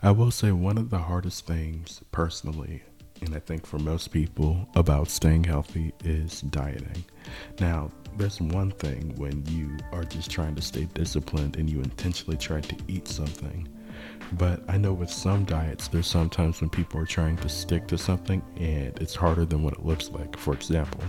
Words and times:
I 0.00 0.12
will 0.12 0.30
say 0.30 0.52
one 0.52 0.78
of 0.78 0.90
the 0.90 0.98
hardest 0.98 1.44
things 1.44 2.02
personally, 2.12 2.84
and 3.20 3.34
I 3.34 3.40
think 3.40 3.66
for 3.66 3.80
most 3.80 4.12
people 4.12 4.68
about 4.76 5.08
staying 5.08 5.42
healthy 5.42 5.92
is 6.04 6.42
dieting. 6.42 7.04
Now, 7.58 7.90
there's 8.16 8.40
one 8.40 8.70
thing 8.70 9.12
when 9.16 9.44
you 9.46 9.76
are 9.90 10.04
just 10.04 10.30
trying 10.30 10.54
to 10.54 10.62
stay 10.62 10.84
disciplined 10.94 11.56
and 11.56 11.68
you 11.68 11.80
intentionally 11.80 12.36
try 12.36 12.60
to 12.60 12.76
eat 12.86 13.08
something. 13.08 13.66
But 14.34 14.62
I 14.68 14.78
know 14.78 14.92
with 14.92 15.10
some 15.10 15.44
diets, 15.44 15.88
there's 15.88 16.06
sometimes 16.06 16.60
when 16.60 16.70
people 16.70 17.00
are 17.00 17.06
trying 17.06 17.36
to 17.38 17.48
stick 17.48 17.88
to 17.88 17.98
something 17.98 18.40
and 18.56 18.96
it's 19.00 19.16
harder 19.16 19.46
than 19.46 19.64
what 19.64 19.72
it 19.72 19.84
looks 19.84 20.10
like. 20.10 20.38
For 20.38 20.54
example, 20.54 21.02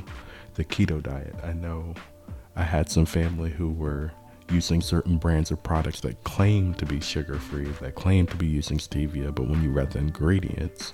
the 0.56 0.66
keto 0.66 1.04
diet. 1.04 1.36
I 1.44 1.54
know 1.54 1.94
I 2.56 2.64
had 2.64 2.90
some 2.90 3.06
family 3.06 3.52
who 3.52 3.70
were 3.70 4.12
using 4.52 4.82
certain 4.82 5.18
brands 5.18 5.52
of 5.52 5.62
products 5.64 6.02
that 6.02 6.24
claim 6.24 6.74
to 6.76 6.86
be 6.86 7.00
sugar 7.00 7.38
free, 7.40 7.66
that 7.82 7.96
claim 7.96 8.26
to 8.28 8.36
be 8.36 8.48
using 8.48 8.78
stevia, 8.78 9.34
but 9.34 9.48
when 9.48 9.62
you 9.64 9.72
read 9.72 9.92
the 9.92 10.00
ingredients, 10.00 10.94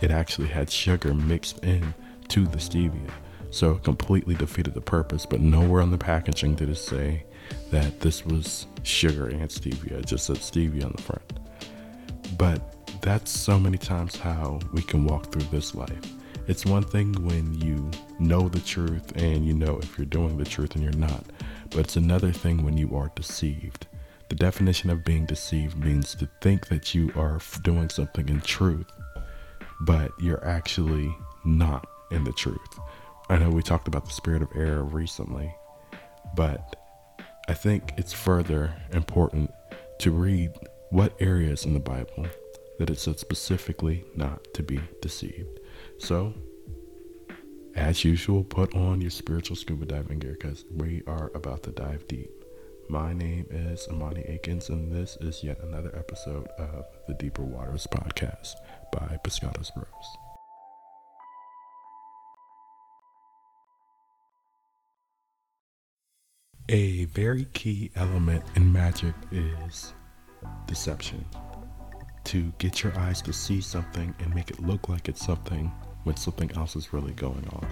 it 0.00 0.10
actually 0.10 0.48
had 0.48 0.70
sugar 0.70 1.14
mixed 1.14 1.64
in 1.64 1.94
to 2.28 2.46
the 2.46 2.58
stevia. 2.58 3.10
So 3.50 3.72
it 3.72 3.84
completely 3.84 4.34
defeated 4.34 4.74
the 4.74 4.80
purpose, 4.80 5.24
but 5.24 5.40
nowhere 5.40 5.80
on 5.80 5.90
the 5.90 5.98
packaging 5.98 6.54
did 6.54 6.68
it 6.68 6.76
say 6.76 7.24
that 7.70 8.00
this 8.00 8.24
was 8.24 8.66
sugar 8.82 9.28
and 9.28 9.48
stevia, 9.48 9.92
it 9.92 10.06
just 10.06 10.26
said 10.26 10.36
stevia 10.36 10.84
on 10.84 10.92
the 10.94 11.02
front. 11.02 11.40
But 12.36 13.00
that's 13.00 13.30
so 13.30 13.58
many 13.58 13.78
times 13.78 14.16
how 14.16 14.60
we 14.72 14.82
can 14.82 15.04
walk 15.04 15.32
through 15.32 15.46
this 15.50 15.74
life. 15.74 16.12
It's 16.46 16.64
one 16.64 16.82
thing 16.82 17.12
when 17.24 17.60
you 17.60 17.90
know 18.18 18.48
the 18.48 18.60
truth 18.60 19.12
and 19.16 19.46
you 19.46 19.52
know 19.52 19.78
if 19.82 19.98
you're 19.98 20.06
doing 20.06 20.38
the 20.38 20.44
truth 20.44 20.74
and 20.74 20.82
you're 20.82 20.92
not. 20.94 21.24
But 21.70 21.80
it's 21.80 21.96
another 21.96 22.32
thing 22.32 22.64
when 22.64 22.76
you 22.76 22.96
are 22.96 23.12
deceived. 23.14 23.86
The 24.28 24.34
definition 24.34 24.90
of 24.90 25.04
being 25.04 25.26
deceived 25.26 25.78
means 25.78 26.14
to 26.16 26.28
think 26.40 26.68
that 26.68 26.94
you 26.94 27.12
are 27.16 27.40
doing 27.62 27.88
something 27.88 28.28
in 28.28 28.40
truth, 28.40 28.90
but 29.80 30.12
you're 30.20 30.44
actually 30.44 31.14
not 31.44 31.86
in 32.10 32.24
the 32.24 32.32
truth. 32.32 32.78
I 33.28 33.38
know 33.38 33.50
we 33.50 33.62
talked 33.62 33.88
about 33.88 34.06
the 34.06 34.12
spirit 34.12 34.42
of 34.42 34.48
error 34.54 34.82
recently, 34.82 35.54
but 36.34 36.76
I 37.48 37.54
think 37.54 37.92
it's 37.96 38.12
further 38.12 38.74
important 38.92 39.50
to 40.00 40.10
read 40.10 40.52
what 40.90 41.14
areas 41.20 41.64
in 41.64 41.74
the 41.74 41.80
Bible 41.80 42.26
that 42.78 42.90
it 42.90 42.98
said 42.98 43.18
specifically 43.18 44.04
not 44.14 44.42
to 44.54 44.62
be 44.62 44.80
deceived. 45.02 45.60
So, 45.98 46.34
as 47.78 48.04
usual, 48.04 48.42
put 48.42 48.74
on 48.74 49.00
your 49.00 49.10
spiritual 49.10 49.54
scuba 49.54 49.86
diving 49.86 50.18
gear 50.18 50.36
because 50.38 50.64
we 50.74 51.02
are 51.06 51.30
about 51.34 51.62
to 51.62 51.70
dive 51.70 52.06
deep. 52.08 52.30
My 52.88 53.12
name 53.12 53.46
is 53.50 53.86
Amani 53.88 54.22
Akins, 54.22 54.68
and 54.68 54.90
this 54.90 55.16
is 55.20 55.44
yet 55.44 55.60
another 55.62 55.94
episode 55.96 56.48
of 56.58 56.86
the 57.06 57.14
Deeper 57.14 57.42
Waters 57.42 57.86
podcast 57.86 58.54
by 58.92 59.18
Pescados 59.22 59.72
Bros. 59.74 59.86
A 66.68 67.04
very 67.06 67.46
key 67.52 67.92
element 67.94 68.42
in 68.56 68.72
magic 68.72 69.14
is 69.30 69.94
deception. 70.66 71.24
To 72.24 72.52
get 72.58 72.82
your 72.82 72.98
eyes 72.98 73.22
to 73.22 73.32
see 73.32 73.60
something 73.60 74.14
and 74.18 74.34
make 74.34 74.50
it 74.50 74.60
look 74.60 74.88
like 74.88 75.08
it's 75.08 75.24
something 75.24 75.72
when 76.08 76.16
something 76.16 76.50
else 76.56 76.74
is 76.74 76.94
really 76.94 77.12
going 77.12 77.46
on. 77.52 77.66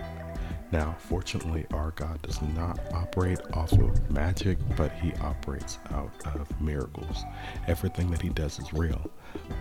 Now, 0.71 0.95
fortunately, 0.99 1.65
our 1.73 1.93
God 1.93 2.21
does 2.21 2.43
not 2.43 2.79
operate 2.93 3.39
off 3.55 3.73
of 3.73 4.11
magic, 4.11 4.59
but 4.77 4.93
He 4.93 5.15
operates 5.15 5.79
out 5.91 6.13
of 6.35 6.61
miracles. 6.61 7.25
Everything 7.67 8.11
that 8.11 8.21
He 8.21 8.29
does 8.29 8.59
is 8.59 8.75
real. 8.75 9.11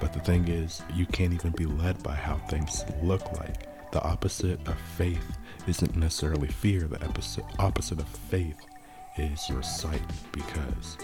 But 0.01 0.11
the 0.11 0.19
thing 0.19 0.49
is, 0.49 0.81
you 0.93 1.05
can't 1.05 1.33
even 1.33 1.51
be 1.51 1.65
led 1.65 2.03
by 2.03 2.15
how 2.15 2.35
things 2.49 2.83
look 3.01 3.23
like. 3.39 3.91
The 3.93 4.03
opposite 4.03 4.59
of 4.67 4.77
faith 4.97 5.37
isn't 5.67 5.95
necessarily 5.95 6.49
fear, 6.49 6.81
the 6.81 7.01
opposite, 7.05 7.45
opposite 7.57 7.99
of 7.99 8.09
faith 8.09 8.57
is 9.17 9.49
your 9.49 9.63
sight 9.63 10.01
because 10.33 10.97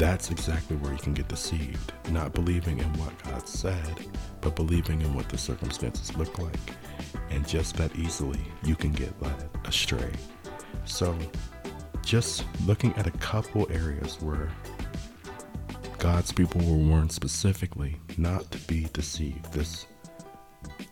that's 0.00 0.30
exactly 0.30 0.76
where 0.76 0.92
you 0.92 0.98
can 0.98 1.12
get 1.12 1.28
deceived. 1.28 1.92
Not 2.10 2.32
believing 2.32 2.78
in 2.78 2.90
what 2.94 3.12
God 3.22 3.46
said, 3.46 4.06
but 4.40 4.56
believing 4.56 5.02
in 5.02 5.12
what 5.14 5.28
the 5.28 5.36
circumstances 5.36 6.16
look 6.16 6.38
like. 6.38 6.58
And 7.28 7.46
just 7.46 7.76
that 7.76 7.94
easily, 7.94 8.40
you 8.64 8.74
can 8.74 8.92
get 8.92 9.12
led 9.20 9.50
astray. 9.66 10.10
So, 10.86 11.18
just 12.02 12.46
looking 12.64 12.94
at 12.94 13.06
a 13.06 13.10
couple 13.10 13.70
areas 13.70 14.16
where 14.22 14.50
God's 15.98 16.32
people 16.32 16.62
were 16.62 16.82
warned 16.82 17.12
specifically 17.12 17.98
not 18.16 18.50
to 18.52 18.58
be 18.60 18.88
deceived. 18.94 19.52
This 19.52 19.86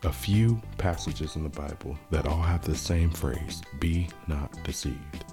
a 0.03 0.13
few 0.13 0.61
passages 0.77 1.35
in 1.35 1.41
the 1.41 1.49
Bible 1.49 1.97
that 2.11 2.27
all 2.27 2.43
have 2.43 2.63
the 2.63 2.75
same 2.75 3.09
phrase, 3.09 3.63
be 3.79 4.07
not 4.27 4.51
deceived. 4.63 5.28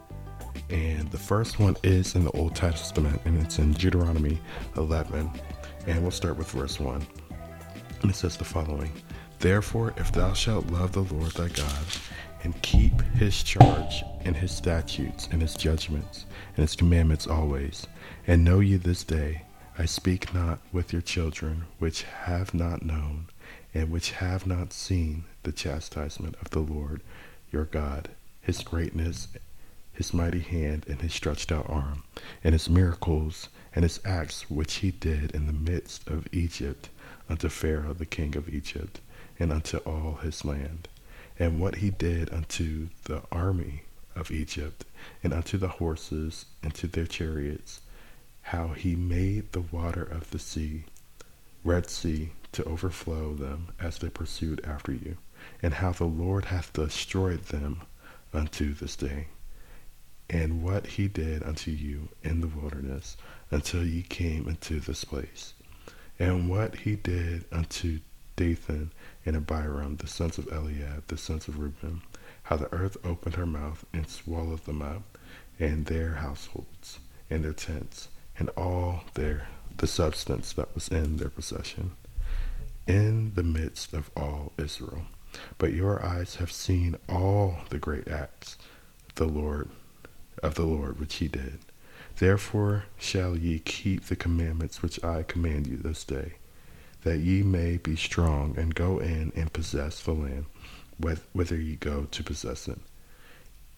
And 0.71 1.11
the 1.11 1.19
first 1.19 1.61
one 1.61 1.77
is 1.85 2.15
in 2.15 2.25
the 2.25 2.31
Old 2.33 2.57
Testament, 2.57 3.21
and 3.25 3.41
it's 3.41 3.59
in 3.59 3.73
Deuteronomy 3.73 4.41
11. 4.77 5.31
And 5.87 6.03
we'll 6.03 6.11
start 6.11 6.37
with 6.37 6.51
verse 6.51 6.81
1. 6.81 7.07
And 8.03 8.11
it 8.11 8.15
says 8.15 8.37
the 8.37 8.45
following 8.45 8.91
Therefore, 9.39 9.95
if 9.97 10.11
thou 10.13 10.33
shalt 10.33 10.67
love 10.69 10.93
the 10.93 11.03
Lord 11.03 11.33
thy 11.33 11.49
God, 11.49 11.85
and 12.43 12.61
keep 12.63 13.01
his 13.15 13.43
charge, 13.43 14.03
and 14.25 14.37
his 14.37 14.51
statutes, 14.51 15.29
and 15.31 15.41
his 15.41 15.55
judgments, 15.55 16.27
and 16.57 16.63
his 16.63 16.75
commandments 16.75 17.27
always, 17.27 17.87
and 18.27 18.45
know 18.45 18.61
ye 18.61 18.77
this 18.77 19.05
day, 19.05 19.43
I 19.79 19.85
speak 19.85 20.33
not 20.35 20.59
with 20.73 20.93
your 20.93 21.03
children, 21.03 21.65
which 21.79 22.03
have 22.03 22.55
not 22.55 22.83
known, 22.85 23.27
and 23.75 23.91
which 23.91 24.13
have 24.13 24.47
not 24.47 24.73
seen 24.73 25.25
the 25.43 25.53
chastisement 25.53 26.35
of 26.41 26.51
the 26.51 26.61
Lord 26.61 27.03
your 27.53 27.65
God, 27.65 28.09
his 28.41 28.63
greatness 28.63 29.29
his 29.97 30.13
mighty 30.13 30.41
hand 30.41 30.85
and 30.89 31.01
his 31.01 31.15
stretched 31.15 31.51
out 31.51 31.69
arm, 31.71 32.03
and 32.45 32.53
his 32.53 32.69
miracles 32.69 33.49
and 33.75 33.83
his 33.83 33.99
acts 34.05 34.51
which 34.51 34.75
he 34.75 34.91
did 34.91 35.31
in 35.35 35.47
the 35.47 35.53
midst 35.53 36.07
of 36.07 36.29
Egypt 36.33 36.91
unto 37.31 37.49
Pharaoh 37.49 37.95
the 37.95 38.05
king 38.05 38.37
of 38.37 38.49
Egypt, 38.53 39.01
and 39.39 39.51
unto 39.51 39.79
all 39.79 40.17
his 40.17 40.45
land, 40.45 40.87
and 41.39 41.59
what 41.59 41.77
he 41.77 41.89
did 41.89 42.31
unto 42.33 42.89
the 43.05 43.23
army 43.33 43.85
of 44.15 44.31
Egypt, 44.31 44.85
and 45.23 45.33
unto 45.33 45.57
the 45.57 45.69
horses, 45.69 46.45
and 46.63 46.75
to 46.75 46.87
their 46.87 47.07
chariots, 47.07 47.81
how 48.43 48.69
he 48.69 48.95
made 48.95 49.51
the 49.53 49.63
water 49.63 50.03
of 50.03 50.31
the 50.31 50.39
sea, 50.39 50.85
Red 51.65 51.89
Sea, 51.89 52.33
to 52.53 52.65
overflow 52.65 53.35
them 53.35 53.69
as 53.81 53.99
they 53.99 54.11
pursued 54.11 54.61
after 54.63 54.93
you, 54.93 55.17
and 55.63 55.75
how 55.75 55.93
the 55.93 56.05
Lord 56.05 56.47
hath 56.47 56.73
destroyed 56.75 57.45
them 57.47 57.81
unto 58.35 58.75
this 58.75 58.95
day 58.95 59.29
and 60.29 60.63
what 60.63 60.87
he 60.87 61.09
did 61.09 61.43
unto 61.43 61.71
you 61.71 62.09
in 62.23 62.41
the 62.41 62.49
wilderness 62.49 63.17
until 63.51 63.87
ye 63.87 64.03
came 64.03 64.49
into 64.49 64.81
this 64.81 65.05
place, 65.05 65.55
and 66.19 66.49
what 66.49 66.75
he 66.77 66.97
did 66.97 67.45
unto 67.53 68.01
Dathan 68.37 68.93
and 69.25 69.37
Abiram, 69.37 69.97
the 69.97 70.07
sons 70.07 70.39
of 70.39 70.49
Eliab, 70.53 71.07
the 71.09 71.17
sons 71.17 71.49
of 71.49 71.59
Reuben, 71.59 72.03
how 72.45 72.57
the 72.57 72.73
earth 72.73 72.97
opened 73.05 73.37
her 73.37 73.47
mouth 73.47 73.85
and 73.93 74.09
swallowed 74.09 74.65
them 74.65 74.83
up, 74.83 75.19
and 75.59 75.87
their 75.87 76.15
households, 76.15 76.99
and 77.31 77.45
their 77.45 77.53
tents, 77.53 78.09
and 78.39 78.51
all 78.51 79.05
their 79.15 79.49
the 79.79 79.87
substance 79.87 80.53
that 80.55 80.75
was 80.75 80.89
in 80.89 81.19
their 81.19 81.29
possession, 81.29 81.93
in 82.87 83.35
the 83.35 83.43
midst 83.43 83.93
of 83.93 84.11
all 84.17 84.53
Israel. 84.59 85.03
But 85.59 85.75
your 85.75 86.05
eyes 86.05 86.37
have 86.37 86.51
seen 86.51 86.97
all 87.09 87.59
the 87.69 87.79
great 87.79 88.09
acts 88.09 88.57
the 89.17 89.27
Lord 89.27 89.69
of 90.43 90.55
the 90.55 90.65
Lord 90.67 90.99
which 90.99 91.17
he 91.17 91.29
did. 91.29 91.59
Therefore 92.19 92.85
shall 92.99 93.37
ye 93.37 93.59
keep 93.59 94.05
the 94.07 94.17
commandments 94.17 94.83
which 94.83 95.03
I 95.05 95.23
command 95.23 95.67
you 95.67 95.77
this 95.77 96.05
day, 96.05 96.35
that 97.03 97.19
ye 97.19 97.43
may 97.43 97.77
be 97.77 97.97
strong 97.97 98.55
and 98.59 98.75
go 98.75 98.99
in 98.99 99.33
and 99.37 99.53
possess 99.53 100.03
the 100.03 100.13
land, 100.13 100.47
whither 100.99 101.57
ye 101.57 101.77
go 101.77 102.07
to 102.11 102.23
possess 102.23 102.69
it, 102.69 102.79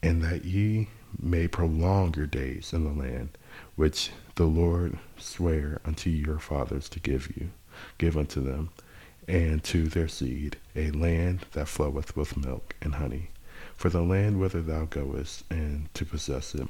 and 0.02 0.22
that 0.22 0.44
ye 0.44 0.88
may 1.20 1.48
prolong 1.48 2.14
your 2.14 2.26
days 2.26 2.72
in 2.72 2.84
the 2.84 2.92
land 2.92 3.30
which 3.74 4.10
the 4.36 4.46
Lord 4.46 4.98
sware 5.16 5.80
unto 5.84 6.10
your 6.10 6.38
fathers 6.38 6.88
to 6.90 7.00
give 7.00 7.36
you, 7.36 7.50
give 7.98 8.16
unto 8.16 8.40
them, 8.40 8.70
and 9.26 9.62
to 9.64 9.88
their 9.88 10.08
seed, 10.08 10.56
a 10.76 10.90
land 10.92 11.44
that 11.52 11.68
floweth 11.68 12.16
with 12.16 12.36
milk 12.36 12.74
and 12.80 12.94
honey 12.94 13.30
for 13.78 13.88
the 13.88 14.02
land 14.02 14.40
whither 14.40 14.60
thou 14.60 14.84
goest, 14.84 15.44
and 15.48 15.88
to 15.94 16.04
possess 16.04 16.52
it, 16.52 16.66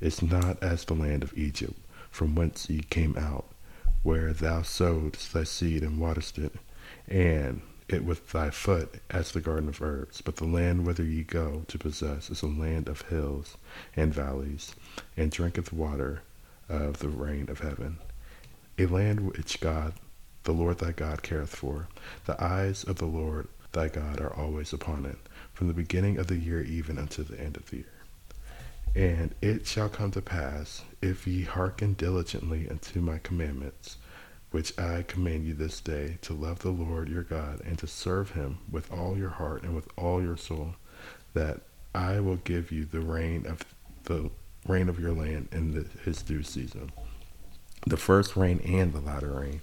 is 0.00 0.22
not 0.22 0.60
as 0.62 0.86
the 0.86 0.94
land 0.94 1.22
of 1.22 1.36
Egypt, 1.36 1.78
from 2.10 2.34
whence 2.34 2.70
ye 2.70 2.80
came 2.80 3.14
out, 3.18 3.44
where 4.02 4.32
thou 4.32 4.62
sowedst 4.62 5.34
thy 5.34 5.44
seed 5.44 5.82
and 5.82 6.00
waterest 6.00 6.38
it, 6.38 6.54
and 7.06 7.60
it 7.88 8.04
with 8.04 8.32
thy 8.32 8.48
foot 8.48 8.94
as 9.10 9.32
the 9.32 9.40
garden 9.40 9.68
of 9.68 9.82
herbs. 9.82 10.22
But 10.22 10.36
the 10.36 10.46
land 10.46 10.86
whither 10.86 11.04
ye 11.04 11.24
go 11.24 11.64
to 11.68 11.78
possess 11.78 12.30
is 12.30 12.40
a 12.42 12.46
land 12.46 12.88
of 12.88 13.02
hills 13.02 13.58
and 13.94 14.14
valleys, 14.14 14.74
and 15.14 15.30
drinketh 15.30 15.74
water 15.74 16.22
of 16.70 17.00
the 17.00 17.10
rain 17.10 17.50
of 17.50 17.60
heaven, 17.60 17.98
a 18.78 18.86
land 18.86 19.20
which 19.20 19.60
God 19.60 19.92
the 20.44 20.54
Lord 20.54 20.78
thy 20.78 20.92
God 20.92 21.22
careth 21.22 21.54
for. 21.54 21.88
The 22.24 22.42
eyes 22.42 22.82
of 22.82 22.96
the 22.96 23.04
Lord 23.04 23.48
thy 23.72 23.88
God 23.88 24.20
are 24.22 24.32
always 24.34 24.72
upon 24.72 25.04
it, 25.04 25.18
from 25.56 25.68
the 25.68 25.74
beginning 25.74 26.18
of 26.18 26.26
the 26.26 26.36
year 26.36 26.60
even 26.60 26.98
unto 26.98 27.24
the 27.24 27.40
end 27.40 27.56
of 27.56 27.70
the 27.70 27.78
year. 27.78 27.86
And 28.94 29.34
it 29.40 29.66
shall 29.66 29.88
come 29.88 30.10
to 30.10 30.20
pass, 30.20 30.82
if 31.00 31.26
ye 31.26 31.44
hearken 31.44 31.94
diligently 31.94 32.68
unto 32.68 33.00
my 33.00 33.18
commandments, 33.18 33.96
which 34.50 34.78
I 34.78 35.02
command 35.02 35.46
you 35.46 35.54
this 35.54 35.80
day, 35.80 36.18
to 36.22 36.34
love 36.34 36.58
the 36.58 36.70
Lord 36.70 37.08
your 37.08 37.22
God, 37.22 37.62
and 37.64 37.78
to 37.78 37.86
serve 37.86 38.32
him 38.32 38.58
with 38.70 38.92
all 38.92 39.16
your 39.16 39.30
heart 39.30 39.62
and 39.62 39.74
with 39.74 39.88
all 39.96 40.22
your 40.22 40.36
soul, 40.36 40.74
that 41.32 41.62
I 41.94 42.20
will 42.20 42.36
give 42.36 42.70
you 42.70 42.84
the 42.84 43.00
rain 43.00 43.46
of 43.46 43.64
the 44.04 44.30
rain 44.68 44.90
of 44.90 45.00
your 45.00 45.12
land 45.12 45.48
in 45.52 45.72
the, 45.72 45.86
his 46.04 46.20
due 46.20 46.42
season, 46.42 46.92
the 47.86 47.96
first 47.96 48.36
rain 48.36 48.60
and 48.60 48.92
the 48.92 49.00
latter 49.00 49.32
rain, 49.40 49.62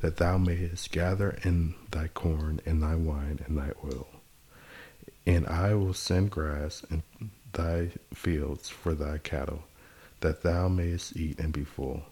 that 0.00 0.16
thou 0.16 0.38
mayest 0.38 0.90
gather 0.90 1.38
in 1.44 1.74
thy 1.90 2.08
corn 2.08 2.60
and 2.64 2.82
thy 2.82 2.94
wine 2.94 3.40
and 3.46 3.58
thy 3.58 3.72
oil. 3.84 4.06
And 5.26 5.46
I 5.46 5.74
will 5.74 5.94
send 5.94 6.30
grass 6.30 6.84
in 6.90 7.02
thy 7.52 7.90
fields 8.12 8.68
for 8.68 8.94
thy 8.94 9.18
cattle, 9.18 9.64
that 10.20 10.42
thou 10.42 10.68
mayest 10.68 11.16
eat 11.16 11.38
and 11.38 11.52
be 11.52 11.64
full. 11.64 12.02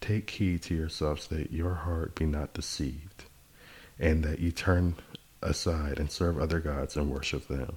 Take 0.00 0.30
heed 0.30 0.62
to 0.62 0.74
yourselves 0.74 1.26
that 1.28 1.52
your 1.52 1.74
heart 1.74 2.14
be 2.14 2.26
not 2.26 2.54
deceived, 2.54 3.24
and 3.98 4.22
that 4.24 4.38
ye 4.38 4.52
turn 4.52 4.94
aside 5.42 5.98
and 5.98 6.10
serve 6.10 6.38
other 6.38 6.60
gods 6.60 6.96
and 6.96 7.10
worship 7.10 7.48
them. 7.48 7.76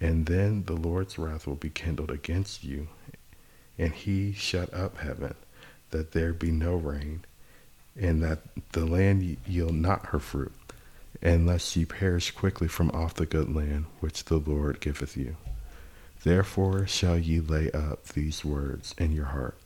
And 0.00 0.26
then 0.26 0.64
the 0.64 0.74
Lord's 0.74 1.18
wrath 1.18 1.46
will 1.46 1.54
be 1.54 1.70
kindled 1.70 2.10
against 2.10 2.64
you, 2.64 2.88
and 3.78 3.92
he 3.92 4.32
shut 4.32 4.72
up 4.72 4.98
heaven, 4.98 5.34
that 5.90 6.12
there 6.12 6.32
be 6.32 6.50
no 6.50 6.76
rain, 6.76 7.24
and 7.98 8.22
that 8.22 8.40
the 8.72 8.84
land 8.84 9.38
yield 9.46 9.74
not 9.74 10.06
her 10.06 10.18
fruit, 10.18 10.52
unless 11.22 11.76
ye 11.76 11.84
perish 11.84 12.30
quickly 12.30 12.68
from 12.68 12.90
off 12.90 13.14
the 13.14 13.26
good 13.26 13.54
land 13.54 13.86
which 14.00 14.24
the 14.24 14.38
Lord 14.38 14.80
giveth 14.80 15.16
you. 15.16 15.36
Therefore 16.24 16.86
shall 16.86 17.18
ye 17.18 17.40
lay 17.40 17.70
up 17.70 18.08
these 18.08 18.44
words 18.44 18.94
in 18.98 19.12
your 19.12 19.26
heart 19.26 19.58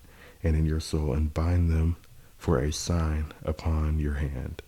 and 0.42 0.56
in 0.56 0.66
your 0.66 0.80
soul, 0.80 1.12
and 1.12 1.34
bind 1.34 1.70
them 1.70 1.96
for 2.38 2.58
a 2.58 2.72
sign 2.72 3.26
upon 3.44 3.98
your 3.98 4.14
hand, 4.14 4.62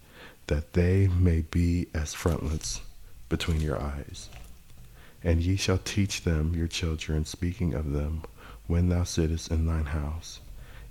that 0.46 0.74
they 0.74 1.08
may 1.08 1.40
be 1.40 1.86
as 1.94 2.12
frontlets 2.12 2.82
between 3.28 3.60
your 3.60 3.80
eyes. 3.80 4.28
And 5.24 5.40
ye 5.40 5.56
shall 5.56 5.78
teach 5.78 6.22
them 6.22 6.54
your 6.54 6.68
children, 6.68 7.24
speaking 7.24 7.74
of 7.74 7.92
them 7.92 8.22
when 8.66 8.88
thou 8.88 9.04
sittest 9.04 9.50
in 9.50 9.66
thine 9.66 9.86
house, 9.86 10.40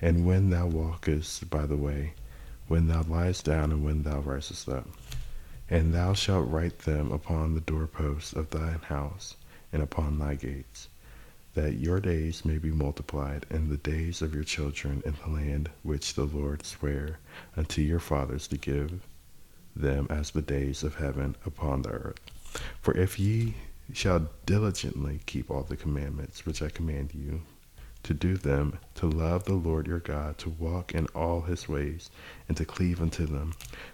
and 0.02 0.26
when 0.26 0.50
thou 0.50 0.66
walkest 0.68 1.50
by 1.50 1.66
the 1.66 1.78
way, 1.78 2.14
when 2.68 2.88
thou 2.88 3.04
liest 3.04 3.44
down, 3.44 3.72
and 3.72 3.84
when 3.84 4.04
thou 4.04 4.20
risest 4.20 4.68
up. 4.70 4.88
And 5.72 5.94
thou 5.94 6.14
shalt 6.14 6.50
write 6.50 6.80
them 6.80 7.14
upon 7.14 7.56
the 7.56 7.62
doorposts 7.62 8.34
of 8.34 8.50
thine 8.50 8.82
house, 8.82 9.38
and 9.72 9.82
upon 9.82 10.20
thy 10.20 10.36
gates, 10.36 10.90
that 11.54 11.76
your 11.76 12.02
days 12.02 12.44
may 12.44 12.58
be 12.58 12.72
multiplied, 12.72 13.46
and 13.50 13.70
the 13.70 13.78
days 13.78 14.22
of 14.22 14.36
your 14.36 14.44
children 14.44 15.02
in 15.06 15.16
the 15.24 15.30
land 15.30 15.70
which 15.82 16.14
the 16.14 16.26
Lord 16.26 16.66
sware 16.66 17.20
unto 17.56 17.82
your 17.82 18.02
fathers 18.02 18.50
to 18.50 18.58
give 18.58 19.02
them 19.74 20.08
as 20.10 20.32
the 20.32 20.42
days 20.42 20.84
of 20.84 20.96
heaven 20.96 21.38
upon 21.46 21.84
the 21.84 21.92
earth. 21.92 22.20
For 22.82 22.94
if 22.98 23.18
ye 23.18 23.56
shall 23.94 24.30
diligently 24.46 25.22
keep 25.26 25.50
all 25.50 25.64
the 25.64 25.78
commandments 25.78 26.46
which 26.46 26.62
I 26.62 26.68
command 26.68 27.12
you, 27.14 27.44
to 28.04 28.14
do 28.14 28.38
them, 28.38 28.80
to 28.96 29.08
love 29.08 29.46
the 29.46 29.54
Lord 29.54 29.88
your 29.88 30.00
God, 30.00 30.38
to 30.40 30.50
walk 30.50 30.94
in 30.94 31.06
all 31.08 31.42
his 31.42 31.70
ways, 31.70 32.10
and 32.48 32.58
to 32.58 32.66
cleave 32.66 33.02
unto 33.02 33.26
them. 33.26 33.54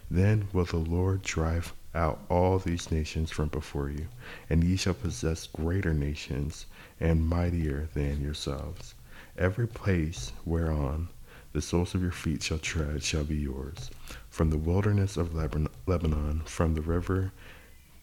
Then 0.09 0.48
will 0.54 0.65
the 0.65 0.77
Lord 0.77 1.21
drive 1.21 1.74
out 1.94 2.19
all 2.30 2.59
these 2.59 2.92
nations 2.92 3.31
from 3.31 3.50
before 3.50 3.89
you, 3.89 4.07
and 4.50 4.63
ye 4.63 4.75
shall 4.75 4.94
possess 4.94 5.48
greater 5.48 5.94
nations 5.94 6.65
and 7.00 7.27
mightier 7.27 7.89
than 7.94 8.21
yourselves. 8.21 8.94
Every 9.38 9.68
place 9.68 10.31
whereon 10.45 11.10
the 11.53 11.62
soles 11.62 11.95
of 11.95 12.01
your 12.01 12.12
feet 12.12 12.44
shall 12.44 12.60
tread 12.60 13.03
shall 13.03 13.24
be 13.24 13.38
yours. 13.38 13.89
From 14.30 14.50
the 14.50 14.57
wilderness 14.57 15.18
of 15.18 15.33
Lebanon, 15.33 16.42
from 16.45 16.75
the 16.75 16.81
river 16.81 17.31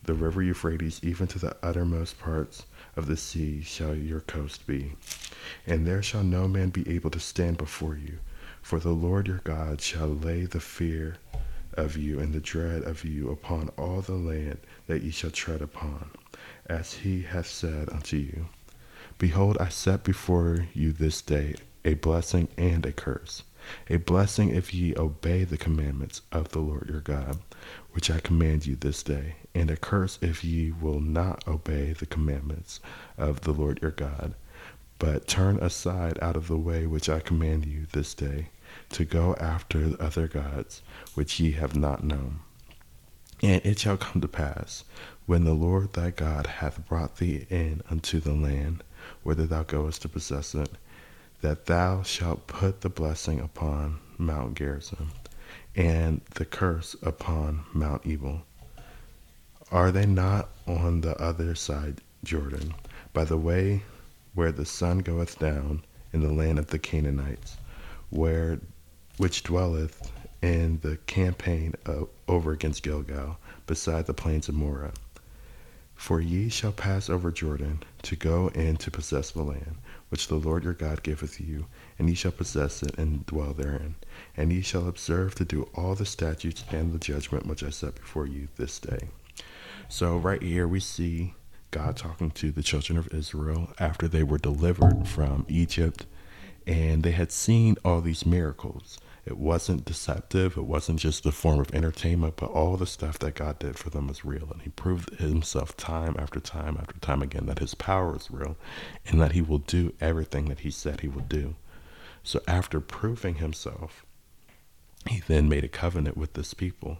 the 0.04 0.14
river 0.14 0.42
Euphrates, 0.42 1.00
even 1.02 1.26
to 1.28 1.38
the 1.38 1.56
uttermost 1.62 2.18
parts 2.18 2.66
of 2.96 3.06
the 3.06 3.16
sea, 3.16 3.62
shall 3.62 3.94
your 3.94 4.20
coast 4.20 4.66
be. 4.66 4.92
And 5.66 5.86
there 5.86 6.02
shall 6.02 6.22
no 6.22 6.48
man 6.48 6.70
be 6.70 6.88
able 6.88 7.10
to 7.10 7.20
stand 7.20 7.56
before 7.58 7.96
you, 7.96 8.18
for 8.62 8.78
the 8.78 8.92
Lord 8.92 9.28
your 9.28 9.40
God 9.44 9.80
shall 9.80 10.08
lay 10.08 10.44
the 10.44 10.60
fear 10.60 11.16
of 11.74 11.96
you 11.96 12.20
and 12.20 12.32
the 12.32 12.40
dread 12.40 12.82
of 12.82 13.04
you 13.04 13.30
upon 13.30 13.68
all 13.76 14.00
the 14.00 14.12
land 14.14 14.58
that 14.86 15.02
ye 15.02 15.10
shall 15.10 15.30
tread 15.30 15.60
upon, 15.60 16.10
as 16.66 16.94
he 16.94 17.22
hath 17.22 17.46
said 17.46 17.88
unto 17.90 18.16
you. 18.16 18.46
Behold, 19.18 19.56
I 19.58 19.68
set 19.68 20.04
before 20.04 20.66
you 20.74 20.92
this 20.92 21.22
day 21.22 21.54
a 21.84 21.94
blessing 21.94 22.48
and 22.56 22.84
a 22.86 22.92
curse. 22.92 23.42
A 23.88 23.96
blessing 23.96 24.50
if 24.50 24.74
ye 24.74 24.94
obey 24.96 25.44
the 25.44 25.56
commandments 25.56 26.22
of 26.32 26.50
the 26.50 26.58
Lord 26.58 26.88
your 26.88 27.00
God, 27.00 27.38
which 27.92 28.10
I 28.10 28.20
command 28.20 28.66
you 28.66 28.76
this 28.76 29.02
day, 29.02 29.36
and 29.54 29.70
a 29.70 29.76
curse 29.76 30.18
if 30.20 30.44
ye 30.44 30.70
will 30.70 31.00
not 31.00 31.46
obey 31.48 31.92
the 31.92 32.06
commandments 32.06 32.80
of 33.16 33.42
the 33.42 33.52
Lord 33.52 33.80
your 33.80 33.90
God, 33.90 34.34
but 34.98 35.26
turn 35.26 35.58
aside 35.58 36.18
out 36.20 36.36
of 36.36 36.48
the 36.48 36.58
way 36.58 36.86
which 36.86 37.08
I 37.08 37.20
command 37.20 37.66
you 37.66 37.86
this 37.92 38.14
day, 38.14 38.48
to 38.90 39.04
go 39.04 39.34
after 39.36 39.96
other 40.00 40.28
gods 40.28 40.82
which 41.14 41.40
ye 41.40 41.52
have 41.52 41.76
not 41.76 42.04
known. 42.04 42.40
And 43.42 43.64
it 43.64 43.78
shall 43.78 43.96
come 43.96 44.20
to 44.22 44.28
pass, 44.28 44.84
when 45.26 45.44
the 45.44 45.54
Lord 45.54 45.92
thy 45.92 46.10
God 46.10 46.46
hath 46.46 46.86
brought 46.86 47.16
thee 47.16 47.46
in 47.50 47.82
unto 47.90 48.20
the 48.20 48.34
land 48.34 48.82
whither 49.22 49.46
thou 49.46 49.62
goest 49.62 50.02
to 50.02 50.08
possess 50.08 50.54
it, 50.54 50.70
that 51.44 51.66
thou 51.66 52.02
shalt 52.02 52.46
put 52.46 52.80
the 52.80 52.88
blessing 52.88 53.38
upon 53.38 54.00
Mount 54.16 54.54
Gerizim, 54.54 55.10
and 55.76 56.22
the 56.36 56.44
curse 56.46 56.96
upon 57.02 57.66
Mount 57.74 58.06
Ebal 58.06 58.40
are 59.70 59.90
they 59.92 60.06
not 60.06 60.48
on 60.66 61.02
the 61.02 61.14
other 61.20 61.54
side 61.54 62.00
Jordan, 62.24 62.72
by 63.12 63.24
the 63.24 63.36
way 63.36 63.82
where 64.32 64.52
the 64.52 64.64
sun 64.64 65.00
goeth 65.00 65.38
down, 65.38 65.84
in 66.14 66.22
the 66.22 66.32
land 66.32 66.58
of 66.58 66.68
the 66.68 66.78
Canaanites, 66.78 67.58
where 68.08 68.58
which 69.18 69.42
dwelleth 69.42 70.10
in 70.40 70.78
the 70.80 70.96
campaign 71.06 71.74
of, 71.84 72.08
over 72.26 72.52
against 72.52 72.82
Gilgal, 72.82 73.36
beside 73.66 74.06
the 74.06 74.14
plains 74.14 74.48
of 74.48 74.54
Moreh? 74.54 74.92
For 75.94 76.22
ye 76.22 76.48
shall 76.48 76.72
pass 76.72 77.10
over 77.10 77.30
Jordan 77.30 77.82
to 78.04 78.16
go 78.16 78.48
in 78.48 78.76
to 78.76 78.90
possess 78.90 79.30
the 79.30 79.42
land, 79.42 79.76
which 80.08 80.28
the 80.28 80.36
Lord 80.36 80.64
your 80.64 80.72
God 80.72 81.02
giveth 81.02 81.40
you, 81.40 81.66
and 81.98 82.08
ye 82.08 82.14
shall 82.14 82.32
possess 82.32 82.82
it 82.82 82.96
and 82.96 83.26
dwell 83.26 83.52
therein. 83.52 83.96
And 84.36 84.52
ye 84.52 84.60
shall 84.62 84.88
observe 84.88 85.34
to 85.36 85.44
do 85.44 85.68
all 85.74 85.94
the 85.94 86.06
statutes 86.06 86.64
and 86.70 86.92
the 86.92 86.98
judgment 86.98 87.46
which 87.46 87.62
I 87.62 87.70
set 87.70 87.96
before 87.96 88.26
you 88.26 88.48
this 88.56 88.78
day. 88.78 89.08
So, 89.88 90.16
right 90.16 90.42
here, 90.42 90.66
we 90.68 90.80
see 90.80 91.34
God 91.70 91.96
talking 91.96 92.30
to 92.30 92.52
the 92.52 92.62
children 92.62 92.96
of 92.96 93.12
Israel 93.12 93.72
after 93.78 94.06
they 94.06 94.22
were 94.22 94.38
delivered 94.38 95.08
from 95.08 95.44
Egypt 95.48 96.06
and 96.66 97.02
they 97.02 97.10
had 97.10 97.32
seen 97.32 97.76
all 97.84 98.00
these 98.00 98.24
miracles. 98.24 98.98
It 99.26 99.38
wasn't 99.38 99.86
deceptive, 99.86 100.56
it 100.56 100.64
wasn't 100.64 101.00
just 101.00 101.24
a 101.24 101.32
form 101.32 101.58
of 101.58 101.74
entertainment, 101.74 102.34
but 102.36 102.50
all 102.50 102.76
the 102.76 102.86
stuff 102.86 103.18
that 103.20 103.34
God 103.34 103.58
did 103.58 103.78
for 103.78 103.88
them 103.88 104.08
was 104.08 104.24
real. 104.24 104.48
And 104.52 104.62
He 104.62 104.70
proved 104.70 105.14
Himself 105.18 105.76
time 105.76 106.14
after 106.18 106.40
time 106.40 106.76
after 106.78 106.98
time 107.00 107.22
again 107.22 107.46
that 107.46 107.60
His 107.60 107.74
power 107.74 108.16
is 108.16 108.30
real 108.30 108.56
and 109.06 109.20
that 109.20 109.32
He 109.32 109.40
will 109.40 109.58
do 109.58 109.94
everything 110.00 110.46
that 110.50 110.60
He 110.60 110.70
said 110.70 111.00
He 111.00 111.08
would 111.08 111.28
do. 111.28 111.54
So, 112.22 112.40
after 112.46 112.80
proving 112.80 113.36
Himself, 113.36 114.04
He 115.08 115.20
then 115.26 115.48
made 115.48 115.64
a 115.64 115.68
covenant 115.68 116.16
with 116.16 116.34
this 116.34 116.52
people 116.52 116.98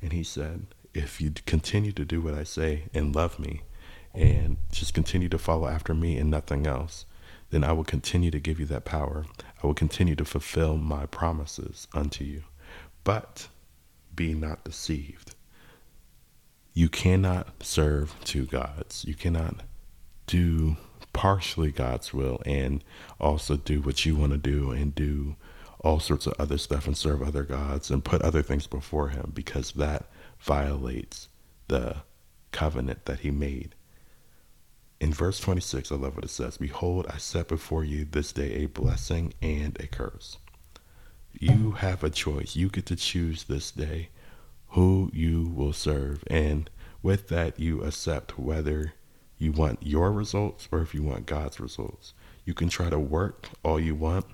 and 0.00 0.12
He 0.12 0.22
said, 0.22 0.66
if 0.96 1.20
you 1.20 1.32
continue 1.44 1.92
to 1.92 2.04
do 2.04 2.22
what 2.22 2.34
I 2.34 2.42
say 2.42 2.84
and 2.94 3.14
love 3.14 3.38
me 3.38 3.62
and 4.14 4.56
just 4.72 4.94
continue 4.94 5.28
to 5.28 5.38
follow 5.38 5.68
after 5.68 5.94
me 5.94 6.16
and 6.16 6.30
nothing 6.30 6.66
else, 6.66 7.04
then 7.50 7.64
I 7.64 7.72
will 7.72 7.84
continue 7.84 8.30
to 8.30 8.40
give 8.40 8.58
you 8.58 8.66
that 8.66 8.84
power. 8.84 9.26
I 9.62 9.66
will 9.66 9.74
continue 9.74 10.14
to 10.16 10.24
fulfill 10.24 10.76
my 10.76 11.06
promises 11.06 11.86
unto 11.94 12.24
you. 12.24 12.44
But 13.04 13.48
be 14.14 14.34
not 14.34 14.64
deceived. 14.64 15.34
You 16.74 16.88
cannot 16.88 17.62
serve 17.62 18.14
two 18.24 18.46
gods. 18.46 19.04
You 19.06 19.14
cannot 19.14 19.62
do 20.26 20.76
partially 21.12 21.70
God's 21.70 22.12
will 22.12 22.42
and 22.44 22.84
also 23.20 23.56
do 23.56 23.80
what 23.80 24.04
you 24.04 24.16
want 24.16 24.32
to 24.32 24.38
do 24.38 24.72
and 24.72 24.94
do 24.94 25.36
all 25.80 26.00
sorts 26.00 26.26
of 26.26 26.34
other 26.38 26.58
stuff 26.58 26.86
and 26.86 26.96
serve 26.96 27.22
other 27.22 27.44
gods 27.44 27.90
and 27.90 28.04
put 28.04 28.20
other 28.22 28.42
things 28.42 28.66
before 28.66 29.08
Him 29.08 29.30
because 29.34 29.72
that 29.72 30.06
violates 30.40 31.28
the 31.68 31.96
covenant 32.56 33.04
that 33.04 33.20
he 33.20 33.30
made. 33.30 33.74
In 35.06 35.14
verse 35.14 35.38
26, 35.38 35.92
I 35.92 35.94
love 35.94 36.16
what 36.16 36.24
it 36.24 36.30
says 36.30 36.56
Behold, 36.56 37.06
I 37.08 37.18
set 37.18 37.46
before 37.46 37.84
you 37.84 38.04
this 38.04 38.32
day 38.32 38.54
a 38.54 38.66
blessing 38.66 39.34
and 39.40 39.80
a 39.80 39.86
curse. 39.86 40.38
You 41.32 41.70
have 41.78 42.02
a 42.02 42.10
choice. 42.10 42.56
You 42.56 42.68
get 42.68 42.86
to 42.86 42.96
choose 42.96 43.44
this 43.44 43.70
day 43.70 44.08
who 44.70 45.12
you 45.14 45.52
will 45.54 45.72
serve. 45.72 46.24
And 46.26 46.68
with 47.04 47.28
that, 47.28 47.60
you 47.60 47.84
accept 47.84 48.36
whether 48.36 48.94
you 49.38 49.52
want 49.52 49.78
your 49.80 50.10
results 50.10 50.68
or 50.72 50.80
if 50.80 50.92
you 50.92 51.04
want 51.04 51.26
God's 51.26 51.60
results. 51.60 52.12
You 52.44 52.52
can 52.52 52.68
try 52.68 52.90
to 52.90 52.98
work 52.98 53.48
all 53.62 53.78
you 53.78 53.94
want, 53.94 54.26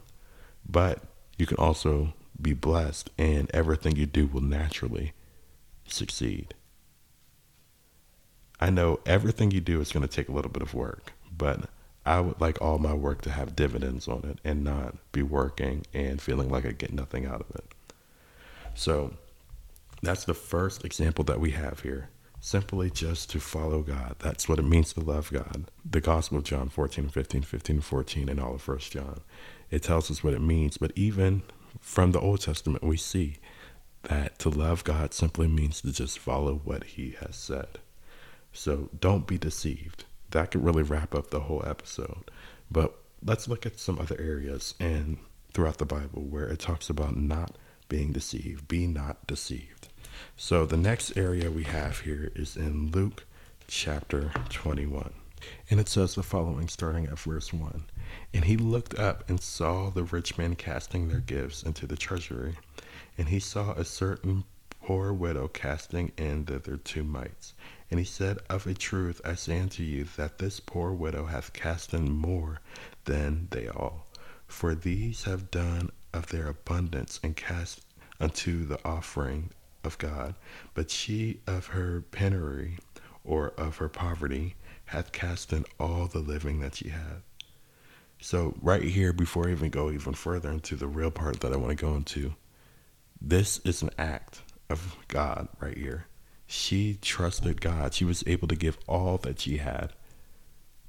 but 0.67 1.03
you 1.37 1.45
can 1.45 1.59
also 1.59 2.15
be 2.41 2.55
blessed, 2.55 3.11
and 3.19 3.51
everything 3.53 3.97
you 3.97 4.07
do 4.07 4.27
will 4.27 4.41
naturally 4.41 5.13
succeed. 5.87 6.55
I 8.63 8.71
know 8.71 9.01
everything 9.05 9.51
you 9.51 9.61
do 9.61 9.81
is 9.81 9.91
going 9.91 10.07
to 10.07 10.15
take 10.15 10.29
a 10.29 10.33
little 10.33 10.49
bit 10.49 10.63
of 10.63 10.73
work, 10.73 11.15
but 11.37 11.69
I 12.07 12.21
would 12.21 12.41
like 12.41 12.63
all 12.63 12.79
my 12.79 12.95
work 12.95 13.21
to 13.23 13.31
have 13.31 13.57
dividends 13.57 14.07
on 14.07 14.25
it 14.25 14.39
and 14.45 14.63
not 14.63 14.95
be 15.11 15.21
working 15.21 15.85
and 15.93 16.23
feeling 16.23 16.49
like 16.49 16.65
I 16.65 16.71
get 16.71 16.93
nothing 16.93 17.27
out 17.27 17.41
of 17.41 17.57
it. 17.57 17.65
So 18.75 19.15
that's 20.01 20.25
the 20.25 20.35
first 20.35 20.85
example 20.85 21.25
that 21.25 21.41
we 21.41 21.51
have 21.51 21.81
here. 21.81 22.11
Simply 22.39 22.89
just 22.89 23.31
to 23.31 23.41
follow 23.41 23.83
God. 23.83 24.15
That's 24.21 24.49
what 24.49 24.61
it 24.61 24.65
means 24.65 24.93
to 24.93 25.01
love 25.01 25.33
God. 25.33 25.65
The 25.85 26.01
Gospel 26.01 26.39
of 26.39 26.45
John 26.45 26.69
14, 26.69 27.09
15, 27.09 27.43
15, 27.43 27.81
14, 27.81 28.29
and 28.29 28.39
all 28.39 28.55
of 28.55 28.69
1 28.69 28.79
John. 28.79 29.23
It 29.73 29.83
tells 29.83 30.09
us 30.09 30.23
what 30.23 30.35
it 30.35 30.41
means. 30.41 30.77
But 30.77 30.93
even 30.95 31.43
from 31.81 32.13
the 32.13 32.21
Old 32.21 32.43
Testament, 32.43 32.85
we 32.85 32.97
see 32.97 33.39
that 34.05 34.39
to 34.39 34.51
love 34.51 34.85
God 34.85 35.15
simply 35.15 35.49
means 35.49 35.81
to 35.81 35.93
just 35.93 36.21
follow 36.21 36.61
what 36.63 36.85
He 36.85 37.17
has 37.19 37.35
said. 37.35 37.79
So 38.53 38.91
don't 39.01 39.27
be 39.27 39.39
deceived 39.39 40.05
that 40.33 40.51
could 40.51 40.65
really 40.65 40.83
wrap 40.83 41.15
up 41.15 41.31
the 41.31 41.41
whole 41.41 41.63
episode. 41.65 42.31
But 42.71 42.95
let's 43.25 43.49
look 43.49 43.65
at 43.65 43.79
some 43.79 43.99
other 43.99 44.17
areas 44.19 44.75
and 44.81 45.19
throughout 45.55 45.79
the 45.79 45.87
Bible 45.87 46.23
where 46.23 46.49
it 46.49 46.59
talks 46.59 46.91
about 46.91 47.17
not 47.17 47.57
being 47.89 48.13
deceived. 48.13 48.67
Be 48.69 48.87
not 48.87 49.27
deceived. 49.27 49.89
So 50.37 50.67
the 50.67 50.77
next 50.77 51.17
area 51.17 51.51
we 51.51 51.65
have 51.65 52.01
here 52.01 52.33
is 52.35 52.57
in 52.57 52.91
Luke 52.91 53.25
chapter 53.69 54.33
21. 54.49 55.13
And 55.71 55.81
it 55.81 55.89
says 55.89 56.15
the 56.15 56.23
following, 56.23 56.69
starting 56.69 57.07
at 57.07 57.19
verse 57.19 57.53
1. 57.53 57.85
And 58.33 58.45
he 58.45 58.57
looked 58.57 58.99
up 58.99 59.29
and 59.29 59.41
saw 59.41 59.91
the 59.91 60.05
rich 60.05 60.39
men 60.39 60.55
casting 60.55 61.09
their 61.09 61.21
gifts 61.21 61.63
into 61.63 61.87
the 61.87 61.97
treasury. 61.97 62.57
And 63.19 63.29
he 63.29 63.41
saw 63.41 63.73
a 63.73 63.85
certain 63.85 64.45
poor 64.81 65.13
widow 65.13 65.49
casting 65.49 66.13
in 66.17 66.45
thither 66.45 66.77
two 66.77 67.05
mites. 67.05 67.55
And 67.93 67.99
he 67.99 68.07
said, 68.07 68.39
Of 68.49 68.67
a 68.67 68.73
truth 68.73 69.21
I 69.23 69.35
say 69.35 69.61
unto 69.61 69.83
you, 69.83 70.05
that 70.17 70.39
this 70.39 70.61
poor 70.61 70.93
widow 70.93 71.27
hath 71.27 71.53
cast 71.53 71.93
in 71.93 72.11
more 72.11 72.63
than 73.05 73.49
they 73.51 73.69
all. 73.69 74.07
For 74.47 74.75
these 74.75 75.25
have 75.25 75.51
done 75.51 75.91
of 76.15 76.29
their 76.29 76.47
abundance, 76.47 77.21
and 77.23 77.37
cast 77.37 77.83
unto 78.19 78.65
the 78.65 78.79
offering 78.83 79.51
of 79.85 79.99
God. 79.99 80.37
But 80.73 80.91
she 80.91 81.41
of 81.47 81.67
her 81.67 82.01
penury, 82.11 82.79
or 83.25 83.51
of 83.59 83.77
her 83.77 83.91
poverty, 83.91 84.55
hath 84.87 85.13
cast 85.13 85.53
in 85.53 85.67
all 85.79 86.07
the 86.07 86.21
living 86.21 86.61
that 86.61 86.77
she 86.77 86.89
had. 86.89 87.21
So, 88.23 88.55
right 88.63 88.85
here, 88.85 89.13
before 89.13 89.49
I 89.49 89.53
even 89.53 89.69
go 89.69 89.91
even 89.91 90.15
further 90.15 90.51
into 90.51 90.77
the 90.77 90.89
real 90.89 91.11
part 91.11 91.41
that 91.41 91.53
I 91.53 91.57
want 91.57 91.77
to 91.77 91.85
go 91.85 91.95
into, 91.95 92.37
this 93.21 93.59
is 93.67 93.83
an 93.83 93.91
act 93.99 94.41
of 94.71 94.97
God 95.09 95.49
right 95.61 95.77
here 95.77 96.07
she 96.53 96.99
trusted 97.01 97.63
God. 97.63 97.95
She 97.95 98.05
was 98.05 98.23
able 98.27 98.47
to 98.49 98.55
give 98.55 98.77
all 98.87 99.17
that 99.19 99.41
she 99.41 99.57
had 99.57 99.93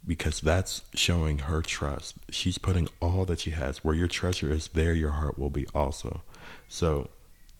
because 0.05 0.41
that's 0.41 0.81
showing 0.93 1.39
her 1.39 1.61
trust. 1.61 2.15
She's 2.29 2.57
putting 2.57 2.89
all 3.01 3.23
that 3.25 3.39
she 3.39 3.51
has. 3.51 3.83
Where 3.83 3.95
your 3.95 4.09
treasure 4.09 4.51
is, 4.51 4.67
there 4.67 4.93
your 4.93 5.11
heart 5.11 5.39
will 5.39 5.49
be 5.49 5.65
also. 5.73 6.21
So 6.67 7.09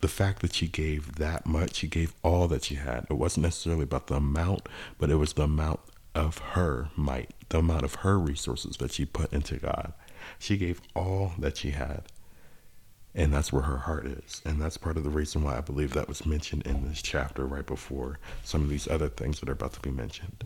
the 0.01 0.09
fact 0.09 0.41
that 0.41 0.53
she 0.53 0.67
gave 0.67 1.15
that 1.15 1.45
much, 1.45 1.75
she 1.75 1.87
gave 1.87 2.13
all 2.23 2.49
that 2.49 2.65
she 2.65 2.75
had. 2.75 3.07
It 3.09 3.13
wasn't 3.13 3.43
necessarily 3.43 3.83
about 3.83 4.07
the 4.07 4.15
amount, 4.15 4.67
but 4.99 5.09
it 5.09 5.15
was 5.15 5.33
the 5.33 5.43
amount 5.43 5.79
of 6.13 6.39
her 6.39 6.89
might, 6.97 7.31
the 7.47 7.59
amount 7.59 7.85
of 7.85 7.95
her 7.95 8.19
resources 8.19 8.75
that 8.77 8.91
she 8.91 9.05
put 9.05 9.31
into 9.31 9.55
God. 9.55 9.93
She 10.39 10.57
gave 10.57 10.81
all 10.93 11.31
that 11.39 11.55
she 11.55 11.71
had. 11.71 12.03
And 13.15 13.31
that's 13.31 13.53
where 13.53 13.63
her 13.63 13.77
heart 13.77 14.07
is. 14.07 14.41
And 14.43 14.59
that's 14.59 14.77
part 14.77 14.97
of 14.97 15.03
the 15.03 15.09
reason 15.09 15.43
why 15.43 15.57
I 15.57 15.61
believe 15.61 15.93
that 15.93 16.07
was 16.07 16.25
mentioned 16.25 16.65
in 16.65 16.87
this 16.87 17.01
chapter 17.01 17.45
right 17.45 17.65
before 17.65 18.17
some 18.43 18.61
of 18.61 18.69
these 18.69 18.87
other 18.87 19.09
things 19.09 19.39
that 19.39 19.49
are 19.49 19.53
about 19.53 19.73
to 19.73 19.79
be 19.81 19.91
mentioned. 19.91 20.43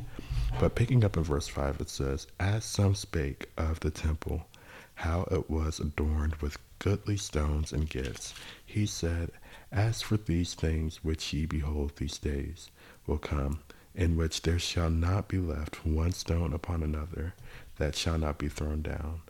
But 0.60 0.76
picking 0.76 1.04
up 1.06 1.16
in 1.16 1.24
verse 1.24 1.48
5, 1.48 1.80
it 1.80 1.90
says, 1.90 2.28
As 2.40 2.66
some 2.66 2.94
spake 2.94 3.50
of 3.58 3.80
the 3.80 3.90
temple, 3.90 4.48
how 4.96 5.28
it 5.32 5.50
was 5.50 5.80
adorned 5.80 6.36
with 6.38 6.58
goodly 6.80 7.18
stones 7.18 7.72
and 7.72 7.90
gifts, 7.90 8.34
he 8.66 8.86
said, 8.86 9.32
As 9.72 10.02
for 10.02 10.18
these 10.18 10.54
things 10.54 11.04
which 11.04 11.32
ye 11.34 11.46
behold 11.46 11.96
these 11.96 12.18
days 12.18 12.70
will 13.06 13.18
come, 13.18 13.60
in 13.96 14.18
which 14.18 14.42
there 14.42 14.60
shall 14.60 14.90
not 14.90 15.28
be 15.28 15.38
left 15.38 15.86
one 15.86 16.12
stone 16.12 16.54
upon 16.54 16.84
another 16.84 17.34
that 17.78 17.96
shall 17.96 18.18
not 18.18 18.38
be 18.38 18.50
thrown 18.50 18.82
down. 18.82 19.22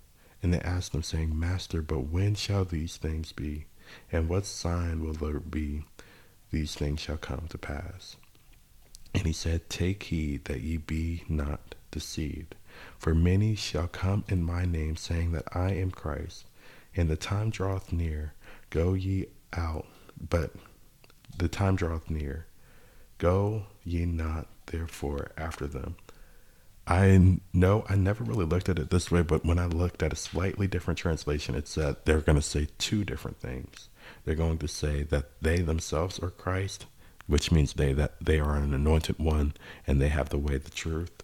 And 0.47 0.53
they 0.53 0.61
asked 0.61 0.95
him, 0.95 1.03
saying, 1.03 1.37
Master, 1.37 1.81
but 1.81 2.07
when 2.07 2.33
shall 2.33 2.63
these 2.63 2.95
things 2.95 3.33
be? 3.33 3.65
And 4.13 4.29
what 4.29 4.45
sign 4.45 5.03
will 5.03 5.11
there 5.11 5.41
be 5.41 5.83
these 6.51 6.73
things 6.73 7.01
shall 7.01 7.17
come 7.17 7.47
to 7.49 7.57
pass? 7.57 8.15
And 9.13 9.25
he 9.25 9.33
said, 9.33 9.69
Take 9.69 10.03
heed 10.03 10.45
that 10.45 10.61
ye 10.61 10.77
be 10.77 11.25
not 11.27 11.75
deceived. 11.91 12.55
For 12.97 13.13
many 13.13 13.55
shall 13.55 13.89
come 13.89 14.23
in 14.29 14.41
my 14.41 14.63
name, 14.63 14.95
saying 14.95 15.33
that 15.33 15.53
I 15.53 15.73
am 15.73 15.91
Christ, 15.91 16.45
and 16.95 17.09
the 17.09 17.17
time 17.17 17.49
draweth 17.49 17.91
near. 17.91 18.31
Go 18.69 18.93
ye 18.93 19.25
out, 19.51 19.85
but 20.29 20.53
the 21.37 21.49
time 21.49 21.75
draweth 21.75 22.09
near. 22.09 22.45
Go 23.17 23.65
ye 23.83 24.05
not 24.05 24.47
therefore 24.67 25.31
after 25.37 25.67
them. 25.67 25.97
I 26.89 27.39
know 27.53 27.85
I 27.89 27.95
never 27.95 28.23
really 28.23 28.45
looked 28.45 28.69
at 28.69 28.79
it 28.79 28.89
this 28.89 29.11
way, 29.11 29.21
but 29.21 29.45
when 29.45 29.59
I 29.59 29.65
looked 29.65 30.01
at 30.01 30.13
a 30.13 30.15
slightly 30.15 30.67
different 30.67 30.97
translation, 30.97 31.53
it 31.53 31.67
said 31.67 31.97
they're 32.05 32.21
going 32.21 32.37
to 32.37 32.41
say 32.41 32.69
two 32.77 33.03
different 33.03 33.37
things. 33.37 33.89
They're 34.23 34.35
going 34.35 34.57
to 34.59 34.69
say 34.69 35.03
that 35.03 35.41
they 35.41 35.59
themselves 35.59 36.17
are 36.19 36.29
Christ, 36.29 36.85
which 37.27 37.51
means 37.51 37.73
they 37.73 37.91
that 37.91 38.13
they 38.21 38.39
are 38.39 38.55
an 38.55 38.73
anointed 38.73 39.19
one 39.19 39.53
and 39.85 40.01
they 40.01 40.07
have 40.07 40.29
the 40.29 40.37
way, 40.37 40.57
the 40.57 40.69
truth, 40.69 41.23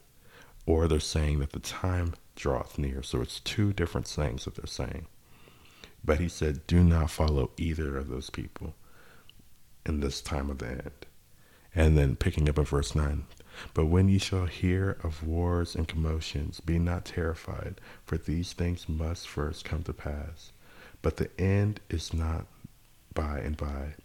or 0.66 0.90
they're 0.90 1.00
saying 1.00 1.40
that 1.40 1.54
the 1.54 1.60
time 1.60 2.14
draweth 2.36 2.78
near. 2.78 3.02
So 3.02 3.22
it's 3.22 3.40
two 3.40 3.72
different 3.72 4.08
things 4.08 4.44
that 4.44 4.56
they're 4.56 4.68
saying. 4.68 5.08
But 6.04 6.20
he 6.20 6.28
said, 6.28 6.68
Do 6.68 6.84
not 6.84 7.10
follow 7.10 7.52
either 7.56 7.98
of 7.98 8.10
those 8.10 8.30
people 8.30 8.76
in 9.86 10.02
this 10.02 10.22
time 10.22 10.50
of 10.50 10.58
the 10.58 10.68
end. 10.68 11.06
And 11.74 11.98
then 11.98 12.18
picking 12.18 12.50
up 12.50 12.58
in 12.58 12.66
verse 12.66 12.94
9, 12.94 13.24
but 13.74 13.86
when 13.86 14.10
ye 14.10 14.18
shall 14.18 14.46
hear 14.46 14.98
of 15.04 15.24
wars 15.24 15.76
and 15.76 15.88
commotions, 15.88 16.60
be 16.60 16.80
not 16.80 17.06
terrified, 17.06 17.80
for 18.06 18.18
these 18.18 18.54
things 18.54 18.90
must 18.90 19.28
first 19.28 19.66
come 19.66 19.84
to 19.84 19.94
pass. 19.94 20.52
But 21.02 21.18
the 21.18 21.30
end 21.40 21.80
is 21.90 22.14
not 22.14 22.48
by 23.14 23.40
and 23.40 23.58
by. 23.58 23.96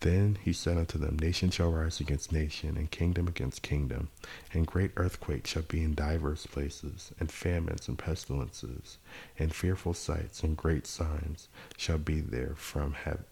Then 0.00 0.38
he 0.42 0.54
said 0.54 0.78
unto 0.78 0.98
them, 0.98 1.18
Nation 1.18 1.50
shall 1.50 1.70
rise 1.70 2.00
against 2.00 2.32
nation, 2.32 2.78
and 2.78 2.90
kingdom 2.90 3.28
against 3.28 3.60
kingdom, 3.60 4.08
and 4.52 4.66
great 4.66 4.92
earthquakes 4.96 5.50
shall 5.50 5.62
be 5.62 5.82
in 5.82 5.94
divers 5.94 6.46
places, 6.46 7.12
and 7.20 7.30
famines 7.30 7.86
and 7.86 7.98
pestilences, 7.98 8.96
and 9.38 9.54
fearful 9.54 9.92
sights 9.92 10.42
and 10.42 10.56
great 10.56 10.86
signs 10.86 11.48
shall 11.76 11.98
be 11.98 12.20
there 12.20 12.54
from 12.56 12.94
heaven. 12.94 13.24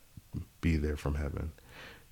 Be 0.60 0.76
there 0.76 0.96
from 0.96 1.14
heaven. 1.14 1.52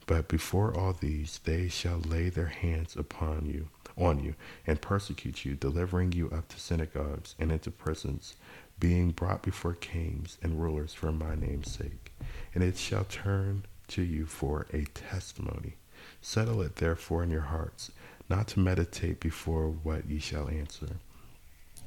But 0.06 0.28
before 0.28 0.76
all 0.76 0.92
these, 0.92 1.40
they 1.44 1.68
shall 1.68 1.98
lay 1.98 2.28
their 2.28 2.46
hands 2.46 2.94
upon 2.94 3.46
you, 3.46 3.68
on 3.96 4.22
you, 4.22 4.36
and 4.64 4.80
persecute 4.80 5.44
you, 5.44 5.54
delivering 5.56 6.12
you 6.12 6.30
up 6.30 6.48
to 6.48 6.60
synagogues 6.60 7.34
and 7.40 7.50
into 7.50 7.72
prisons, 7.72 8.36
being 8.78 9.10
brought 9.10 9.42
before 9.42 9.74
kings 9.74 10.38
and 10.42 10.62
rulers 10.62 10.94
for 10.94 11.10
my 11.10 11.34
name's 11.34 11.72
sake. 11.72 12.12
And 12.54 12.62
it 12.62 12.78
shall 12.78 13.04
turn 13.04 13.64
to 13.88 14.02
you 14.02 14.26
for 14.26 14.66
a 14.72 14.84
testimony. 14.84 15.74
Settle 16.22 16.62
it 16.62 16.76
therefore 16.76 17.24
in 17.24 17.30
your 17.30 17.40
hearts, 17.40 17.90
not 18.28 18.46
to 18.48 18.60
meditate 18.60 19.18
before 19.18 19.68
what 19.70 20.08
ye 20.08 20.20
shall 20.20 20.48
answer. 20.48 20.98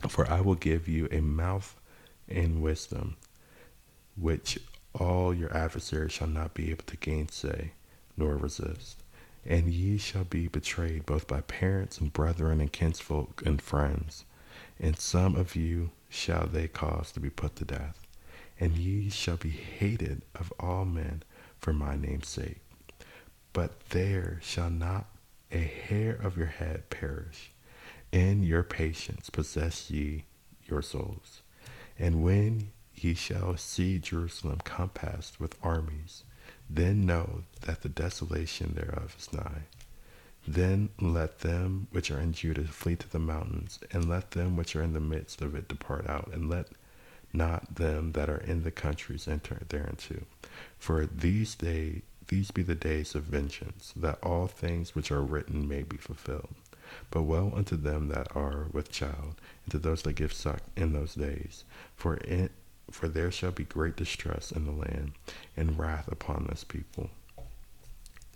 For 0.09 0.29
I 0.29 0.41
will 0.41 0.55
give 0.55 0.89
you 0.89 1.07
a 1.09 1.21
mouth 1.21 1.79
and 2.27 2.61
wisdom, 2.61 3.15
which 4.17 4.59
all 4.93 5.33
your 5.33 5.55
adversaries 5.55 6.11
shall 6.11 6.27
not 6.27 6.53
be 6.53 6.69
able 6.69 6.83
to 6.85 6.97
gainsay 6.97 7.71
nor 8.19 8.35
resist. 8.35 9.01
And 9.45 9.73
ye 9.73 9.97
shall 9.97 10.25
be 10.25 10.47
betrayed 10.47 11.05
both 11.05 11.27
by 11.27 11.41
parents 11.41 11.97
and 11.97 12.13
brethren 12.13 12.59
and 12.59 12.71
kinsfolk 12.71 13.41
and 13.45 13.61
friends. 13.61 14.25
And 14.79 14.99
some 14.99 15.35
of 15.35 15.55
you 15.55 15.91
shall 16.09 16.45
they 16.45 16.67
cause 16.67 17.11
to 17.13 17.19
be 17.19 17.29
put 17.29 17.55
to 17.55 17.65
death. 17.65 17.99
And 18.59 18.77
ye 18.77 19.09
shall 19.09 19.37
be 19.37 19.49
hated 19.49 20.23
of 20.35 20.53
all 20.59 20.85
men 20.85 21.23
for 21.57 21.73
my 21.73 21.95
name's 21.95 22.27
sake. 22.27 22.59
But 23.53 23.79
there 23.89 24.39
shall 24.41 24.69
not 24.69 25.07
a 25.51 25.57
hair 25.59 26.13
of 26.13 26.37
your 26.37 26.47
head 26.47 26.89
perish. 26.89 27.51
In 28.11 28.43
your 28.43 28.63
patience 28.63 29.29
possess 29.29 29.89
ye 29.89 30.25
your 30.67 30.81
souls. 30.81 31.41
And 31.97 32.23
when 32.23 32.71
ye 32.93 33.13
shall 33.13 33.57
see 33.57 33.99
Jerusalem 33.99 34.59
compassed 34.63 35.39
with 35.39 35.55
armies, 35.63 36.23
then 36.69 37.05
know 37.05 37.43
that 37.61 37.81
the 37.81 37.89
desolation 37.89 38.73
thereof 38.75 39.15
is 39.17 39.33
nigh. 39.33 39.63
Then 40.47 40.89
let 40.99 41.39
them 41.39 41.87
which 41.91 42.11
are 42.11 42.19
in 42.19 42.33
Judah 42.33 42.63
flee 42.63 42.95
to 42.95 43.09
the 43.09 43.19
mountains, 43.19 43.79
and 43.91 44.07
let 44.07 44.31
them 44.31 44.55
which 44.55 44.75
are 44.75 44.83
in 44.83 44.93
the 44.93 44.99
midst 44.99 45.41
of 45.41 45.55
it 45.55 45.67
depart 45.67 46.07
out, 46.07 46.29
and 46.33 46.49
let 46.49 46.67
not 47.33 47.75
them 47.75 48.13
that 48.13 48.29
are 48.29 48.37
in 48.37 48.63
the 48.63 48.71
countries 48.71 49.27
enter 49.27 49.61
thereinto. 49.69 50.23
For 50.77 51.05
these 51.05 51.55
days 51.55 52.01
these 52.29 52.51
be 52.51 52.61
the 52.61 52.75
days 52.75 53.15
of 53.15 53.23
vengeance, 53.23 53.91
that 53.95 54.19
all 54.23 54.47
things 54.47 54.95
which 54.95 55.11
are 55.11 55.21
written 55.21 55.67
may 55.67 55.81
be 55.81 55.97
fulfilled. 55.97 56.53
But 57.11 57.23
woe 57.23 57.51
unto 57.55 57.75
them 57.75 58.07
that 58.09 58.35
are 58.35 58.67
with 58.71 58.91
child, 58.91 59.35
and 59.65 59.71
to 59.71 59.79
those 59.79 60.03
that 60.03 60.13
give 60.13 60.31
suck 60.31 60.61
in 60.75 60.93
those 60.93 61.15
days. 61.15 61.65
For 61.95 62.17
it, 62.17 62.51
for 62.91 63.07
there 63.07 63.31
shall 63.31 63.51
be 63.51 63.63
great 63.63 63.95
distress 63.95 64.51
in 64.51 64.65
the 64.65 64.71
land, 64.71 65.11
and 65.55 65.77
wrath 65.77 66.07
upon 66.11 66.45
this 66.49 66.63
people. 66.63 67.09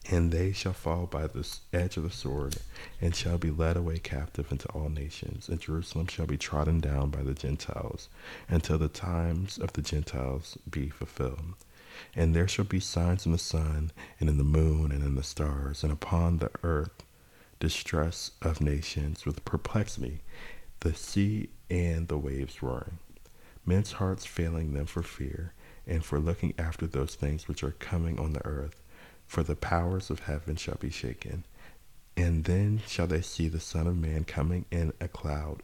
And 0.09 0.31
they 0.31 0.51
shall 0.51 0.73
fall 0.73 1.05
by 1.05 1.27
the 1.27 1.47
edge 1.71 1.95
of 1.95 2.03
the 2.03 2.09
sword, 2.09 2.57
and 2.99 3.15
shall 3.15 3.37
be 3.37 3.51
led 3.51 3.77
away 3.77 3.99
captive 3.99 4.51
into 4.51 4.67
all 4.69 4.89
nations. 4.89 5.47
And 5.47 5.61
Jerusalem 5.61 6.07
shall 6.07 6.25
be 6.25 6.37
trodden 6.37 6.81
down 6.81 7.09
by 7.09 7.23
the 7.23 7.33
Gentiles, 7.33 8.09
until 8.49 8.77
the 8.77 8.89
times 8.89 9.57
of 9.57 9.73
the 9.73 9.81
Gentiles 9.81 10.57
be 10.69 10.89
fulfilled. 10.89 11.55
And 12.15 12.35
there 12.35 12.47
shall 12.47 12.65
be 12.65 12.81
signs 12.81 13.25
in 13.25 13.31
the 13.31 13.37
sun, 13.37 13.91
and 14.19 14.27
in 14.27 14.37
the 14.37 14.43
moon, 14.43 14.91
and 14.91 15.03
in 15.03 15.15
the 15.15 15.23
stars, 15.23 15.83
and 15.83 15.93
upon 15.93 16.39
the 16.39 16.51
earth 16.63 17.03
distress 17.59 18.31
of 18.41 18.59
nations 18.59 19.25
with 19.25 19.45
perplexity, 19.45 20.19
the 20.81 20.93
sea 20.93 21.49
and 21.69 22.09
the 22.09 22.17
waves 22.17 22.61
roaring. 22.61 22.99
Men's 23.65 23.93
hearts 23.93 24.25
failing 24.25 24.73
them 24.73 24.85
for 24.85 25.03
fear, 25.03 25.53
and 25.87 26.03
for 26.03 26.19
looking 26.19 26.53
after 26.57 26.85
those 26.87 27.15
things 27.15 27.47
which 27.47 27.63
are 27.63 27.71
coming 27.71 28.19
on 28.19 28.33
the 28.33 28.45
earth 28.45 28.83
for 29.25 29.43
the 29.43 29.55
powers 29.55 30.09
of 30.09 30.21
heaven 30.21 30.55
shall 30.55 30.77
be 30.79 30.89
shaken. 30.89 31.45
And 32.15 32.43
then 32.43 32.81
shall 32.85 33.07
they 33.07 33.21
see 33.21 33.47
the 33.47 33.59
Son 33.59 33.87
of 33.87 33.97
Man 33.97 34.25
coming 34.25 34.65
in 34.69 34.93
a 35.01 35.07
cloud 35.07 35.63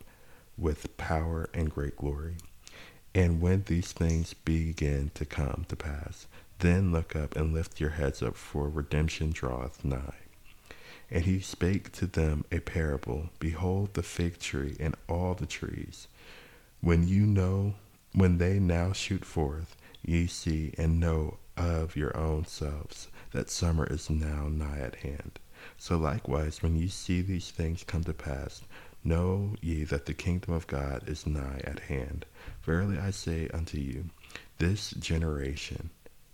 with 0.57 0.97
power 0.97 1.49
and 1.53 1.69
great 1.69 1.95
glory. 1.95 2.37
And 3.13 3.41
when 3.41 3.63
these 3.67 3.91
things 3.91 4.33
begin 4.33 5.11
to 5.13 5.25
come 5.25 5.65
to 5.67 5.75
pass, 5.75 6.27
then 6.59 6.91
look 6.91 7.15
up 7.15 7.35
and 7.35 7.53
lift 7.53 7.79
your 7.79 7.91
heads 7.91 8.21
up, 8.21 8.35
for 8.35 8.67
redemption 8.69 9.31
draweth 9.31 9.85
nigh. 9.85 10.15
And 11.11 11.25
he 11.25 11.39
spake 11.39 11.91
to 11.93 12.07
them 12.07 12.45
a 12.51 12.59
parable 12.59 13.29
Behold 13.39 13.93
the 13.93 14.03
fig 14.03 14.39
tree 14.39 14.75
and 14.79 14.95
all 15.07 15.33
the 15.33 15.45
trees. 15.45 16.07
When 16.81 17.07
you 17.07 17.25
know, 17.25 17.75
when 18.13 18.37
they 18.37 18.59
now 18.59 18.91
shoot 18.91 19.23
forth, 19.23 19.75
ye 20.01 20.27
see 20.27 20.73
and 20.77 20.99
know 20.99 21.37
of 21.57 21.95
your 21.95 22.15
own 22.17 22.45
selves 22.45 23.09
that 23.31 23.49
summer 23.49 23.85
is 23.85 24.09
now 24.09 24.47
nigh 24.47 24.79
at 24.79 24.95
hand. 24.95 25.39
So 25.77 25.97
likewise, 25.97 26.63
when 26.63 26.75
ye 26.75 26.87
see 26.87 27.21
these 27.21 27.51
things 27.51 27.83
come 27.83 28.03
to 28.05 28.13
pass, 28.13 28.61
know 29.03 29.55
ye 29.61 29.83
that 29.85 30.05
the 30.05 30.13
kingdom 30.13 30.53
of 30.53 30.67
God 30.67 31.07
is 31.07 31.27
nigh 31.27 31.61
at 31.63 31.79
hand. 31.79 32.25
Verily 32.63 32.97
I 32.97 33.11
say 33.11 33.49
unto 33.53 33.77
you, 33.77 34.05
this 34.57 34.91
generation, 34.91 35.89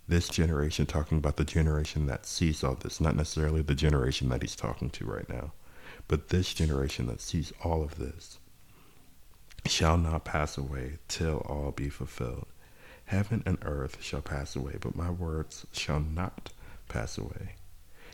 this 0.08 0.28
generation, 0.28 0.86
talking 0.86 1.18
about 1.18 1.36
the 1.36 1.44
generation 1.44 2.06
that 2.06 2.26
sees 2.26 2.62
all 2.62 2.74
this, 2.74 3.00
not 3.00 3.16
necessarily 3.16 3.62
the 3.62 3.74
generation 3.74 4.28
that 4.28 4.42
he's 4.42 4.56
talking 4.56 4.90
to 4.90 5.04
right 5.04 5.28
now, 5.28 5.52
but 6.08 6.28
this 6.28 6.54
generation 6.54 7.06
that 7.06 7.20
sees 7.20 7.52
all 7.64 7.82
of 7.82 7.98
this, 7.98 8.38
shall 9.66 9.96
not 9.96 10.24
pass 10.24 10.56
away 10.58 10.98
till 11.08 11.38
all 11.38 11.70
be 11.70 11.88
fulfilled. 11.88 12.46
Heaven 13.06 13.42
and 13.46 13.58
earth 13.62 14.02
shall 14.02 14.22
pass 14.22 14.56
away, 14.56 14.76
but 14.80 14.96
my 14.96 15.10
words 15.10 15.66
shall 15.72 16.00
not 16.00 16.50
pass 16.88 17.16
away. 17.16 17.54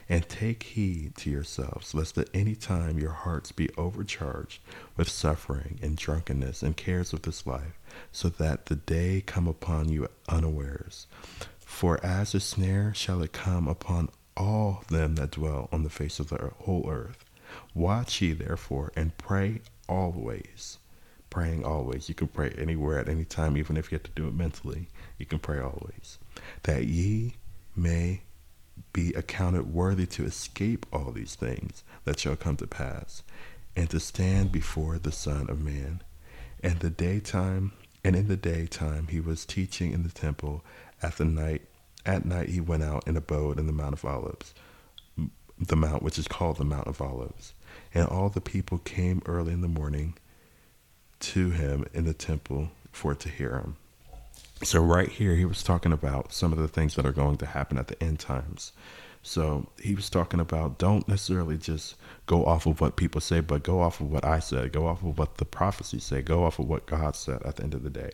And 0.08 0.28
take 0.28 0.62
heed 0.64 1.16
to 1.16 1.30
yourselves, 1.30 1.94
lest 1.94 2.18
at 2.18 2.28
any 2.34 2.54
time 2.54 2.98
your 2.98 3.12
hearts 3.12 3.52
be 3.52 3.70
overcharged 3.78 4.60
with 4.96 5.08
suffering 5.08 5.78
and 5.80 5.96
drunkenness 5.96 6.62
and 6.62 6.76
cares 6.76 7.12
of 7.12 7.22
this 7.22 7.46
life, 7.46 7.78
so 8.10 8.28
that 8.28 8.66
the 8.66 8.76
day 8.76 9.22
come 9.24 9.48
upon 9.48 9.88
you 9.88 10.08
unawares. 10.28 11.06
For 11.58 12.04
as 12.04 12.34
a 12.34 12.40
snare 12.40 12.92
shall 12.94 13.22
it 13.22 13.32
come 13.32 13.66
upon 13.68 14.10
all 14.36 14.84
them 14.88 15.14
that 15.14 15.30
dwell 15.32 15.68
on 15.72 15.84
the 15.84 15.90
face 15.90 16.20
of 16.20 16.28
the 16.28 16.50
whole 16.58 16.88
earth. 16.90 17.24
Watch 17.74 18.20
ye 18.20 18.32
therefore 18.32 18.92
and 18.96 19.16
pray 19.16 19.62
always. 19.88 20.78
Praying 21.32 21.64
always. 21.64 22.10
You 22.10 22.14
can 22.14 22.28
pray 22.28 22.50
anywhere 22.58 22.98
at 22.98 23.08
any 23.08 23.24
time, 23.24 23.56
even 23.56 23.78
if 23.78 23.90
you 23.90 23.96
have 23.96 24.02
to 24.02 24.10
do 24.10 24.28
it 24.28 24.34
mentally. 24.34 24.88
You 25.16 25.24
can 25.24 25.38
pray 25.38 25.60
always. 25.60 26.18
That 26.64 26.84
ye 26.84 27.36
may 27.74 28.20
be 28.92 29.14
accounted 29.14 29.72
worthy 29.72 30.04
to 30.08 30.26
escape 30.26 30.84
all 30.92 31.10
these 31.10 31.34
things 31.34 31.84
that 32.04 32.18
shall 32.20 32.36
come 32.36 32.56
to 32.56 32.66
pass, 32.66 33.22
and 33.74 33.88
to 33.88 33.98
stand 33.98 34.52
before 34.52 34.98
the 34.98 35.10
Son 35.10 35.48
of 35.48 35.58
Man. 35.58 36.02
And 36.62 36.80
the 36.80 36.90
daytime, 36.90 37.72
and 38.04 38.14
in 38.14 38.28
the 38.28 38.36
daytime 38.36 39.06
he 39.06 39.18
was 39.18 39.46
teaching 39.46 39.92
in 39.92 40.02
the 40.02 40.10
temple. 40.10 40.62
At 41.02 41.16
the 41.16 41.24
night, 41.24 41.62
at 42.04 42.26
night 42.26 42.50
he 42.50 42.60
went 42.60 42.82
out 42.82 43.04
and 43.06 43.16
abode 43.16 43.58
in 43.58 43.66
the 43.66 43.72
Mount 43.72 43.94
of 43.94 44.04
Olives, 44.04 44.52
the 45.58 45.76
mount 45.76 46.02
which 46.02 46.18
is 46.18 46.28
called 46.28 46.58
the 46.58 46.64
Mount 46.66 46.88
of 46.88 47.00
Olives. 47.00 47.54
And 47.94 48.06
all 48.06 48.28
the 48.28 48.42
people 48.42 48.76
came 48.76 49.22
early 49.24 49.54
in 49.54 49.62
the 49.62 49.66
morning 49.66 50.18
to 51.22 51.50
him 51.50 51.86
in 51.94 52.04
the 52.04 52.14
temple 52.14 52.70
for 52.90 53.14
to 53.14 53.28
hear 53.28 53.52
him. 53.52 53.76
So, 54.62 54.80
right 54.80 55.08
here, 55.08 55.34
he 55.34 55.44
was 55.44 55.62
talking 55.62 55.92
about 55.92 56.32
some 56.32 56.52
of 56.52 56.58
the 56.58 56.68
things 56.68 56.94
that 56.94 57.06
are 57.06 57.12
going 57.12 57.36
to 57.38 57.46
happen 57.46 57.78
at 57.78 57.88
the 57.88 58.00
end 58.02 58.20
times. 58.20 58.72
So, 59.22 59.66
he 59.80 59.94
was 59.94 60.08
talking 60.08 60.40
about 60.40 60.78
don't 60.78 61.08
necessarily 61.08 61.58
just 61.58 61.96
go 62.26 62.44
off 62.44 62.66
of 62.66 62.80
what 62.80 62.96
people 62.96 63.20
say, 63.20 63.40
but 63.40 63.64
go 63.64 63.80
off 63.80 64.00
of 64.00 64.10
what 64.10 64.24
I 64.24 64.38
said, 64.38 64.72
go 64.72 64.86
off 64.86 65.02
of 65.02 65.18
what 65.18 65.38
the 65.38 65.44
prophecies 65.44 66.04
say, 66.04 66.22
go 66.22 66.44
off 66.44 66.58
of 66.58 66.68
what 66.68 66.86
God 66.86 67.16
said 67.16 67.42
at 67.42 67.56
the 67.56 67.64
end 67.64 67.74
of 67.74 67.82
the 67.82 67.90
day. 67.90 68.10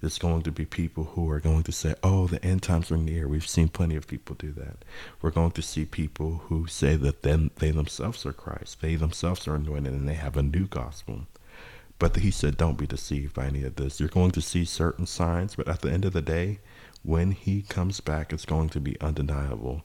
There's 0.00 0.18
going 0.18 0.42
to 0.42 0.52
be 0.52 0.64
people 0.64 1.04
who 1.04 1.28
are 1.30 1.40
going 1.40 1.64
to 1.64 1.72
say, 1.72 1.96
oh, 2.04 2.28
the 2.28 2.44
end 2.44 2.62
times 2.62 2.92
are 2.92 2.96
near. 2.96 3.26
We've 3.26 3.46
seen 3.46 3.68
plenty 3.68 3.96
of 3.96 4.06
people 4.06 4.36
do 4.38 4.52
that. 4.52 4.84
We're 5.20 5.32
going 5.32 5.50
to 5.52 5.62
see 5.62 5.84
people 5.84 6.42
who 6.46 6.68
say 6.68 6.94
that 6.94 7.22
them, 7.22 7.50
they 7.56 7.72
themselves 7.72 8.24
are 8.24 8.32
Christ, 8.32 8.80
they 8.80 8.94
themselves 8.94 9.48
are 9.48 9.56
anointed, 9.56 9.92
and 9.92 10.08
they 10.08 10.14
have 10.14 10.36
a 10.36 10.42
new 10.42 10.68
gospel. 10.68 11.26
But 11.98 12.16
he 12.16 12.30
said, 12.30 12.56
don't 12.56 12.78
be 12.78 12.86
deceived 12.86 13.34
by 13.34 13.46
any 13.46 13.64
of 13.64 13.76
this. 13.76 13.98
You're 13.98 14.08
going 14.08 14.30
to 14.32 14.40
see 14.40 14.64
certain 14.64 15.06
signs, 15.06 15.56
but 15.56 15.66
at 15.66 15.80
the 15.80 15.90
end 15.90 16.04
of 16.04 16.12
the 16.12 16.22
day, 16.22 16.60
when 17.02 17.32
he 17.32 17.62
comes 17.62 18.00
back, 18.00 18.32
it's 18.32 18.44
going 18.44 18.68
to 18.70 18.80
be 18.80 19.00
undeniable. 19.00 19.82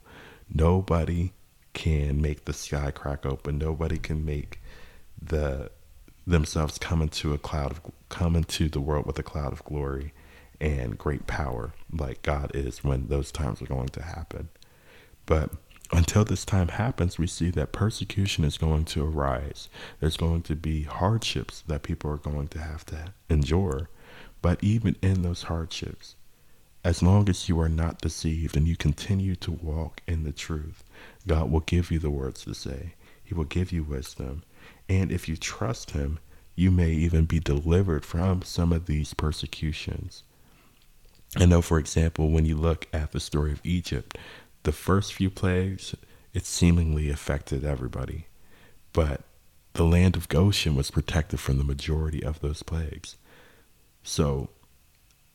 Nobody 0.54 1.34
can 1.74 2.22
make 2.22 2.46
the 2.46 2.54
sky 2.54 2.92
crack 2.92 3.26
open. 3.26 3.58
Nobody 3.58 3.98
can 3.98 4.24
make 4.24 4.62
the 5.22 5.72
themselves 6.26 6.78
come 6.78 7.02
into 7.02 7.34
a 7.34 7.38
cloud 7.38 7.72
of 7.72 7.82
come 8.10 8.36
into 8.36 8.70
the 8.70 8.80
world 8.80 9.06
with 9.06 9.20
a 9.20 9.24
cloud 9.24 9.52
of 9.52 9.64
glory 9.66 10.14
and 10.62 10.98
great 10.98 11.28
power 11.28 11.74
like 11.92 12.22
God 12.22 12.52
is 12.54 12.84
when 12.84 13.08
those 13.08 13.32
times 13.32 13.62
are 13.62 13.66
going 13.66 13.90
to 13.90 14.02
happen. 14.02 14.50
But 15.26 15.52
until 15.94 16.26
this 16.26 16.46
time 16.46 16.70
happens, 16.70 17.20
we 17.20 17.28
see 17.28 17.50
that 17.52 17.72
persecution 17.72 18.44
is 18.44 18.58
going 18.58 18.86
to 18.86 19.06
arise. 19.06 19.70
There's 20.00 20.18
going 20.18 20.42
to 20.44 20.56
be 20.56 20.84
hardships 20.84 21.64
that 21.68 21.84
people 21.84 22.12
are 22.12 22.18
going 22.18 22.48
to 22.50 22.60
have 22.60 22.86
to 22.88 23.14
endure. 23.30 23.90
But 24.42 24.64
even 24.64 24.96
in 25.02 25.22
those 25.22 25.44
hardships, 25.44 26.16
as 26.84 27.02
long 27.02 27.30
as 27.30 27.48
you 27.48 27.60
are 27.62 27.70
not 27.70 28.02
deceived 28.02 28.58
and 28.58 28.68
you 28.68 28.76
continue 28.76 29.36
to 29.38 29.52
walk 29.52 30.02
in 30.06 30.24
the 30.24 30.34
truth, 30.34 30.84
God 31.26 31.50
will 31.50 31.62
give 31.62 31.92
you 31.92 32.00
the 32.00 32.10
words 32.10 32.44
to 32.44 32.54
say. 32.54 32.96
He 33.24 33.34
will 33.34 33.46
give 33.46 33.72
you 33.72 33.84
wisdom. 33.84 34.44
And 34.90 35.12
if 35.12 35.30
you 35.30 35.38
trust 35.38 35.92
Him, 35.92 36.20
you 36.56 36.72
may 36.72 36.92
even 36.92 37.26
be 37.26 37.40
delivered 37.40 38.06
from 38.06 38.42
some 38.42 38.74
of 38.74 38.86
these 38.86 39.14
persecutions. 39.14 40.24
I 41.38 41.46
know, 41.46 41.62
for 41.62 41.80
example, 41.80 42.30
when 42.30 42.46
you 42.46 42.56
look 42.56 42.88
at 42.94 43.12
the 43.12 43.20
story 43.20 43.52
of 43.52 43.62
Egypt, 43.64 44.18
the 44.64 44.72
first 44.72 45.14
few 45.14 45.30
plagues, 45.30 45.96
it 46.34 46.46
seemingly 46.46 47.10
affected 47.10 47.64
everybody. 47.64 48.28
But 48.92 49.22
the 49.74 49.86
land 49.86 50.16
of 50.16 50.30
Goshen 50.30 50.76
was 50.76 50.92
protected 50.92 51.40
from 51.40 51.58
the 51.58 51.64
majority 51.64 52.24
of 52.24 52.40
those 52.40 52.64
plagues. 52.64 53.18
So, 54.04 54.50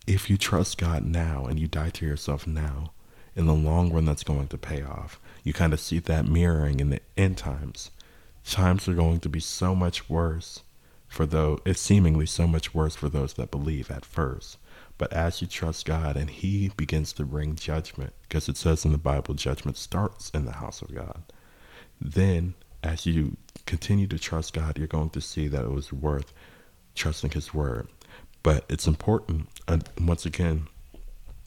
if 0.06 0.30
you 0.30 0.36
trust 0.38 0.78
God 0.78 1.04
now 1.04 1.46
and 1.46 1.58
you 1.58 1.68
die 1.68 1.90
to 1.90 2.06
yourself 2.06 2.46
now, 2.46 2.92
in 3.36 3.46
the 3.46 3.54
long 3.54 3.92
run, 3.92 4.04
that's 4.04 4.24
going 4.24 4.48
to 4.48 4.58
pay 4.58 4.82
off. 4.82 5.20
You 5.44 5.52
kind 5.52 5.72
of 5.72 5.80
see 5.80 5.98
that 6.00 6.26
mirroring 6.26 6.80
in 6.80 6.90
the 6.90 7.00
end 7.16 7.38
times. 7.38 7.90
Times 8.44 8.88
are 8.88 8.94
going 8.94 9.20
to 9.20 9.28
be 9.28 9.40
so 9.40 9.74
much 9.74 10.08
worse 10.08 10.62
for 11.08 11.24
those, 11.24 11.60
it's 11.64 11.80
seemingly 11.80 12.26
so 12.26 12.46
much 12.46 12.74
worse 12.74 12.94
for 12.94 13.08
those 13.08 13.34
that 13.34 13.50
believe 13.50 13.90
at 13.90 14.04
first. 14.04 14.58
But 14.98 15.12
as 15.12 15.40
you 15.40 15.46
trust 15.46 15.86
God 15.86 16.16
and 16.16 16.28
He 16.28 16.70
begins 16.76 17.12
to 17.14 17.24
bring 17.24 17.54
judgment, 17.54 18.12
because 18.22 18.48
it 18.48 18.56
says 18.56 18.84
in 18.84 18.92
the 18.92 18.98
Bible, 18.98 19.34
judgment 19.34 19.76
starts 19.76 20.30
in 20.30 20.44
the 20.44 20.52
house 20.52 20.82
of 20.82 20.94
God, 20.94 21.22
then 22.00 22.54
as 22.82 23.06
you 23.06 23.36
continue 23.66 24.06
to 24.08 24.18
trust 24.18 24.52
God, 24.52 24.76
you're 24.76 24.86
going 24.86 25.10
to 25.10 25.20
see 25.20 25.48
that 25.48 25.64
it 25.64 25.70
was 25.70 25.92
worth 25.92 26.32
trusting 26.94 27.30
His 27.30 27.54
word. 27.54 27.88
But 28.42 28.64
it's 28.68 28.86
important, 28.86 29.48
once 30.00 30.26
again, 30.26 30.68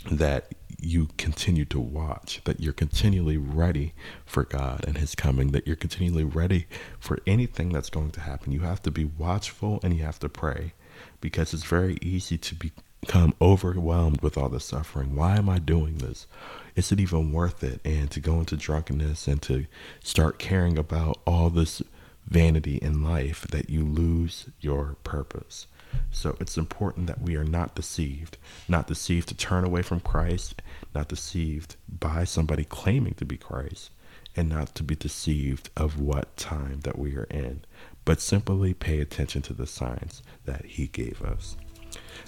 that 0.09 0.53
you 0.79 1.09
continue 1.17 1.65
to 1.65 1.79
watch, 1.79 2.41
that 2.45 2.59
you're 2.59 2.73
continually 2.73 3.37
ready 3.37 3.93
for 4.25 4.43
God 4.43 4.83
and 4.87 4.97
His 4.97 5.13
coming, 5.13 5.51
that 5.51 5.67
you're 5.67 5.75
continually 5.75 6.23
ready 6.23 6.67
for 6.99 7.19
anything 7.27 7.69
that's 7.69 7.89
going 7.89 8.11
to 8.11 8.21
happen. 8.21 8.51
You 8.51 8.61
have 8.61 8.81
to 8.83 8.91
be 8.91 9.05
watchful 9.05 9.79
and 9.83 9.95
you 9.95 10.03
have 10.03 10.19
to 10.19 10.29
pray 10.29 10.73
because 11.19 11.53
it's 11.53 11.63
very 11.63 11.97
easy 12.01 12.37
to 12.37 12.55
become 13.01 13.33
overwhelmed 13.41 14.21
with 14.21 14.37
all 14.37 14.49
the 14.49 14.59
suffering. 14.59 15.15
Why 15.15 15.37
am 15.37 15.49
I 15.49 15.59
doing 15.59 15.97
this? 15.97 16.27
Is 16.75 16.91
it 16.91 16.99
even 16.99 17.31
worth 17.31 17.63
it? 17.63 17.81
And 17.83 18.09
to 18.11 18.19
go 18.19 18.39
into 18.39 18.55
drunkenness 18.55 19.27
and 19.27 19.41
to 19.43 19.65
start 20.03 20.39
caring 20.39 20.77
about 20.77 21.19
all 21.25 21.49
this 21.49 21.81
vanity 22.27 22.77
in 22.77 23.03
life 23.03 23.47
that 23.47 23.69
you 23.69 23.83
lose 23.83 24.45
your 24.61 24.95
purpose. 25.03 25.67
So 26.11 26.37
it's 26.39 26.57
important 26.57 27.07
that 27.07 27.21
we 27.21 27.35
are 27.35 27.43
not 27.43 27.75
deceived, 27.75 28.37
not 28.69 28.87
deceived 28.87 29.27
to 29.29 29.35
turn 29.35 29.65
away 29.65 29.81
from 29.81 29.99
Christ, 29.99 30.61
not 30.95 31.09
deceived 31.09 31.75
by 31.89 32.23
somebody 32.23 32.63
claiming 32.63 33.15
to 33.15 33.25
be 33.25 33.35
Christ, 33.35 33.89
and 34.35 34.47
not 34.47 34.73
to 34.75 34.83
be 34.83 34.95
deceived 34.95 35.69
of 35.75 35.99
what 35.99 36.37
time 36.37 36.81
that 36.81 36.97
we 36.97 37.17
are 37.17 37.27
in, 37.29 37.65
but 38.05 38.21
simply 38.21 38.73
pay 38.73 39.01
attention 39.01 39.41
to 39.41 39.53
the 39.53 39.67
signs 39.67 40.21
that 40.45 40.63
he 40.65 40.87
gave 40.87 41.21
us. 41.21 41.57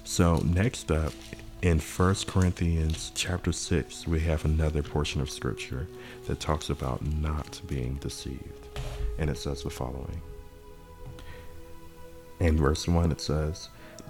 So 0.03 0.37
next 0.37 0.91
up 0.91 1.13
in 1.61 1.79
1 1.79 2.15
Corinthians 2.27 3.11
chapter 3.15 3.51
6, 3.51 4.07
we 4.07 4.19
have 4.21 4.45
another 4.45 4.83
portion 4.83 5.21
of 5.21 5.29
scripture 5.29 5.87
that 6.27 6.39
talks 6.39 6.69
about 6.69 7.05
not 7.05 7.61
being 7.67 7.95
deceived 7.95 8.63
and 9.17 9.29
it 9.29 9.37
says 9.37 9.63
the 9.63 9.69
following. 9.69 10.21
In 12.39 12.57
verse 12.57 12.87
1, 12.87 13.11
it 13.11 13.21
says, 13.21 13.69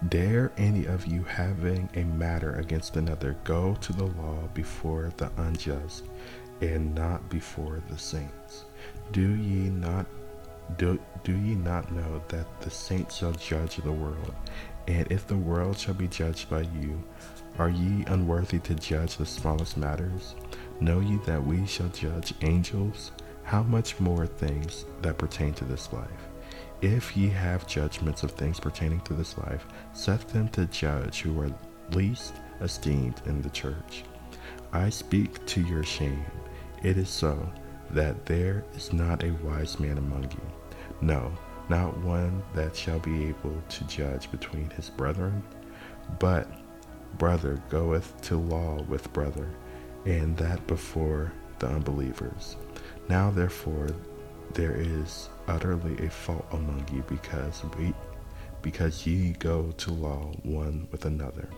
Dare 0.10 0.52
any 0.58 0.86
of 0.86 1.06
you 1.06 1.24
having 1.24 1.88
a 1.96 2.04
matter 2.04 2.56
against 2.56 2.96
another 2.96 3.38
go 3.44 3.76
to 3.82 3.94
the 3.94 4.06
law 4.06 4.40
before 4.54 5.14
the 5.18 5.32
unjust 5.38 6.06
and 6.62 6.96
not 6.96 7.30
before 7.30 7.82
the 7.90 7.98
saints? 7.98 8.66
Do 9.12 9.36
ye 9.36 9.70
not 9.70 10.06
do, 10.78 11.00
do 11.24 11.34
ye 11.34 11.56
not 11.56 11.92
know 11.92 12.22
that 12.30 12.62
the 12.62 12.72
saints 12.72 13.18
shall 13.18 13.34
judge 13.34 13.76
the 13.78 13.92
world? 13.92 14.34
And 14.88 15.12
if 15.12 15.28
the 15.28 15.38
world 15.38 15.78
shall 15.78 15.94
be 15.94 16.08
judged 16.08 16.50
by 16.50 16.62
you, 16.62 17.02
are 17.58 17.70
ye 17.70 18.04
unworthy 18.08 18.60
to 18.60 18.76
judge 18.76 19.18
the 19.18 19.26
smallest 19.26 19.78
matters? 19.78 20.36
Know 20.80 21.00
ye 21.00 21.18
that 21.26 21.46
we 21.46 21.66
shall 21.66 21.90
judge 21.90 22.34
angels? 22.42 23.12
how 23.44 23.62
much 23.64 24.00
more 24.00 24.26
things 24.26 24.86
that 25.02 25.18
pertain 25.18 25.54
to 25.54 25.66
this 25.66 25.92
life? 25.94 26.08
If 26.82 27.16
ye 27.16 27.30
have 27.30 27.68
judgments 27.68 28.24
of 28.24 28.32
things 28.32 28.60
pertaining 28.60 29.02
to 29.02 29.14
this 29.14 29.38
life, 29.38 29.66
set 29.94 30.28
them 30.30 30.50
to 30.50 30.66
judge 30.66 31.22
who 31.22 31.40
are 31.40 31.52
least 31.92 32.34
esteemed 32.62 33.22
in 33.26 33.42
the 33.42 33.50
church. 33.50 34.04
I 34.72 34.90
speak 34.90 35.46
to 35.46 35.62
your 35.62 35.84
shame. 35.84 36.26
It 36.82 36.98
is 36.98 37.10
so 37.10 37.50
that 37.92 38.26
there 38.26 38.66
is 38.76 38.92
not 38.92 39.24
a 39.24 39.32
wise 39.44 39.80
man 39.80 39.98
among 39.98 40.24
you. 40.24 40.42
No, 41.02 41.32
not 41.70 41.98
one 42.00 42.44
that 42.54 42.76
shall 42.76 43.00
be 43.00 43.26
able 43.26 43.62
to 43.70 43.84
judge 43.86 44.30
between 44.32 44.70
his 44.72 44.90
brethren. 44.90 45.44
But 46.20 46.48
brother 47.18 47.62
goeth 47.70 48.20
to 48.22 48.38
law 48.38 48.82
with 48.84 49.12
brother, 49.14 49.50
and 50.06 50.36
that 50.38 50.66
before 50.68 51.32
the 51.60 51.68
unbelievers. 51.68 52.58
Now 53.10 53.32
therefore 53.32 53.90
there 54.54 54.76
is 54.76 55.30
utterly 55.48 56.06
a 56.06 56.10
fault 56.10 56.46
among 56.52 56.86
you 56.92 57.04
because 57.08 57.64
we 57.78 57.94
because 58.62 59.06
ye 59.06 59.34
go 59.34 59.72
to 59.72 59.92
law 59.92 60.32
one 60.44 60.88
with 60.92 61.06
another. 61.06 61.50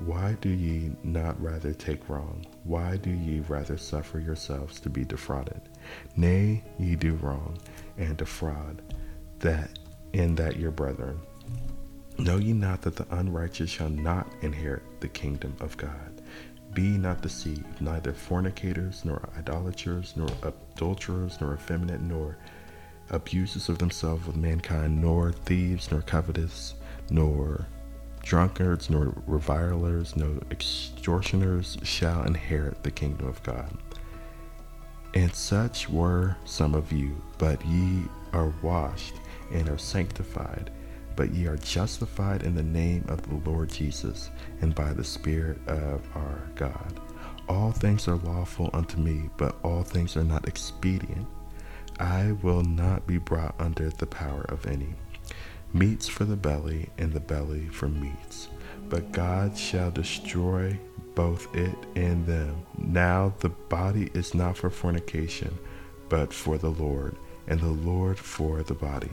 Why 0.00 0.36
do 0.40 0.48
ye 0.48 0.92
not 1.02 1.40
rather 1.40 1.72
take 1.72 2.08
wrong? 2.08 2.44
Why 2.64 2.96
do 2.96 3.10
ye 3.10 3.40
rather 3.48 3.78
suffer 3.78 4.18
yourselves 4.18 4.78
to 4.80 4.90
be 4.90 5.04
defrauded? 5.04 5.62
Nay, 6.16 6.62
ye 6.78 6.96
do 6.96 7.14
wrong 7.14 7.58
and 7.96 8.16
defraud 8.16 8.82
that 9.44 9.78
in 10.14 10.34
that 10.34 10.56
your 10.56 10.70
brethren. 10.70 11.20
Know 12.18 12.38
ye 12.38 12.52
not 12.52 12.82
that 12.82 12.96
the 12.96 13.06
unrighteous 13.10 13.68
shall 13.68 13.90
not 13.90 14.26
inherit 14.40 14.82
the 15.00 15.08
kingdom 15.08 15.54
of 15.60 15.76
God? 15.76 16.22
Be 16.72 16.96
not 16.96 17.20
deceived, 17.20 17.80
neither 17.80 18.12
fornicators, 18.12 19.04
nor 19.04 19.28
idolaters, 19.38 20.14
nor 20.16 20.28
adulterers, 20.42 21.40
nor 21.40 21.54
effeminate, 21.54 22.00
nor 22.00 22.38
abusers 23.10 23.68
of 23.68 23.78
themselves 23.78 24.26
with 24.26 24.36
mankind, 24.36 25.00
nor 25.00 25.30
thieves, 25.30 25.90
nor 25.90 26.00
covetous, 26.00 26.74
nor 27.10 27.66
drunkards, 28.22 28.88
nor 28.88 29.14
revilers, 29.26 30.16
nor 30.16 30.38
extortioners 30.50 31.76
shall 31.82 32.24
inherit 32.24 32.82
the 32.82 32.90
kingdom 32.90 33.28
of 33.28 33.42
God. 33.42 33.76
And 35.12 35.34
such 35.34 35.88
were 35.90 36.36
some 36.46 36.74
of 36.74 36.90
you, 36.92 37.22
but 37.38 37.64
ye 37.66 38.04
are 38.32 38.52
washed 38.62 39.14
and 39.52 39.68
are 39.68 39.78
sanctified 39.78 40.70
but 41.16 41.32
ye 41.32 41.46
are 41.46 41.56
justified 41.56 42.42
in 42.42 42.54
the 42.54 42.62
name 42.62 43.04
of 43.08 43.22
the 43.22 43.48
Lord 43.48 43.70
Jesus 43.70 44.30
and 44.60 44.74
by 44.74 44.92
the 44.92 45.04
Spirit 45.04 45.58
of 45.68 46.02
our 46.14 46.42
God. 46.54 47.00
All 47.48 47.72
things 47.72 48.08
are 48.08 48.16
lawful 48.16 48.70
unto 48.72 48.98
me, 48.98 49.28
but 49.36 49.56
all 49.62 49.82
things 49.82 50.16
are 50.16 50.24
not 50.24 50.48
expedient. 50.48 51.26
I 52.00 52.32
will 52.42 52.62
not 52.62 53.06
be 53.06 53.18
brought 53.18 53.54
under 53.58 53.90
the 53.90 54.06
power 54.06 54.44
of 54.48 54.66
any. 54.66 54.94
Meats 55.72 56.08
for 56.08 56.24
the 56.24 56.36
belly, 56.36 56.88
and 56.98 57.12
the 57.12 57.20
belly 57.20 57.66
for 57.68 57.88
meats. 57.88 58.48
But 58.88 59.12
God 59.12 59.56
shall 59.56 59.90
destroy 59.90 60.78
both 61.14 61.54
it 61.54 61.76
and 61.94 62.26
them. 62.26 62.64
Now 62.78 63.34
the 63.40 63.50
body 63.50 64.10
is 64.14 64.34
not 64.34 64.56
for 64.56 64.70
fornication, 64.70 65.56
but 66.08 66.32
for 66.32 66.58
the 66.58 66.70
Lord, 66.70 67.16
and 67.46 67.60
the 67.60 67.66
Lord 67.66 68.18
for 68.18 68.62
the 68.62 68.74
body. 68.74 69.10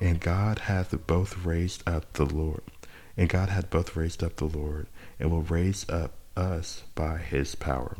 And 0.00 0.20
God 0.20 0.60
hath 0.60 0.94
both 1.06 1.44
raised 1.44 1.88
up 1.88 2.12
the 2.14 2.26
Lord, 2.26 2.62
and 3.16 3.28
God 3.28 3.48
hath 3.48 3.70
both 3.70 3.96
raised 3.96 4.22
up 4.22 4.36
the 4.36 4.44
Lord, 4.44 4.86
and 5.18 5.30
will 5.30 5.42
raise 5.42 5.88
up 5.88 6.12
us 6.36 6.82
by 6.94 7.18
his 7.18 7.54
power. 7.54 7.96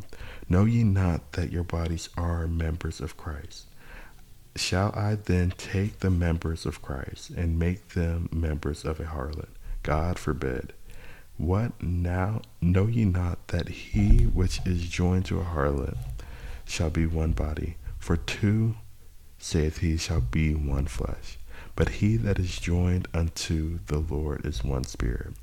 Know 0.48 0.64
ye 0.64 0.84
not 0.84 1.32
that 1.32 1.50
your 1.50 1.64
bodies 1.64 2.08
are 2.16 2.46
members 2.46 3.00
of 3.00 3.16
Christ? 3.16 3.66
Shall 4.54 4.92
I 4.94 5.16
then 5.16 5.52
take 5.56 6.00
the 6.00 6.10
members 6.10 6.66
of 6.66 6.82
Christ 6.82 7.30
and 7.30 7.58
make 7.58 7.90
them 7.90 8.28
members 8.32 8.84
of 8.84 9.00
a 9.00 9.04
harlot? 9.04 9.48
God 9.82 10.18
forbid. 10.18 10.72
What 11.36 11.82
now? 11.82 12.40
Know 12.60 12.86
ye 12.86 13.04
not 13.04 13.48
that 13.48 13.68
he 13.68 14.24
which 14.24 14.60
is 14.66 14.88
joined 14.88 15.26
to 15.26 15.40
a 15.40 15.44
harlot 15.44 15.96
shall 16.64 16.90
be 16.90 17.06
one 17.06 17.32
body? 17.32 17.76
For 17.98 18.16
two, 18.16 18.76
saith 19.38 19.78
he, 19.78 19.96
shall 19.96 20.20
be 20.20 20.54
one 20.54 20.86
flesh. 20.86 21.35
But 21.76 21.90
he 21.90 22.16
that 22.16 22.38
is 22.38 22.58
joined 22.58 23.06
unto 23.14 23.80
the 23.86 23.98
Lord 23.98 24.44
is 24.44 24.64
one 24.64 24.84
spirit. 24.84 25.34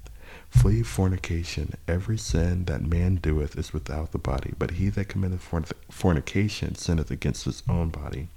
Flee 0.50 0.84
fornication. 0.84 1.74
Every 1.88 2.18
sin 2.18 2.66
that 2.66 2.82
man 2.82 3.16
doeth 3.16 3.58
is 3.58 3.72
without 3.72 4.12
the 4.12 4.18
body, 4.18 4.54
but 4.58 4.72
he 4.72 4.90
that 4.90 5.10
committeth 5.10 5.48
fornication 5.90 6.76
sinneth 6.76 7.12
against 7.12 7.46
his 7.46 7.64
own 7.70 7.90
body. 7.90 8.30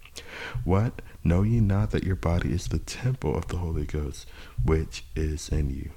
What? 0.64 1.02
Know 1.24 1.42
ye 1.42 1.60
not 1.60 1.90
that 1.90 2.04
your 2.04 2.16
body 2.16 2.52
is 2.52 2.68
the 2.68 2.78
temple 2.78 3.36
of 3.36 3.48
the 3.48 3.58
Holy 3.58 3.84
Ghost, 3.84 4.26
which 4.64 5.04
is 5.14 5.48
in 5.48 5.70
you, 5.70 5.90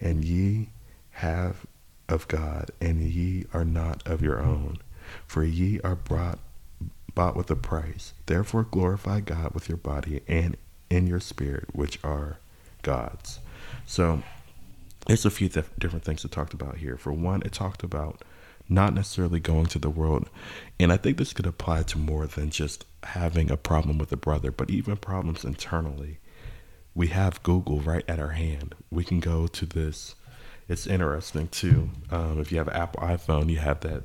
and 0.00 0.24
ye 0.24 0.68
have 1.10 1.66
of 2.08 2.28
God, 2.28 2.70
and 2.80 3.00
ye 3.00 3.46
are 3.52 3.64
not 3.64 4.06
of 4.06 4.22
your 4.22 4.40
own? 4.40 4.78
For 5.26 5.42
ye 5.44 5.80
are 5.80 5.96
brought 5.96 6.38
bought 7.14 7.36
with 7.36 7.50
a 7.50 7.56
price. 7.56 8.12
Therefore 8.26 8.64
glorify 8.64 9.20
God 9.20 9.52
with 9.54 9.68
your 9.68 9.78
body 9.78 10.20
and 10.28 10.56
in 10.90 11.06
your 11.06 11.20
spirit, 11.20 11.66
which 11.72 11.98
are 12.04 12.38
God's. 12.82 13.40
So 13.86 14.22
there's 15.06 15.24
a 15.24 15.30
few 15.30 15.48
th- 15.48 15.66
different 15.78 16.04
things 16.04 16.22
to 16.22 16.28
talked 16.28 16.54
about 16.54 16.78
here. 16.78 16.96
For 16.96 17.12
one, 17.12 17.42
it 17.42 17.52
talked 17.52 17.82
about 17.82 18.22
not 18.68 18.94
necessarily 18.94 19.40
going 19.40 19.66
to 19.66 19.78
the 19.78 19.90
world. 19.90 20.28
And 20.78 20.92
I 20.92 20.96
think 20.96 21.18
this 21.18 21.32
could 21.32 21.46
apply 21.46 21.84
to 21.84 21.98
more 21.98 22.26
than 22.26 22.50
just 22.50 22.84
having 23.04 23.50
a 23.50 23.56
problem 23.56 23.98
with 23.98 24.10
a 24.12 24.16
brother, 24.16 24.50
but 24.50 24.70
even 24.70 24.96
problems 24.96 25.44
internally. 25.44 26.18
We 26.94 27.08
have 27.08 27.42
Google 27.42 27.80
right 27.80 28.04
at 28.08 28.18
our 28.18 28.30
hand. 28.30 28.74
We 28.90 29.04
can 29.04 29.20
go 29.20 29.46
to 29.46 29.66
this. 29.66 30.16
It's 30.68 30.86
interesting 30.86 31.48
too. 31.48 31.90
Um, 32.10 32.40
if 32.40 32.50
you 32.50 32.58
have 32.58 32.68
an 32.68 32.74
Apple 32.74 33.02
iPhone, 33.02 33.50
you 33.50 33.58
have 33.58 33.80
that 33.80 34.04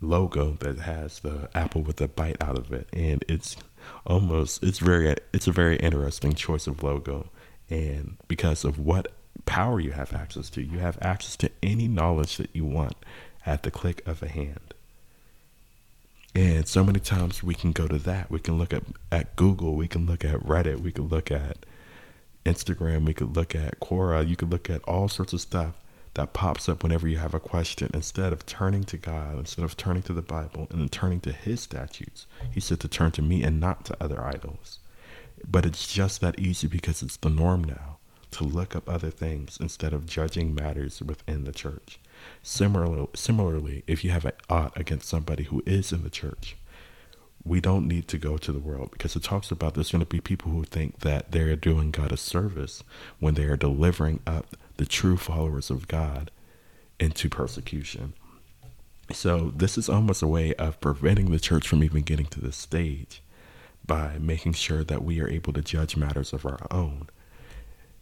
logo 0.00 0.52
that 0.60 0.78
has 0.78 1.20
the 1.20 1.48
apple 1.54 1.82
with 1.82 2.00
a 2.00 2.08
bite 2.08 2.36
out 2.40 2.58
of 2.58 2.72
it, 2.72 2.88
and 2.92 3.24
it's 3.28 3.56
almost 4.06 4.62
it's 4.62 4.78
very 4.78 5.14
it's 5.32 5.46
a 5.46 5.52
very 5.52 5.76
interesting 5.76 6.34
choice 6.34 6.66
of 6.66 6.82
logo. 6.82 7.30
And 7.68 8.16
because 8.28 8.64
of 8.64 8.78
what 8.78 9.12
power 9.44 9.80
you 9.80 9.92
have 9.92 10.12
access 10.12 10.48
to 10.50 10.62
you 10.62 10.78
have 10.78 10.98
access 11.02 11.36
to 11.36 11.50
any 11.62 11.88
knowledge 11.88 12.36
that 12.36 12.50
you 12.54 12.64
want 12.64 12.96
at 13.44 13.62
the 13.62 13.70
click 13.70 14.06
of 14.06 14.22
a 14.22 14.28
hand. 14.28 14.74
And 16.34 16.68
so 16.68 16.84
many 16.84 17.00
times 17.00 17.42
we 17.42 17.54
can 17.54 17.72
go 17.72 17.88
to 17.88 17.98
that. 17.98 18.30
We 18.30 18.40
can 18.40 18.58
look 18.58 18.72
at, 18.72 18.82
at 19.10 19.36
google 19.36 19.74
we 19.74 19.88
can 19.88 20.06
look 20.06 20.24
at 20.24 20.40
reddit 20.40 20.80
we 20.80 20.92
can 20.92 21.08
look 21.08 21.30
at 21.30 21.66
Instagram, 22.44 23.04
we 23.04 23.14
could 23.14 23.34
look 23.36 23.56
at 23.56 23.80
Quora, 23.80 24.26
you 24.26 24.36
could 24.36 24.50
look 24.50 24.70
at 24.70 24.82
all 24.84 25.08
sorts 25.08 25.32
of 25.32 25.40
stuff 25.40 25.80
that 26.16 26.32
pops 26.32 26.66
up 26.66 26.82
whenever 26.82 27.06
you 27.06 27.18
have 27.18 27.34
a 27.34 27.40
question. 27.40 27.90
Instead 27.92 28.32
of 28.32 28.46
turning 28.46 28.84
to 28.84 28.96
God, 28.96 29.38
instead 29.38 29.64
of 29.64 29.76
turning 29.76 30.02
to 30.04 30.14
the 30.14 30.22
Bible 30.22 30.66
and 30.70 30.90
turning 30.90 31.20
to 31.20 31.32
His 31.32 31.60
statutes, 31.60 32.26
He 32.50 32.58
said 32.58 32.80
to 32.80 32.88
turn 32.88 33.12
to 33.12 33.22
me 33.22 33.42
and 33.42 33.60
not 33.60 33.84
to 33.84 33.96
other 34.02 34.24
idols. 34.24 34.78
But 35.46 35.66
it's 35.66 35.92
just 35.92 36.22
that 36.22 36.38
easy 36.38 36.66
because 36.68 37.02
it's 37.02 37.18
the 37.18 37.28
norm 37.28 37.62
now 37.64 37.98
to 38.32 38.44
look 38.44 38.74
up 38.74 38.88
other 38.88 39.10
things 39.10 39.58
instead 39.60 39.92
of 39.92 40.06
judging 40.06 40.54
matters 40.54 41.02
within 41.02 41.44
the 41.44 41.52
church. 41.52 42.00
Similarly, 42.42 43.08
similarly, 43.14 43.84
if 43.86 44.02
you 44.02 44.10
have 44.10 44.24
an 44.24 44.32
ought 44.48 44.78
against 44.78 45.08
somebody 45.08 45.44
who 45.44 45.62
is 45.66 45.92
in 45.92 46.02
the 46.02 46.10
church, 46.10 46.56
we 47.44 47.60
don't 47.60 47.86
need 47.86 48.08
to 48.08 48.18
go 48.18 48.38
to 48.38 48.52
the 48.52 48.58
world 48.58 48.90
because 48.90 49.14
it 49.14 49.22
talks 49.22 49.50
about 49.50 49.74
there's 49.74 49.92
going 49.92 50.00
to 50.00 50.06
be 50.06 50.20
people 50.20 50.50
who 50.50 50.64
think 50.64 51.00
that 51.00 51.30
they're 51.30 51.54
doing 51.56 51.90
God 51.90 52.10
a 52.10 52.16
service 52.16 52.82
when 53.20 53.34
they 53.34 53.44
are 53.44 53.56
delivering 53.56 54.20
up 54.26 54.56
the 54.76 54.86
true 54.86 55.16
followers 55.16 55.70
of 55.70 55.88
God 55.88 56.30
into 56.98 57.28
persecution. 57.28 58.14
So, 59.12 59.52
this 59.54 59.78
is 59.78 59.88
almost 59.88 60.22
a 60.22 60.26
way 60.26 60.54
of 60.54 60.80
preventing 60.80 61.30
the 61.30 61.38
church 61.38 61.68
from 61.68 61.84
even 61.84 62.02
getting 62.02 62.26
to 62.26 62.40
this 62.40 62.56
stage 62.56 63.22
by 63.86 64.18
making 64.18 64.54
sure 64.54 64.82
that 64.82 65.04
we 65.04 65.20
are 65.20 65.28
able 65.28 65.52
to 65.52 65.62
judge 65.62 65.96
matters 65.96 66.32
of 66.32 66.44
our 66.44 66.66
own. 66.70 67.08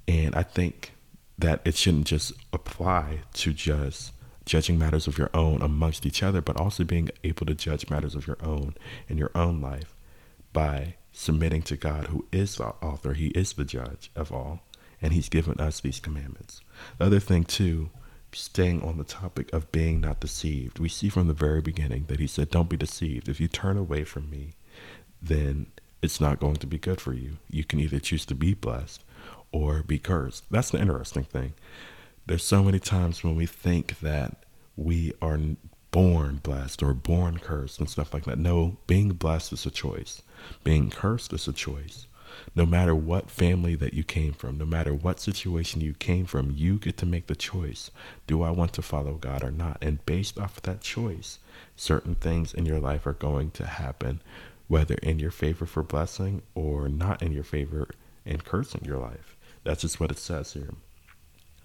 And 0.08 0.34
I 0.34 0.42
think 0.42 0.92
that 1.38 1.60
it 1.64 1.74
shouldn't 1.74 2.06
just 2.06 2.32
apply 2.52 3.20
to 3.34 3.52
just 3.52 4.12
judging 4.46 4.78
matters 4.78 5.06
of 5.06 5.18
your 5.18 5.30
own 5.34 5.62
amongst 5.62 6.06
each 6.06 6.22
other, 6.22 6.40
but 6.40 6.56
also 6.56 6.84
being 6.84 7.10
able 7.22 7.46
to 7.46 7.54
judge 7.54 7.90
matters 7.90 8.14
of 8.14 8.26
your 8.26 8.38
own 8.42 8.74
in 9.08 9.18
your 9.18 9.30
own 9.34 9.60
life 9.60 9.94
by 10.52 10.94
submitting 11.12 11.62
to 11.62 11.76
God, 11.76 12.06
who 12.06 12.26
is 12.32 12.56
the 12.56 12.66
author, 12.82 13.14
He 13.14 13.28
is 13.28 13.52
the 13.52 13.64
judge 13.64 14.10
of 14.14 14.32
all, 14.32 14.60
and 15.04 15.12
He's 15.12 15.28
given 15.28 15.60
us 15.60 15.80
these 15.80 16.00
commandments. 16.00 16.62
The 16.96 17.04
other 17.04 17.20
thing, 17.20 17.44
too, 17.44 17.90
staying 18.32 18.82
on 18.82 18.96
the 18.96 19.04
topic 19.04 19.52
of 19.52 19.70
being 19.70 20.00
not 20.00 20.18
deceived, 20.18 20.78
we 20.78 20.88
see 20.88 21.10
from 21.10 21.28
the 21.28 21.34
very 21.34 21.60
beginning 21.60 22.06
that 22.08 22.20
He 22.20 22.26
said, 22.26 22.50
Don't 22.50 22.70
be 22.70 22.78
deceived. 22.78 23.28
If 23.28 23.38
you 23.38 23.46
turn 23.46 23.76
away 23.76 24.04
from 24.04 24.30
me, 24.30 24.54
then 25.20 25.66
it's 26.00 26.22
not 26.22 26.40
going 26.40 26.56
to 26.56 26.66
be 26.66 26.78
good 26.78 27.02
for 27.02 27.12
you. 27.12 27.36
You 27.50 27.64
can 27.64 27.80
either 27.80 27.98
choose 27.98 28.24
to 28.26 28.34
be 28.34 28.54
blessed 28.54 29.04
or 29.52 29.82
be 29.82 29.98
cursed. 29.98 30.44
That's 30.50 30.70
the 30.70 30.80
interesting 30.80 31.24
thing. 31.24 31.52
There's 32.24 32.42
so 32.42 32.62
many 32.62 32.78
times 32.78 33.22
when 33.22 33.36
we 33.36 33.44
think 33.44 34.00
that 34.00 34.38
we 34.74 35.12
are 35.20 35.38
born 35.90 36.40
blessed 36.42 36.82
or 36.82 36.94
born 36.94 37.38
cursed 37.38 37.78
and 37.78 37.90
stuff 37.90 38.14
like 38.14 38.24
that. 38.24 38.38
No, 38.38 38.78
being 38.86 39.10
blessed 39.10 39.52
is 39.52 39.66
a 39.66 39.70
choice. 39.70 40.22
Being 40.64 40.88
cursed 40.88 41.34
is 41.34 41.46
a 41.46 41.52
choice. 41.52 42.06
No 42.54 42.66
matter 42.66 42.94
what 42.94 43.30
family 43.30 43.74
that 43.76 43.94
you 43.94 44.04
came 44.04 44.32
from, 44.32 44.58
no 44.58 44.64
matter 44.64 44.94
what 44.94 45.20
situation 45.20 45.80
you 45.80 45.94
came 45.94 46.26
from, 46.26 46.50
you 46.50 46.78
get 46.78 46.96
to 46.98 47.06
make 47.06 47.26
the 47.26 47.36
choice. 47.36 47.90
Do 48.26 48.42
I 48.42 48.50
want 48.50 48.72
to 48.74 48.82
follow 48.82 49.14
God 49.14 49.42
or 49.42 49.50
not? 49.50 49.78
And 49.82 50.04
based 50.06 50.38
off 50.38 50.56
of 50.56 50.62
that 50.64 50.80
choice, 50.80 51.38
certain 51.76 52.14
things 52.14 52.54
in 52.54 52.66
your 52.66 52.80
life 52.80 53.06
are 53.06 53.12
going 53.12 53.50
to 53.52 53.66
happen 53.66 54.20
whether 54.66 54.94
in 54.96 55.18
your 55.18 55.30
favor 55.30 55.66
for 55.66 55.82
blessing 55.82 56.42
or 56.54 56.88
not 56.88 57.22
in 57.22 57.32
your 57.32 57.44
favor 57.44 57.88
and 58.24 58.44
cursing 58.44 58.84
your 58.84 58.98
life. 58.98 59.36
That's 59.62 59.82
just 59.82 60.00
what 60.00 60.10
it 60.10 60.18
says 60.18 60.52
here. 60.52 60.74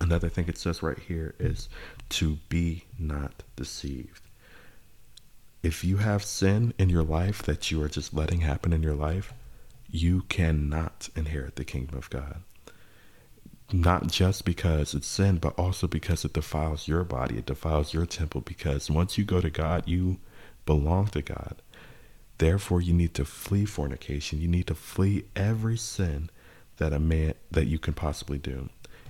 Another 0.02 0.30
thing 0.30 0.48
it 0.48 0.58
says 0.58 0.82
right 0.82 1.00
here 1.00 1.36
is 1.40 1.70
to 2.10 2.38
be 2.48 2.86
not 2.98 3.44
deceived. 3.56 4.22
If 5.62 5.84
you 5.84 5.98
have 5.98 6.24
sin 6.24 6.74
in 6.78 6.90
your 6.90 7.04
life 7.04 7.44
that 7.44 7.70
you 7.70 7.82
are 7.84 7.90
just 7.90 8.14
letting 8.14 8.42
happen 8.42 8.72
in 8.72 8.82
your 8.82 8.96
life, 8.96 9.34
you 9.92 10.22
cannot 10.24 11.10
inherit 11.16 11.56
the 11.56 11.66
kingdom 11.66 11.98
of 11.98 12.10
God. 12.10 12.42
Not 13.72 14.08
just 14.08 14.46
because 14.46 14.94
it's 14.94 15.08
sin, 15.08 15.38
but 15.38 15.58
also 15.58 15.88
because 15.88 16.26
it 16.26 16.34
defiles 16.34 16.88
your 16.88 17.04
body, 17.04 17.38
it 17.38 17.46
defiles 17.46 17.94
your 17.94 18.06
temple. 18.06 18.42
Because 18.42 18.90
once 18.90 19.18
you 19.18 19.24
go 19.24 19.42
to 19.42 19.50
God, 19.50 19.88
you 19.88 20.18
belong 20.66 21.08
to 21.08 21.22
God. 21.22 21.62
Therefore, 22.40 22.82
you 22.82 22.94
need 22.94 23.14
to 23.16 23.26
flee 23.26 23.66
fornication. 23.66 24.40
You 24.40 24.48
need 24.48 24.68
to 24.68 24.76
flee 24.76 25.26
every 25.36 25.78
sin 25.78 26.30
that 26.78 26.94
a 26.94 27.00
man 27.00 27.34
that 27.52 27.68
you 27.68 27.78
can 27.78 27.94
possibly 27.94 28.38
do 28.38 28.70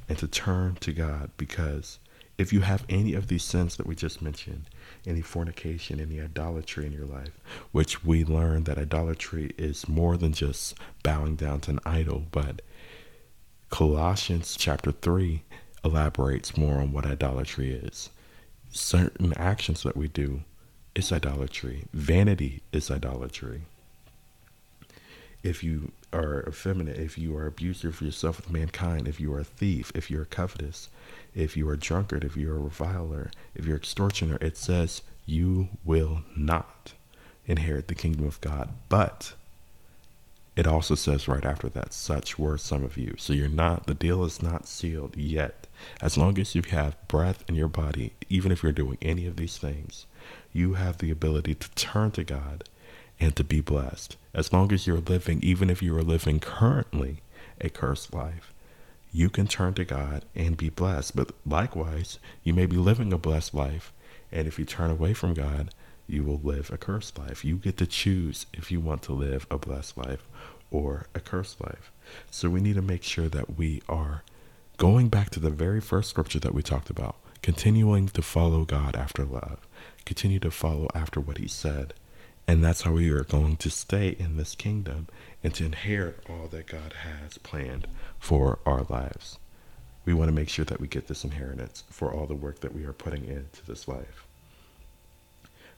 and 0.10 0.18
to 0.18 0.28
turn 0.28 0.76
to 0.82 0.92
God 0.92 1.30
because 1.38 2.00
if 2.38 2.52
you 2.52 2.62
have 2.62 2.86
any 2.90 3.14
of 3.14 3.28
these 3.28 3.44
sins 3.44 3.78
that 3.78 3.86
we 3.86 3.96
just 3.96 4.22
mentioned, 4.22 4.66
any 5.10 5.22
fornication, 5.22 6.00
any 6.00 6.22
idolatry 6.22 6.86
in 6.86 6.94
your 6.94 7.06
life, 7.06 7.40
which 7.72 8.04
we 8.06 8.24
learn 8.24 8.64
that 8.66 8.78
idolatry 8.78 9.52
is 9.58 9.90
more 9.90 10.16
than 10.16 10.32
just 10.32 10.76
bowing 11.04 11.36
down 11.36 11.60
to 11.62 11.72
an 11.72 11.80
idol, 11.86 12.26
but 12.32 12.62
Colossians 13.70 14.56
chapter 14.58 14.92
3 14.92 15.44
elaborates 15.84 16.58
more 16.58 16.76
on 16.76 16.92
what 16.92 17.06
idolatry 17.06 17.72
is. 17.72 18.10
Certain 18.72 19.34
actions 19.34 19.84
that 19.84 19.98
we 19.98 20.08
do 20.08 20.42
is 20.96 21.12
idolatry. 21.12 21.86
Vanity 21.94 22.62
is 22.72 22.92
idolatry. 22.92 23.62
If 25.44 25.64
you 25.64 25.92
are 26.12 26.44
effeminate, 26.48 26.98
if 26.98 27.18
you 27.18 27.36
are 27.38 27.46
abusive 27.48 28.02
yourself 28.02 28.38
with 28.38 28.50
mankind, 28.50 29.08
if 29.08 29.20
you 29.20 29.34
are 29.34 29.40
a 29.40 29.44
thief, 29.44 29.92
if 29.96 30.10
you 30.10 30.20
are 30.22 30.26
covetous, 30.26 30.90
if 31.36 31.56
you 31.56 31.70
are 31.70 31.74
a 31.74 31.78
drunkard, 31.78 32.24
if 32.24 32.36
you 32.36 32.52
are 32.52 32.58
a 32.58 32.60
reviler, 32.60 33.32
if 33.56 33.66
you're 33.66 33.78
extortioner, 33.78 34.38
it 34.42 34.58
says 34.58 35.02
you 35.26 35.70
will 35.86 36.24
not 36.36 36.94
inherit 37.46 37.88
the 37.88 37.96
kingdom 37.96 38.26
of 38.26 38.42
God. 38.42 38.70
But 38.90 39.34
it 40.56 40.68
also 40.68 40.96
says 40.96 41.28
right 41.28 41.46
after 41.46 41.70
that, 41.70 41.94
such 41.94 42.38
were 42.38 42.58
some 42.58 42.84
of 42.84 42.98
you. 42.98 43.16
So 43.18 43.34
you're 43.34 43.48
not, 43.48 43.86
the 43.86 43.94
deal 43.94 44.24
is 44.26 44.42
not 44.42 44.68
sealed 44.68 45.16
yet. 45.16 45.68
As 46.02 46.18
long 46.18 46.38
as 46.38 46.56
you 46.56 46.64
have 46.70 47.08
breath 47.08 47.44
in 47.48 47.56
your 47.56 47.70
body, 47.70 48.14
even 48.30 48.52
if 48.52 48.62
you're 48.62 48.72
doing 48.72 48.98
any 49.02 49.26
of 49.26 49.38
these 49.38 49.58
things, 49.58 50.06
you 50.52 50.74
have 50.74 50.98
the 50.98 51.12
ability 51.12 51.56
to 51.56 51.70
turn 51.72 52.12
to 52.12 52.24
God 52.24 52.66
and 53.20 53.36
to 53.36 53.44
be 53.44 53.62
blessed. 53.62 54.18
As 54.34 54.54
long 54.54 54.72
as 54.72 54.88
you're 54.88 54.98
living, 54.98 55.40
even 55.44 55.70
if 55.70 55.82
you 55.82 55.96
are 55.98 56.04
living 56.04 56.40
currently 56.40 57.22
a 57.60 57.70
cursed 57.70 58.14
life, 58.14 58.54
you 59.12 59.30
can 59.30 59.48
turn 59.48 59.74
to 59.74 59.86
God 59.86 60.24
and 60.36 60.56
be 60.56 60.70
blessed. 60.70 61.16
But 61.16 61.32
likewise, 61.46 62.20
you 62.44 62.54
may 62.54 62.66
be 62.66 62.78
living 62.78 63.12
a 63.12 63.18
blessed 63.18 63.54
life, 63.54 63.92
and 64.32 64.48
if 64.48 64.60
you 64.60 64.66
turn 64.66 64.92
away 64.92 65.14
from 65.14 65.34
God, 65.34 65.74
you 66.08 66.24
will 66.24 66.40
live 66.44 66.72
a 66.72 66.78
cursed 66.78 67.18
life. 67.18 67.44
You 67.46 67.58
get 67.58 67.78
to 67.78 67.86
choose 67.86 68.46
if 68.54 68.72
you 68.72 68.80
want 68.80 69.02
to 69.04 69.14
live 69.14 69.46
a 69.52 69.58
blessed 69.58 69.98
life 69.98 70.28
or 70.72 71.08
a 71.14 71.20
cursed 71.20 71.62
life. 71.62 71.92
So 72.32 72.50
we 72.50 72.62
need 72.62 72.76
to 72.76 72.82
make 72.82 73.04
sure 73.04 73.30
that 73.30 73.58
we 73.58 73.82
are 73.90 74.24
going 74.78 75.10
back 75.10 75.30
to 75.32 75.40
the 75.40 75.50
very 75.50 75.82
first 75.82 76.10
scripture 76.10 76.40
that 76.40 76.54
we 76.54 76.64
talked 76.64 76.90
about, 76.90 77.16
continuing 77.42 78.08
to 78.10 78.22
follow 78.22 78.66
God 78.66 78.96
after 78.96 79.26
love, 79.26 79.68
continue 80.06 80.40
to 80.40 80.52
follow 80.52 80.88
after 80.96 81.20
what 81.20 81.38
He 81.38 81.48
said. 81.48 81.94
And 82.50 82.64
that's 82.64 82.82
how 82.82 82.94
we 82.94 83.12
are 83.12 83.24
going 83.24 83.58
to 83.58 83.70
stay 83.70 84.16
in 84.18 84.36
this 84.36 84.56
kingdom 84.56 85.06
and 85.44 85.54
to 85.54 85.66
inherit 85.66 86.24
all 86.28 86.48
that 86.48 86.66
God 86.66 86.94
has 86.94 87.38
planned 87.38 87.86
for 88.18 88.58
our 88.66 88.88
lives. 88.90 89.38
We 90.04 90.16
want 90.16 90.30
to 90.30 90.36
make 90.36 90.50
sure 90.50 90.66
that 90.66 90.82
we 90.82 90.88
get 90.88 91.08
this 91.08 91.24
inheritance 91.24 91.84
for 91.92 92.12
all 92.12 92.26
the 92.26 92.34
work 92.34 92.62
that 92.62 92.74
we 92.74 92.86
are 92.86 92.92
putting 92.92 93.26
into 93.26 93.64
this 93.68 93.88
life. 93.88 94.26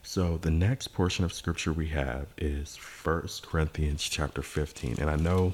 So 0.02 0.38
the 0.38 0.50
next 0.50 0.94
portion 0.94 1.26
of 1.26 1.34
scripture 1.34 1.74
we 1.74 1.88
have 1.88 2.28
is 2.38 2.74
First 2.76 3.46
Corinthians 3.46 4.02
chapter 4.04 4.40
15. 4.40 4.96
And 4.98 5.10
I 5.10 5.16
know 5.16 5.52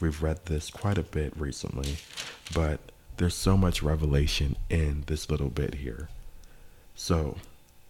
we've 0.00 0.20
read 0.20 0.46
this 0.46 0.68
quite 0.68 0.98
a 0.98 1.04
bit 1.04 1.32
recently, 1.38 1.98
but 2.52 2.80
there's 3.18 3.36
so 3.36 3.56
much 3.56 3.84
revelation 3.84 4.56
in 4.68 5.04
this 5.06 5.30
little 5.30 5.50
bit 5.50 5.76
here. 5.76 6.08
So, 6.96 7.36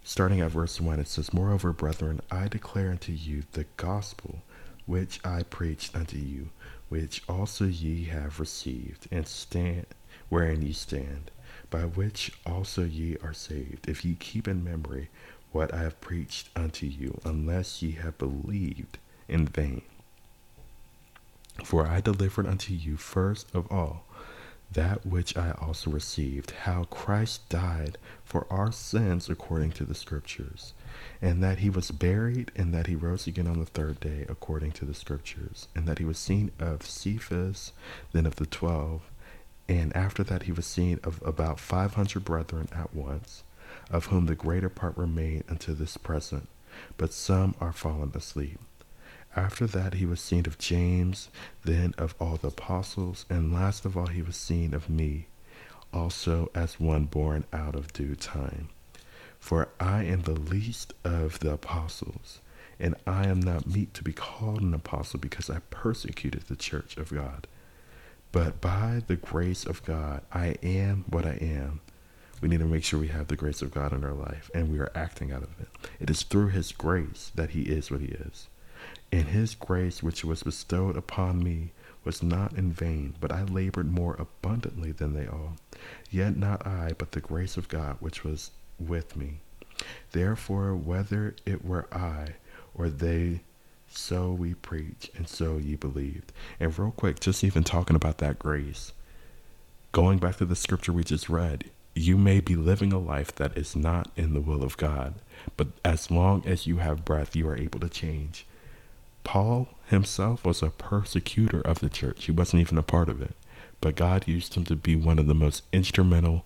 starting 0.06 0.40
at 0.40 0.52
verse 0.52 0.80
1, 0.80 1.00
it 1.00 1.08
says, 1.08 1.34
Moreover, 1.34 1.72
brethren, 1.72 2.20
I 2.30 2.46
declare 2.46 2.90
unto 2.90 3.10
you 3.10 3.42
the 3.52 3.66
gospel 3.76 4.40
which 4.86 5.18
I 5.24 5.42
preached 5.42 5.96
unto 5.96 6.16
you, 6.16 6.50
which 6.88 7.24
also 7.28 7.64
ye 7.64 8.04
have 8.04 8.38
received, 8.38 9.08
and 9.10 9.26
stand 9.26 9.86
wherein 10.28 10.62
ye 10.62 10.72
stand, 10.72 11.32
by 11.70 11.80
which 11.82 12.30
also 12.46 12.84
ye 12.84 13.16
are 13.20 13.32
saved, 13.32 13.88
if 13.88 14.04
ye 14.04 14.14
keep 14.14 14.46
in 14.46 14.62
memory 14.62 15.08
what 15.50 15.74
I 15.74 15.78
have 15.78 16.00
preached 16.00 16.50
unto 16.54 16.86
you, 16.86 17.20
unless 17.24 17.82
ye 17.82 17.90
have 17.92 18.16
believed 18.16 18.98
in 19.26 19.48
vain. 19.48 19.82
For 21.64 21.84
I 21.84 22.00
delivered 22.00 22.46
unto 22.46 22.72
you 22.72 22.96
first 22.96 23.52
of 23.52 23.70
all 23.72 24.04
that 24.72 25.06
which 25.06 25.36
I 25.36 25.52
also 25.52 25.90
received, 25.90 26.50
how 26.50 26.84
Christ 26.84 27.48
died 27.48 27.98
for 28.24 28.46
our 28.50 28.72
sins 28.72 29.28
according 29.28 29.72
to 29.72 29.84
the 29.84 29.94
Scriptures, 29.94 30.74
and 31.22 31.42
that 31.42 31.58
he 31.58 31.70
was 31.70 31.90
buried, 31.90 32.52
and 32.56 32.74
that 32.74 32.86
he 32.86 32.94
rose 32.94 33.26
again 33.26 33.46
on 33.46 33.58
the 33.58 33.66
third 33.66 34.00
day 34.00 34.26
according 34.28 34.72
to 34.72 34.84
the 34.84 34.94
Scriptures, 34.94 35.68
and 35.74 35.86
that 35.86 35.98
he 35.98 36.04
was 36.04 36.18
seen 36.18 36.50
of 36.58 36.84
Cephas, 36.84 37.72
then 38.12 38.26
of 38.26 38.36
the 38.36 38.46
twelve, 38.46 39.02
and 39.68 39.96
after 39.96 40.22
that 40.24 40.44
he 40.44 40.52
was 40.52 40.66
seen 40.66 41.00
of 41.02 41.22
about 41.24 41.58
five 41.60 41.94
hundred 41.94 42.24
brethren 42.24 42.68
at 42.72 42.94
once 42.94 43.42
of 43.90 44.06
whom 44.06 44.26
the 44.26 44.34
greater 44.34 44.68
part 44.68 44.96
remain 44.96 45.44
unto 45.48 45.74
this 45.74 45.96
present, 45.96 46.48
but 46.96 47.12
some 47.12 47.54
are 47.60 47.72
fallen 47.72 48.10
asleep. 48.14 48.58
After 49.36 49.66
that, 49.66 49.94
he 49.94 50.06
was 50.06 50.20
seen 50.20 50.46
of 50.46 50.56
James, 50.56 51.28
then 51.62 51.92
of 51.98 52.14
all 52.18 52.36
the 52.36 52.48
apostles, 52.48 53.26
and 53.28 53.52
last 53.52 53.84
of 53.84 53.94
all, 53.94 54.06
he 54.06 54.22
was 54.22 54.34
seen 54.34 54.72
of 54.72 54.88
me, 54.88 55.26
also 55.92 56.50
as 56.54 56.80
one 56.80 57.04
born 57.04 57.44
out 57.52 57.74
of 57.74 57.92
due 57.92 58.14
time. 58.14 58.70
For 59.38 59.68
I 59.78 60.04
am 60.04 60.22
the 60.22 60.32
least 60.40 60.94
of 61.04 61.40
the 61.40 61.52
apostles, 61.52 62.40
and 62.80 62.94
I 63.06 63.26
am 63.26 63.38
not 63.38 63.66
meet 63.66 63.92
to 63.94 64.02
be 64.02 64.14
called 64.14 64.62
an 64.62 64.72
apostle 64.72 65.20
because 65.20 65.50
I 65.50 65.58
persecuted 65.68 66.44
the 66.44 66.56
church 66.56 66.96
of 66.96 67.12
God. 67.12 67.46
But 68.32 68.62
by 68.62 69.02
the 69.06 69.16
grace 69.16 69.66
of 69.66 69.84
God, 69.84 70.22
I 70.32 70.56
am 70.62 71.04
what 71.08 71.26
I 71.26 71.34
am. 71.34 71.80
We 72.40 72.48
need 72.48 72.60
to 72.60 72.66
make 72.66 72.84
sure 72.84 72.98
we 72.98 73.08
have 73.08 73.28
the 73.28 73.36
grace 73.36 73.60
of 73.60 73.72
God 73.72 73.92
in 73.92 74.04
our 74.04 74.12
life 74.12 74.50
and 74.54 74.70
we 74.70 74.78
are 74.78 74.92
acting 74.94 75.30
out 75.32 75.42
of 75.42 75.60
it. 75.60 75.68
It 76.00 76.10
is 76.10 76.22
through 76.22 76.48
His 76.48 76.72
grace 76.72 77.32
that 77.34 77.50
He 77.50 77.62
is 77.62 77.90
what 77.90 78.00
He 78.00 78.08
is. 78.08 78.48
And 79.12 79.28
his 79.28 79.54
grace 79.54 80.02
which 80.02 80.24
was 80.24 80.42
bestowed 80.42 80.96
upon 80.96 81.42
me 81.42 81.72
was 82.04 82.22
not 82.22 82.52
in 82.54 82.72
vain, 82.72 83.14
but 83.20 83.32
I 83.32 83.44
labored 83.44 83.90
more 83.90 84.14
abundantly 84.14 84.92
than 84.92 85.14
they 85.14 85.26
all. 85.26 85.56
Yet 86.10 86.36
not 86.36 86.66
I, 86.66 86.92
but 86.96 87.12
the 87.12 87.20
grace 87.20 87.56
of 87.56 87.68
God 87.68 87.96
which 88.00 88.24
was 88.24 88.50
with 88.78 89.16
me. 89.16 89.40
Therefore, 90.12 90.74
whether 90.74 91.34
it 91.44 91.64
were 91.64 91.88
I 91.92 92.34
or 92.74 92.88
they, 92.88 93.40
so 93.88 94.32
we 94.32 94.54
preach, 94.54 95.10
and 95.16 95.28
so 95.28 95.56
ye 95.56 95.76
believed. 95.76 96.32
And 96.60 96.76
real 96.78 96.90
quick, 96.90 97.20
just 97.20 97.44
even 97.44 97.64
talking 97.64 97.96
about 97.96 98.18
that 98.18 98.38
grace, 98.38 98.92
going 99.92 100.18
back 100.18 100.36
to 100.36 100.44
the 100.44 100.56
scripture 100.56 100.92
we 100.92 101.04
just 101.04 101.28
read, 101.28 101.70
you 101.94 102.18
may 102.18 102.40
be 102.40 102.56
living 102.56 102.92
a 102.92 102.98
life 102.98 103.34
that 103.36 103.56
is 103.56 103.74
not 103.74 104.10
in 104.16 104.34
the 104.34 104.40
will 104.40 104.62
of 104.62 104.76
God, 104.76 105.14
but 105.56 105.68
as 105.84 106.10
long 106.10 106.46
as 106.46 106.66
you 106.66 106.76
have 106.78 107.04
breath, 107.04 107.34
you 107.34 107.48
are 107.48 107.56
able 107.56 107.80
to 107.80 107.88
change. 107.88 108.46
Paul 109.26 109.68
himself 109.88 110.44
was 110.44 110.62
a 110.62 110.70
persecutor 110.70 111.60
of 111.60 111.80
the 111.80 111.88
church. 111.88 112.26
He 112.26 112.32
wasn't 112.32 112.60
even 112.60 112.78
a 112.78 112.82
part 112.82 113.08
of 113.08 113.20
it. 113.20 113.34
But 113.80 113.96
God 113.96 114.28
used 114.28 114.54
him 114.54 114.64
to 114.66 114.76
be 114.76 114.94
one 114.94 115.18
of 115.18 115.26
the 115.26 115.34
most 115.34 115.64
instrumental, 115.72 116.44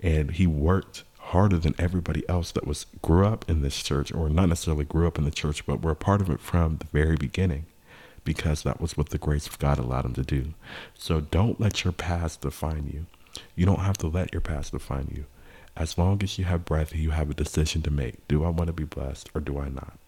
and 0.00 0.30
he 0.30 0.46
worked 0.46 1.02
harder 1.18 1.58
than 1.58 1.74
everybody 1.80 2.26
else 2.28 2.52
that 2.52 2.64
was 2.64 2.86
grew 3.02 3.26
up 3.26 3.50
in 3.50 3.62
this 3.62 3.82
church, 3.82 4.14
or 4.14 4.28
not 4.28 4.48
necessarily 4.48 4.84
grew 4.84 5.08
up 5.08 5.18
in 5.18 5.24
the 5.24 5.32
church, 5.32 5.66
but 5.66 5.82
were 5.82 5.90
a 5.90 5.96
part 5.96 6.20
of 6.20 6.30
it 6.30 6.40
from 6.40 6.76
the 6.76 6.86
very 6.86 7.16
beginning, 7.16 7.66
because 8.22 8.62
that 8.62 8.80
was 8.80 8.96
what 8.96 9.08
the 9.08 9.18
grace 9.18 9.48
of 9.48 9.58
God 9.58 9.80
allowed 9.80 10.04
him 10.04 10.14
to 10.14 10.22
do. 10.22 10.54
So 10.94 11.20
don't 11.20 11.60
let 11.60 11.82
your 11.82 11.92
past 11.92 12.42
define 12.42 12.88
you. 12.92 13.06
You 13.56 13.66
don't 13.66 13.80
have 13.80 13.98
to 13.98 14.06
let 14.06 14.32
your 14.32 14.40
past 14.40 14.70
define 14.70 15.12
you. 15.12 15.24
As 15.76 15.98
long 15.98 16.22
as 16.22 16.38
you 16.38 16.44
have 16.44 16.64
breath, 16.64 16.94
you 16.94 17.10
have 17.10 17.30
a 17.30 17.34
decision 17.34 17.82
to 17.82 17.90
make. 17.90 18.26
Do 18.28 18.44
I 18.44 18.48
want 18.50 18.68
to 18.68 18.72
be 18.72 18.84
blessed 18.84 19.28
or 19.34 19.40
do 19.40 19.58
I 19.58 19.68
not? 19.68 19.98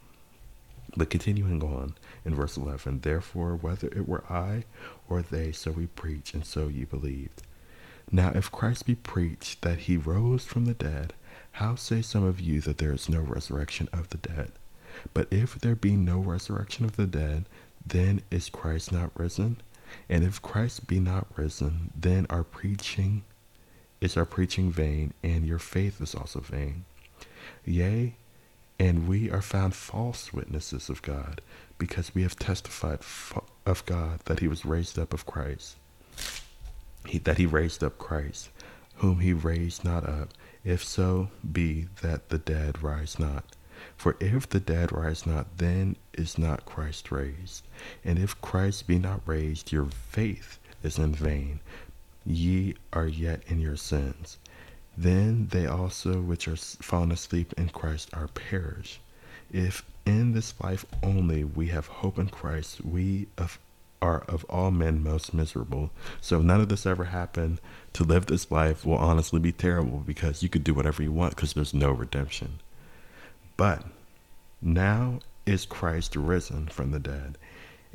But 0.97 1.11
continuing 1.11 1.63
on 1.63 1.95
in 2.25 2.35
verse 2.35 2.57
11, 2.57 3.01
therefore, 3.01 3.57
whether 3.57 3.89
it 3.89 4.09
were 4.09 4.25
I 4.31 4.65
or 5.09 5.23
they, 5.23 5.51
so 5.51 5.73
we 5.73 5.87
preach, 5.87 6.35
and 6.35 6.45
so 6.45 6.69
ye 6.69 6.85
believed. 6.85 7.43
Now, 8.13 8.31
if 8.35 8.53
Christ 8.53 8.87
be 8.87 8.95
preached 8.95 9.63
that 9.63 9.81
he 9.81 9.97
rose 9.97 10.45
from 10.45 10.67
the 10.67 10.75
dead, 10.75 11.15
how 11.53 11.75
say 11.75 12.03
some 12.03 12.25
of 12.25 12.41
you 12.41 12.61
that 12.61 12.79
there 12.79 12.93
is 12.93 13.09
no 13.09 13.21
resurrection 13.21 13.89
of 13.93 14.11
the 14.11 14.19
dead? 14.19 14.53
But 15.13 15.27
if 15.33 15.59
there 15.59 15.75
be 15.75 15.97
no 15.97 16.19
resurrection 16.19 16.85
of 16.85 16.97
the 16.97 17.07
dead, 17.07 17.47
then 17.85 18.23
is 18.31 18.49
Christ 18.49 18.93
not 18.93 19.11
risen? 19.19 19.61
And 20.09 20.23
if 20.25 20.41
Christ 20.43 20.87
be 20.87 21.01
not 21.01 21.27
risen, 21.37 21.93
then 21.97 22.27
our 22.31 22.45
preaching 22.45 23.25
is 24.01 24.17
our 24.17 24.25
preaching 24.25 24.71
vain, 24.71 25.13
and 25.23 25.47
your 25.47 25.59
faith 25.59 26.01
is 26.01 26.15
also 26.15 26.41
vain. 26.41 26.85
Yea, 27.65 28.17
and 28.79 29.07
we 29.09 29.31
are 29.31 29.43
found 29.43 29.75
false 29.75 30.33
witnesses 30.33 30.89
of 30.89 31.03
God, 31.03 31.41
because 31.79 32.15
we 32.15 32.23
have 32.23 32.37
testified 32.37 33.01
of 33.67 33.87
God 33.87 34.21
that 34.25 34.41
he 34.41 34.49
was 34.49 34.65
raised 34.65 34.99
up 34.99 35.13
of 35.13 35.27
Christ, 35.27 35.77
he, 37.07 37.19
that 37.19 37.39
he 37.39 37.47
raised 37.47 37.83
up 37.83 37.99
Christ, 37.99 38.51
whom 38.97 39.21
he 39.21 39.33
raised 39.33 39.85
not 39.85 40.09
up, 40.09 40.31
if 40.65 40.83
so 40.83 41.29
be 41.53 41.89
that 42.03 42.29
the 42.29 42.39
dead 42.39 42.83
rise 42.83 43.19
not. 43.19 43.45
For 43.97 44.17
if 44.19 44.49
the 44.49 44.61
dead 44.61 44.93
rise 44.93 45.27
not, 45.27 45.59
then 45.59 45.97
is 46.15 46.39
not 46.39 46.65
Christ 46.65 47.11
raised. 47.11 47.65
And 48.05 48.19
if 48.19 48.41
Christ 48.41 48.87
be 48.87 48.99
not 48.99 49.21
raised, 49.27 49.73
your 49.73 49.87
faith 49.87 50.59
is 50.83 50.99
in 50.99 51.15
vain. 51.15 51.61
Ye 52.25 52.77
are 52.93 53.07
yet 53.07 53.43
in 53.47 53.61
your 53.61 53.77
sins. 53.77 54.39
Then 54.97 55.49
they 55.51 55.67
also 55.67 56.21
which 56.21 56.47
are 56.47 56.57
fallen 56.57 57.13
asleep 57.13 57.53
in 57.57 57.69
Christ 57.69 58.11
are 58.13 58.29
perished. 58.29 59.01
If 59.53 59.85
in 60.07 60.33
this 60.33 60.55
life 60.63 60.85
only 61.03 61.45
we 61.45 61.69
have 61.69 61.87
hope 61.87 62.19
in 62.19 62.29
Christ, 62.29 62.85
we 62.85 63.27
of, 63.37 63.59
are 64.01 64.23
of 64.29 64.45
all 64.49 64.71
men 64.71 65.03
most 65.03 65.35
miserable. 65.35 65.91
So 66.21 66.39
if 66.39 66.45
none 66.45 66.61
of 66.61 66.69
this 66.69 66.87
ever 66.87 67.05
happened. 67.05 67.61
To 67.95 68.05
live 68.05 68.27
this 68.27 68.51
life 68.51 68.85
will 68.85 68.97
honestly 68.97 69.41
be 69.41 69.53
terrible 69.53 69.99
because 69.99 70.43
you 70.43 70.49
could 70.49 70.65
do 70.65 70.75
whatever 70.75 71.03
you 71.03 71.13
want 71.13 71.35
because 71.35 71.53
there's 71.55 71.75
no 71.75 71.91
redemption. 71.91 72.61
But 73.57 73.85
now 74.61 75.21
is 75.47 75.65
Christ 75.65 76.17
risen 76.17 76.67
from 76.67 76.91
the 76.91 76.99
dead 76.99 77.39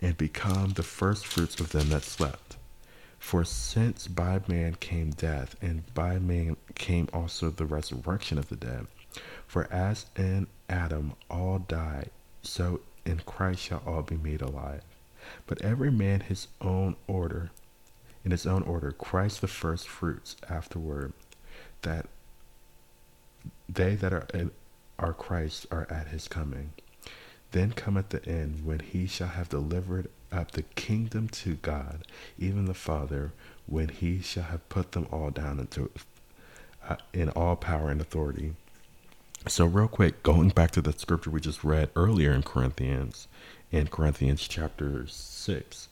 and 0.01 0.17
become 0.17 0.71
the 0.71 0.83
first 0.83 1.27
fruits 1.27 1.59
of 1.59 1.71
them 1.71 1.89
that 1.89 2.03
slept. 2.03 2.48
For 3.19 3.43
since 3.43 4.07
by 4.07 4.41
man 4.47 4.75
came 4.75 5.11
death, 5.11 5.55
and 5.61 5.93
by 5.93 6.17
man 6.17 6.57
came 6.73 7.07
also 7.13 7.49
the 7.49 7.65
resurrection 7.65 8.37
of 8.37 8.49
the 8.49 8.55
dead. 8.55 8.87
For 9.45 9.71
as 9.71 10.07
in 10.15 10.47
Adam 10.67 11.13
all 11.29 11.59
die, 11.59 12.05
so 12.41 12.81
in 13.05 13.19
Christ 13.19 13.61
shall 13.61 13.83
all 13.85 14.01
be 14.01 14.17
made 14.17 14.41
alive. 14.41 14.81
But 15.45 15.61
every 15.61 15.91
man 15.91 16.21
his 16.21 16.47
own 16.61 16.95
order, 17.07 17.51
in 18.23 18.31
his 18.31 18.45
own 18.45 18.63
order, 18.63 18.91
Christ 18.91 19.41
the 19.41 19.47
first 19.47 19.87
fruits 19.87 20.35
afterward, 20.49 21.13
that 21.81 22.07
they 23.67 23.95
that 23.95 24.13
are 24.13 24.27
in, 24.33 24.51
are 24.97 25.13
Christ 25.13 25.65
are 25.71 25.87
at 25.89 26.07
his 26.07 26.27
coming. 26.27 26.73
Then 27.51 27.71
cometh 27.71 28.09
the 28.09 28.25
end 28.27 28.65
when 28.65 28.79
he 28.79 29.07
shall 29.07 29.29
have 29.29 29.49
delivered 29.49 30.09
up 30.31 30.51
the 30.51 30.63
kingdom 30.63 31.27
to 31.29 31.55
God, 31.55 32.05
even 32.37 32.65
the 32.65 32.73
Father, 32.73 33.33
when 33.67 33.89
he 33.89 34.21
shall 34.21 34.43
have 34.43 34.67
put 34.69 34.93
them 34.93 35.07
all 35.11 35.29
down 35.31 35.59
into 35.59 35.89
uh, 36.87 36.97
in 37.13 37.29
all 37.29 37.55
power 37.55 37.89
and 37.89 38.01
authority. 38.01 38.53
So, 39.47 39.65
real 39.65 39.87
quick, 39.87 40.23
going 40.23 40.49
back 40.49 40.71
to 40.71 40.81
the 40.81 40.93
scripture 40.93 41.29
we 41.29 41.39
just 41.41 41.63
read 41.63 41.89
earlier 41.95 42.31
in 42.33 42.43
Corinthians, 42.43 43.27
in 43.71 43.87
Corinthians 43.87 44.47
chapter 44.47 45.05
6, 45.07 45.88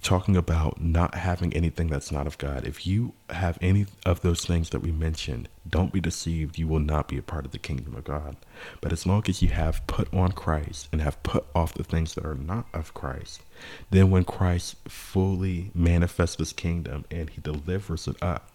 talking 0.00 0.36
about 0.36 0.80
not 0.80 1.14
having 1.14 1.52
anything 1.52 1.88
that's 1.88 2.12
not 2.12 2.26
of 2.26 2.38
God. 2.38 2.66
If 2.66 2.86
you 2.86 3.14
have 3.30 3.58
any 3.60 3.86
of 4.04 4.20
those 4.20 4.44
things 4.44 4.70
that 4.70 4.80
we 4.80 4.92
mentioned, 4.92 5.48
don't 5.68 5.92
be 5.92 6.00
deceived. 6.00 6.58
You 6.58 6.68
will 6.68 6.80
not 6.80 7.08
be 7.08 7.18
a 7.18 7.22
part 7.22 7.44
of 7.44 7.52
the 7.52 7.58
kingdom 7.58 7.94
of 7.94 8.04
God. 8.04 8.36
But 8.80 8.92
as 8.92 9.06
long 9.06 9.24
as 9.28 9.42
you 9.42 9.48
have 9.48 9.86
put 9.86 10.12
on 10.12 10.32
Christ 10.32 10.88
and 10.92 11.00
have 11.00 11.22
put 11.22 11.46
off 11.54 11.74
the 11.74 11.84
things 11.84 12.14
that 12.14 12.24
are 12.24 12.34
not 12.34 12.66
of 12.72 12.94
Christ, 12.94 13.42
then 13.90 14.10
when 14.10 14.24
Christ 14.24 14.76
fully 14.88 15.70
manifests 15.74 16.36
his 16.36 16.52
kingdom 16.52 17.04
and 17.10 17.30
he 17.30 17.40
delivers 17.40 18.06
it 18.06 18.22
up, 18.22 18.50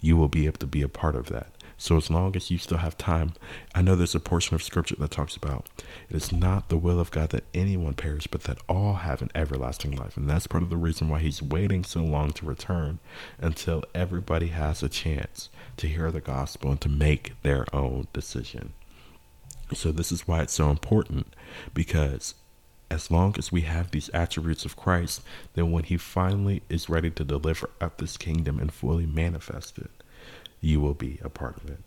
you 0.00 0.16
will 0.16 0.28
be 0.28 0.46
able 0.46 0.58
to 0.58 0.66
be 0.66 0.82
a 0.82 0.88
part 0.88 1.14
of 1.14 1.26
that. 1.26 1.48
So 1.80 1.96
as 1.96 2.10
long 2.10 2.36
as 2.36 2.50
you 2.50 2.58
still 2.58 2.76
have 2.76 2.98
time, 2.98 3.32
I 3.74 3.80
know 3.80 3.96
there's 3.96 4.14
a 4.14 4.20
portion 4.20 4.54
of 4.54 4.62
scripture 4.62 4.96
that 4.96 5.10
talks 5.10 5.34
about 5.34 5.70
it 6.10 6.14
is 6.14 6.30
not 6.30 6.68
the 6.68 6.76
will 6.76 7.00
of 7.00 7.10
God 7.10 7.30
that 7.30 7.46
anyone 7.54 7.94
perish, 7.94 8.26
but 8.26 8.42
that 8.42 8.58
all 8.68 8.96
have 8.96 9.22
an 9.22 9.30
everlasting 9.34 9.96
life. 9.96 10.14
And 10.14 10.28
that's 10.28 10.46
part 10.46 10.62
of 10.62 10.68
the 10.68 10.76
reason 10.76 11.08
why 11.08 11.20
he's 11.20 11.40
waiting 11.40 11.82
so 11.82 12.02
long 12.02 12.32
to 12.32 12.44
return 12.44 12.98
until 13.38 13.82
everybody 13.94 14.48
has 14.48 14.82
a 14.82 14.90
chance 14.90 15.48
to 15.78 15.88
hear 15.88 16.10
the 16.10 16.20
gospel 16.20 16.72
and 16.72 16.80
to 16.82 16.90
make 16.90 17.32
their 17.40 17.64
own 17.74 18.08
decision. 18.12 18.74
So 19.72 19.90
this 19.90 20.12
is 20.12 20.28
why 20.28 20.42
it's 20.42 20.52
so 20.52 20.68
important 20.68 21.34
because 21.72 22.34
as 22.90 23.10
long 23.10 23.36
as 23.38 23.50
we 23.50 23.62
have 23.62 23.90
these 23.90 24.10
attributes 24.10 24.66
of 24.66 24.76
Christ, 24.76 25.22
then 25.54 25.72
when 25.72 25.84
he 25.84 25.96
finally 25.96 26.62
is 26.68 26.90
ready 26.90 27.10
to 27.12 27.24
deliver 27.24 27.70
up 27.80 27.96
this 27.96 28.18
kingdom 28.18 28.58
and 28.58 28.70
fully 28.70 29.06
manifest 29.06 29.78
it, 29.78 29.90
you 30.60 30.80
will 30.80 30.94
be 30.94 31.18
a 31.22 31.28
part 31.28 31.56
of 31.56 31.68
it. 31.70 31.80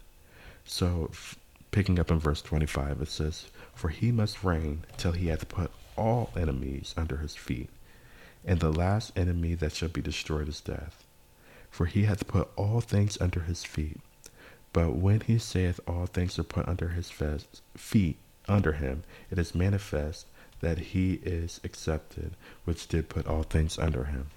So, 0.66 1.10
f- 1.12 1.38
picking 1.72 2.00
up 2.00 2.10
in 2.12 2.20
verse 2.20 2.42
25, 2.42 3.02
it 3.02 3.10
says, 3.10 3.46
For 3.74 3.90
he 3.90 4.12
must 4.12 4.44
reign 4.44 4.84
till 4.98 5.12
he 5.12 5.28
hath 5.28 5.50
put 5.50 5.72
all 5.96 6.32
enemies 6.36 6.94
under 6.98 7.18
his 7.18 7.36
feet, 7.36 7.70
and 8.46 8.60
the 8.60 8.72
last 8.72 9.18
enemy 9.18 9.56
that 9.56 9.74
shall 9.74 9.90
be 9.90 10.02
destroyed 10.02 10.48
is 10.48 10.62
death. 10.62 11.04
For 11.70 11.86
he 11.86 12.04
hath 12.04 12.28
put 12.28 12.50
all 12.56 12.82
things 12.82 13.18
under 13.20 13.42
his 13.42 13.64
feet. 13.64 14.00
But 14.74 14.96
when 14.96 15.22
he 15.22 15.38
saith 15.38 15.80
all 15.88 16.08
things 16.08 16.40
are 16.40 16.44
put 16.44 16.68
under 16.68 16.90
his 16.90 17.12
feet, 17.78 18.18
under 18.48 18.74
him, 18.74 19.04
it 19.30 19.38
is 19.38 19.56
manifest 19.56 20.26
that 20.62 20.80
he 20.80 21.14
is 21.24 21.60
accepted, 21.64 22.32
which 22.66 22.88
did 22.88 23.10
put 23.10 23.28
all 23.28 23.44
things 23.44 23.78
under 23.78 24.06
him. 24.06 24.28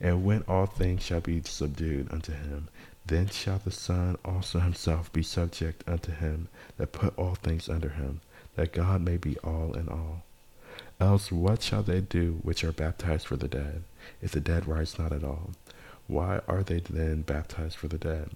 And 0.00 0.24
when 0.24 0.42
all 0.48 0.66
things 0.66 1.02
shall 1.02 1.20
be 1.20 1.42
subdued 1.42 2.12
unto 2.12 2.32
him, 2.32 2.68
then 3.06 3.28
shall 3.28 3.58
the 3.58 3.70
Son 3.70 4.16
also 4.24 4.58
himself 4.58 5.12
be 5.12 5.22
subject 5.22 5.82
unto 5.86 6.12
him 6.12 6.48
that 6.76 6.92
put 6.92 7.16
all 7.18 7.34
things 7.34 7.68
under 7.68 7.90
him, 7.90 8.20
that 8.54 8.72
God 8.72 9.02
may 9.02 9.16
be 9.16 9.38
all 9.38 9.74
in 9.74 9.88
all. 9.88 10.22
Else 10.98 11.30
what 11.30 11.62
shall 11.62 11.82
they 11.82 12.00
do 12.00 12.40
which 12.42 12.64
are 12.64 12.72
baptized 12.72 13.26
for 13.26 13.36
the 13.36 13.48
dead, 13.48 13.82
if 14.20 14.32
the 14.32 14.40
dead 14.40 14.66
rise 14.66 14.98
not 14.98 15.12
at 15.12 15.24
all? 15.24 15.50
Why 16.06 16.40
are 16.48 16.62
they 16.62 16.80
then 16.80 17.22
baptized 17.22 17.76
for 17.76 17.88
the 17.88 17.98
dead? 17.98 18.30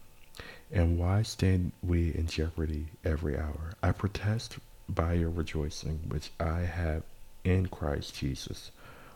And 0.71 0.99
why 0.99 1.23
stand 1.23 1.73
we 1.83 2.14
in 2.14 2.27
jeopardy 2.27 2.87
every 3.05 3.39
hour? 3.39 3.75
I 3.83 3.93
protest 3.93 4.59
by 4.89 5.14
your 5.14 5.31
rejoicing, 5.31 6.01
which 6.09 6.31
I 6.39 6.61
have 6.61 7.03
in 7.45 7.66
Christ 7.66 8.14
Jesus 8.14 8.71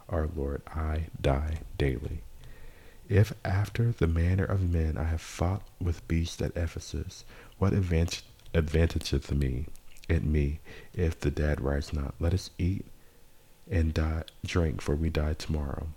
our 0.09 0.29
Lord, 0.35 0.63
I 0.67 1.07
die 1.21 1.61
daily. 1.79 2.21
If 3.09 3.35
after 3.45 3.93
the 3.93 4.07
manner 4.07 4.45
of 4.45 4.73
men 4.73 4.97
I 4.97 5.05
have 5.05 5.21
fought 5.21 5.63
with 5.79 6.07
beasts 6.09 6.41
at 6.41 6.57
Ephesus, 6.57 7.25
what 7.59 7.73
advantage 7.73 8.23
advantageth 8.55 9.31
me 9.31 9.67
in 10.09 10.33
me 10.33 10.61
if 10.95 11.21
the 11.21 11.31
dead 11.31 11.61
rise 11.61 11.93
not? 11.93 12.15
Let 12.19 12.33
us 12.33 12.51
eat 12.59 12.87
and 13.71 13.93
die, 13.93 14.25
drink, 14.45 14.81
for 14.81 14.95
we 14.95 15.11
die 15.11 15.35
tomorrow. 15.35 15.89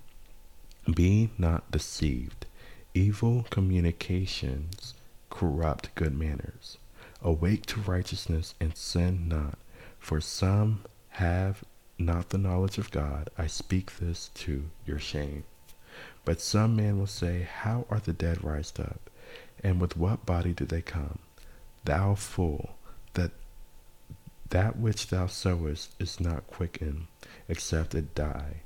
Be 0.94 1.30
not 1.38 1.70
deceived. 1.72 2.46
Evil 2.94 3.46
communications 3.50 4.94
corrupt 5.30 5.94
good 5.96 6.18
manners. 6.18 6.78
Awake 7.22 7.66
to 7.68 7.82
righteousness 7.82 8.54
and 8.60 8.76
sin 8.76 9.28
not, 9.28 9.58
for 10.00 10.22
some 10.22 10.84
have 11.10 11.64
not 11.98 12.30
the 12.30 12.38
knowledge 12.38 12.78
of 12.78 12.92
God. 12.92 13.30
I 13.38 13.48
speak 13.48 13.98
this 13.98 14.30
to 14.36 14.70
your 14.86 15.00
shame. 15.00 15.44
But 16.28 16.42
some 16.42 16.76
man 16.76 17.00
will 17.00 17.08
say, 17.08 17.48
How 17.50 17.86
are 17.90 18.02
the 18.02 18.12
dead 18.12 18.44
raised 18.44 18.82
up? 18.82 19.10
And 19.64 19.80
with 19.80 19.96
what 19.96 20.26
body 20.26 20.52
do 20.52 20.66
they 20.66 20.82
come? 20.82 21.20
Thou 21.86 22.16
fool, 22.16 22.76
that 23.14 23.32
that 24.50 24.78
which 24.78 25.08
thou 25.08 25.28
sowest 25.28 25.92
is 26.02 26.20
not 26.20 26.46
quickened, 26.48 27.08
except 27.48 27.96
it 27.96 28.14
die. 28.14 28.64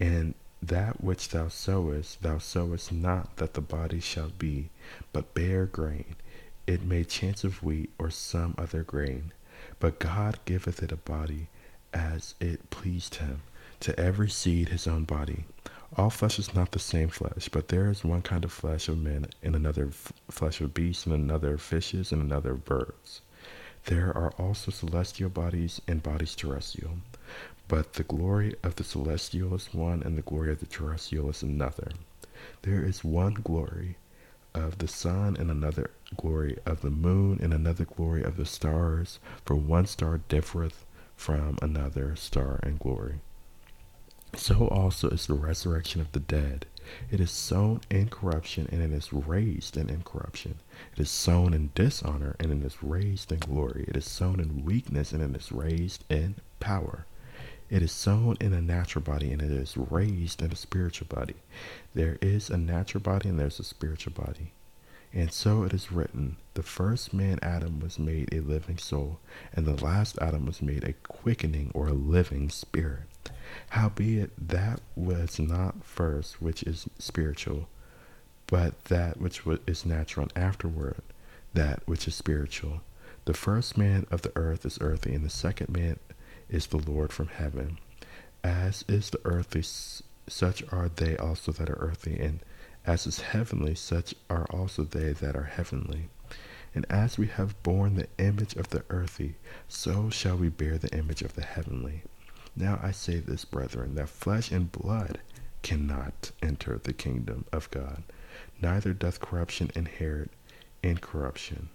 And 0.00 0.32
that 0.62 1.04
which 1.04 1.28
thou 1.28 1.48
sowest, 1.48 2.22
thou 2.22 2.38
sowest 2.38 2.90
not 2.90 3.36
that 3.36 3.52
the 3.52 3.60
body 3.60 4.00
shall 4.00 4.30
be, 4.30 4.70
but 5.12 5.34
bare 5.34 5.66
grain. 5.66 6.16
It 6.66 6.82
may 6.82 7.04
chance 7.04 7.44
of 7.44 7.62
wheat 7.62 7.90
or 7.98 8.10
some 8.10 8.54
other 8.56 8.84
grain. 8.84 9.32
But 9.80 9.98
God 9.98 10.38
giveth 10.46 10.82
it 10.82 10.92
a 10.92 10.96
body 10.96 11.48
as 11.92 12.34
it 12.40 12.70
pleased 12.70 13.16
him. 13.16 13.42
To 13.80 14.00
every 14.00 14.30
seed 14.30 14.70
his 14.70 14.86
own 14.86 15.04
body. 15.04 15.44
All 15.96 16.08
flesh 16.10 16.38
is 16.38 16.54
not 16.54 16.70
the 16.70 16.78
same 16.78 17.08
flesh, 17.08 17.48
but 17.48 17.66
there 17.66 17.90
is 17.90 18.04
one 18.04 18.22
kind 18.22 18.44
of 18.44 18.52
flesh 18.52 18.88
of 18.88 18.96
men, 18.96 19.26
and 19.42 19.56
another 19.56 19.88
f- 19.88 20.12
flesh 20.30 20.60
of 20.60 20.72
beasts, 20.72 21.04
and 21.04 21.12
another 21.14 21.54
of 21.54 21.62
fishes, 21.62 22.12
and 22.12 22.22
another 22.22 22.52
of 22.52 22.64
birds. 22.64 23.22
There 23.86 24.16
are 24.16 24.30
also 24.38 24.70
celestial 24.70 25.30
bodies 25.30 25.80
and 25.88 26.00
bodies 26.00 26.36
terrestrial. 26.36 26.98
But 27.66 27.94
the 27.94 28.04
glory 28.04 28.54
of 28.62 28.76
the 28.76 28.84
celestial 28.84 29.52
is 29.54 29.74
one, 29.74 30.02
and 30.04 30.16
the 30.16 30.22
glory 30.22 30.52
of 30.52 30.60
the 30.60 30.66
terrestrial 30.66 31.28
is 31.28 31.42
another. 31.42 31.90
There 32.62 32.84
is 32.84 33.02
one 33.02 33.34
glory 33.34 33.96
of 34.54 34.78
the 34.78 34.88
sun, 34.88 35.36
and 35.38 35.50
another 35.50 35.90
glory 36.16 36.56
of 36.64 36.82
the 36.82 36.90
moon, 36.90 37.40
and 37.42 37.52
another 37.52 37.84
glory 37.84 38.22
of 38.22 38.36
the 38.36 38.46
stars, 38.46 39.18
for 39.44 39.56
one 39.56 39.86
star 39.86 40.18
differeth 40.28 40.84
from 41.16 41.58
another 41.60 42.14
star 42.14 42.60
in 42.62 42.76
glory. 42.76 43.16
So 44.36 44.68
also 44.68 45.08
is 45.08 45.26
the 45.26 45.34
resurrection 45.34 46.00
of 46.00 46.12
the 46.12 46.20
dead. 46.20 46.66
It 47.10 47.20
is 47.20 47.30
sown 47.30 47.80
in 47.90 48.08
corruption 48.08 48.68
and 48.70 48.80
it 48.80 48.92
is 48.92 49.12
raised 49.12 49.76
in 49.76 49.90
incorruption. 49.90 50.58
It 50.92 51.00
is 51.00 51.10
sown 51.10 51.52
in 51.52 51.70
dishonor 51.74 52.36
and 52.38 52.50
it 52.50 52.66
is 52.66 52.82
raised 52.82 53.32
in 53.32 53.38
glory. 53.38 53.84
It 53.88 53.96
is 53.96 54.06
sown 54.06 54.40
in 54.40 54.64
weakness 54.64 55.12
and 55.12 55.22
it 55.22 55.38
is 55.38 55.52
raised 55.52 56.04
in 56.08 56.36
power. 56.58 57.06
It 57.68 57.82
is 57.82 57.92
sown 57.92 58.36
in 58.40 58.52
a 58.52 58.60
natural 58.60 59.02
body 59.02 59.32
and 59.32 59.42
it 59.42 59.50
is 59.50 59.76
raised 59.76 60.42
in 60.42 60.52
a 60.52 60.56
spiritual 60.56 61.08
body. 61.08 61.36
There 61.94 62.18
is 62.20 62.50
a 62.50 62.56
natural 62.56 63.02
body 63.02 63.28
and 63.28 63.38
there's 63.38 63.60
a 63.60 63.64
spiritual 63.64 64.12
body. 64.12 64.52
And 65.12 65.32
so 65.32 65.64
it 65.64 65.74
is 65.74 65.90
written 65.90 66.36
The 66.54 66.62
first 66.62 67.12
man, 67.12 67.40
Adam, 67.42 67.80
was 67.80 67.98
made 67.98 68.32
a 68.32 68.40
living 68.40 68.78
soul, 68.78 69.18
and 69.52 69.66
the 69.66 69.84
last 69.84 70.16
Adam 70.20 70.46
was 70.46 70.62
made 70.62 70.84
a 70.84 70.92
quickening 70.92 71.72
or 71.74 71.88
a 71.88 71.92
living 71.92 72.48
spirit. 72.48 73.09
Howbeit, 73.70 74.30
that 74.48 74.80
was 74.96 75.38
not 75.38 75.84
first 75.84 76.40
which 76.40 76.62
is 76.62 76.88
spiritual, 76.98 77.68
but 78.46 78.84
that 78.86 79.20
which 79.20 79.42
is 79.66 79.86
natural, 79.86 80.28
and 80.34 80.44
afterward 80.44 81.02
that 81.54 81.82
which 81.86 82.08
is 82.08 82.14
spiritual. 82.14 82.80
The 83.26 83.34
first 83.34 83.76
man 83.76 84.06
of 84.10 84.22
the 84.22 84.32
earth 84.36 84.64
is 84.64 84.78
earthy, 84.80 85.14
and 85.14 85.24
the 85.24 85.30
second 85.30 85.68
man 85.68 85.98
is 86.48 86.66
the 86.66 86.78
Lord 86.78 87.12
from 87.12 87.28
heaven. 87.28 87.78
As 88.42 88.84
is 88.88 89.10
the 89.10 89.20
earthly, 89.24 89.62
such 90.26 90.62
are 90.72 90.88
they 90.88 91.16
also 91.16 91.52
that 91.52 91.70
are 91.70 91.78
earthy, 91.78 92.18
and 92.18 92.40
as 92.86 93.06
is 93.06 93.20
heavenly, 93.20 93.74
such 93.74 94.14
are 94.28 94.46
also 94.50 94.82
they 94.82 95.12
that 95.12 95.36
are 95.36 95.44
heavenly. 95.44 96.08
And 96.74 96.86
as 96.88 97.18
we 97.18 97.26
have 97.26 97.60
borne 97.62 97.96
the 97.96 98.08
image 98.18 98.54
of 98.56 98.70
the 98.70 98.84
earthy, 98.90 99.34
so 99.68 100.08
shall 100.08 100.36
we 100.36 100.48
bear 100.48 100.78
the 100.78 100.96
image 100.96 101.22
of 101.22 101.34
the 101.34 101.44
heavenly. 101.44 102.02
Now 102.56 102.78
I 102.82 102.90
say 102.90 103.18
this, 103.18 103.44
brethren, 103.44 103.94
that 103.94 104.08
flesh 104.08 104.50
and 104.50 104.70
blood 104.70 105.20
cannot 105.62 106.32
enter 106.42 106.78
the 106.78 106.92
kingdom 106.92 107.44
of 107.52 107.70
God, 107.70 108.02
neither 108.60 108.92
doth 108.92 109.20
corruption 109.20 109.70
inherit 109.74 110.30
incorruption. 110.82 111.68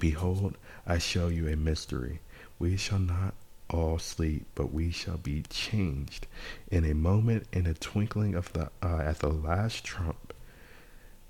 Behold, 0.00 0.56
I 0.86 0.98
show 0.98 1.28
you 1.28 1.48
a 1.48 1.56
mystery. 1.56 2.20
We 2.58 2.76
shall 2.76 2.98
not 2.98 3.34
all 3.70 3.98
sleep, 3.98 4.46
but 4.54 4.72
we 4.72 4.90
shall 4.90 5.18
be 5.18 5.42
changed 5.48 6.26
in 6.70 6.84
a 6.84 6.94
moment, 6.94 7.46
in 7.52 7.66
a 7.66 7.74
twinkling 7.74 8.34
of 8.34 8.52
the 8.52 8.70
eye, 8.82 9.04
at 9.04 9.18
the 9.20 9.28
last 9.30 9.84
trump. 9.84 10.34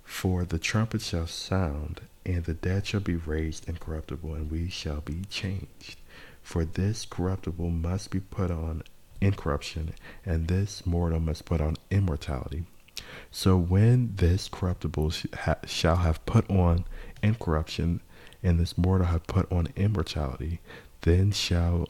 For 0.05 0.45
the 0.45 0.59
trumpet 0.59 1.03
shall 1.03 1.27
sound, 1.27 2.01
and 2.25 2.45
the 2.45 2.55
dead 2.55 2.87
shall 2.87 3.01
be 3.01 3.17
raised 3.17 3.69
incorruptible, 3.69 4.35
and 4.35 4.51
we 4.51 4.69
shall 4.69 5.01
be 5.01 5.23
changed. 5.29 5.97
For 6.49 6.65
this 6.65 7.05
corruptible 7.05 7.69
must 7.69 8.11
be 8.11 8.21
put 8.21 8.51
on 8.51 8.83
incorruption, 9.21 9.93
and 10.25 10.49
this 10.49 10.87
mortal 10.87 11.21
must 11.21 11.45
put 11.45 11.61
on 11.61 11.77
immortality. 11.91 12.65
So 13.31 13.59
when 13.59 14.15
this 14.17 14.49
corruptible 14.49 15.13
shall 15.67 15.97
have 15.97 16.25
put 16.25 16.49
on 16.49 16.87
incorruption, 17.23 18.01
and 18.43 18.59
this 18.59 18.79
mortal 18.79 19.09
have 19.09 19.27
put 19.27 19.53
on 19.53 19.69
immortality, 19.77 20.61
then 21.03 21.33
shall 21.33 21.87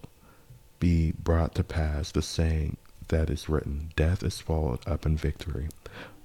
be 0.81 1.13
brought 1.13 1.55
to 1.55 1.63
pass 1.63 2.11
the 2.11 2.21
saying 2.21 2.79
that 3.07 3.31
is 3.31 3.49
written 3.49 3.93
Death 3.95 4.25
is 4.25 4.35
swallowed 4.35 4.81
up 4.89 5.07
in 5.07 5.17
victory. 5.17 5.69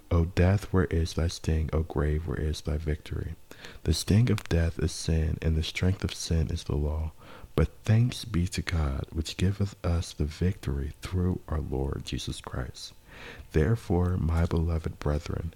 O 0.09 0.25
death, 0.25 0.63
where 0.71 0.86
is 0.86 1.13
thy 1.13 1.27
sting? 1.27 1.69
O 1.71 1.84
grave, 1.84 2.25
where 2.25 2.41
is 2.41 2.61
thy 2.61 2.77
victory? 2.77 3.36
The 3.84 3.93
sting 3.93 4.31
of 4.31 4.49
death 4.49 4.79
is 4.79 4.91
sin, 4.91 5.38
and 5.39 5.55
the 5.55 5.61
strength 5.61 6.03
of 6.03 6.15
sin 6.15 6.49
is 6.49 6.63
the 6.63 6.75
law. 6.75 7.11
But 7.55 7.69
thanks 7.83 8.25
be 8.25 8.47
to 8.47 8.61
God, 8.61 9.05
which 9.11 9.37
giveth 9.37 9.75
us 9.85 10.13
the 10.13 10.25
victory 10.25 10.93
through 11.01 11.41
our 11.47 11.59
Lord 11.59 12.03
Jesus 12.05 12.41
Christ. 12.41 12.93
Therefore, 13.51 14.17
my 14.17 14.45
beloved 14.45 14.97
brethren, 14.99 15.53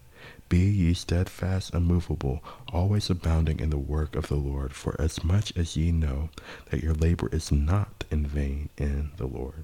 be 0.49 0.59
ye 0.59 0.93
steadfast, 0.93 1.73
unmovable, 1.73 2.43
always 2.71 3.09
abounding 3.09 3.59
in 3.59 3.69
the 3.69 3.77
work 3.77 4.15
of 4.15 4.27
the 4.27 4.35
Lord, 4.35 4.73
for 4.73 4.95
as 4.99 5.23
much 5.23 5.55
as 5.57 5.75
ye 5.75 5.91
know 5.91 6.29
that 6.69 6.83
your 6.83 6.93
labor 6.93 7.29
is 7.31 7.51
not 7.51 8.05
in 8.09 8.25
vain 8.25 8.69
in 8.77 9.11
the 9.17 9.27
Lord. 9.27 9.63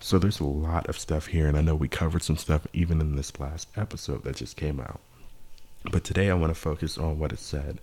So 0.00 0.18
there's 0.18 0.40
a 0.40 0.44
lot 0.44 0.88
of 0.88 0.98
stuff 0.98 1.26
here, 1.26 1.46
and 1.46 1.56
I 1.56 1.62
know 1.62 1.74
we 1.74 1.88
covered 1.88 2.22
some 2.22 2.36
stuff 2.36 2.66
even 2.72 3.00
in 3.00 3.16
this 3.16 3.38
last 3.38 3.68
episode 3.76 4.24
that 4.24 4.36
just 4.36 4.56
came 4.56 4.80
out. 4.80 5.00
But 5.90 6.04
today 6.04 6.30
I 6.30 6.34
want 6.34 6.50
to 6.50 6.60
focus 6.60 6.96
on 6.96 7.18
what 7.18 7.32
it 7.32 7.38
said 7.38 7.80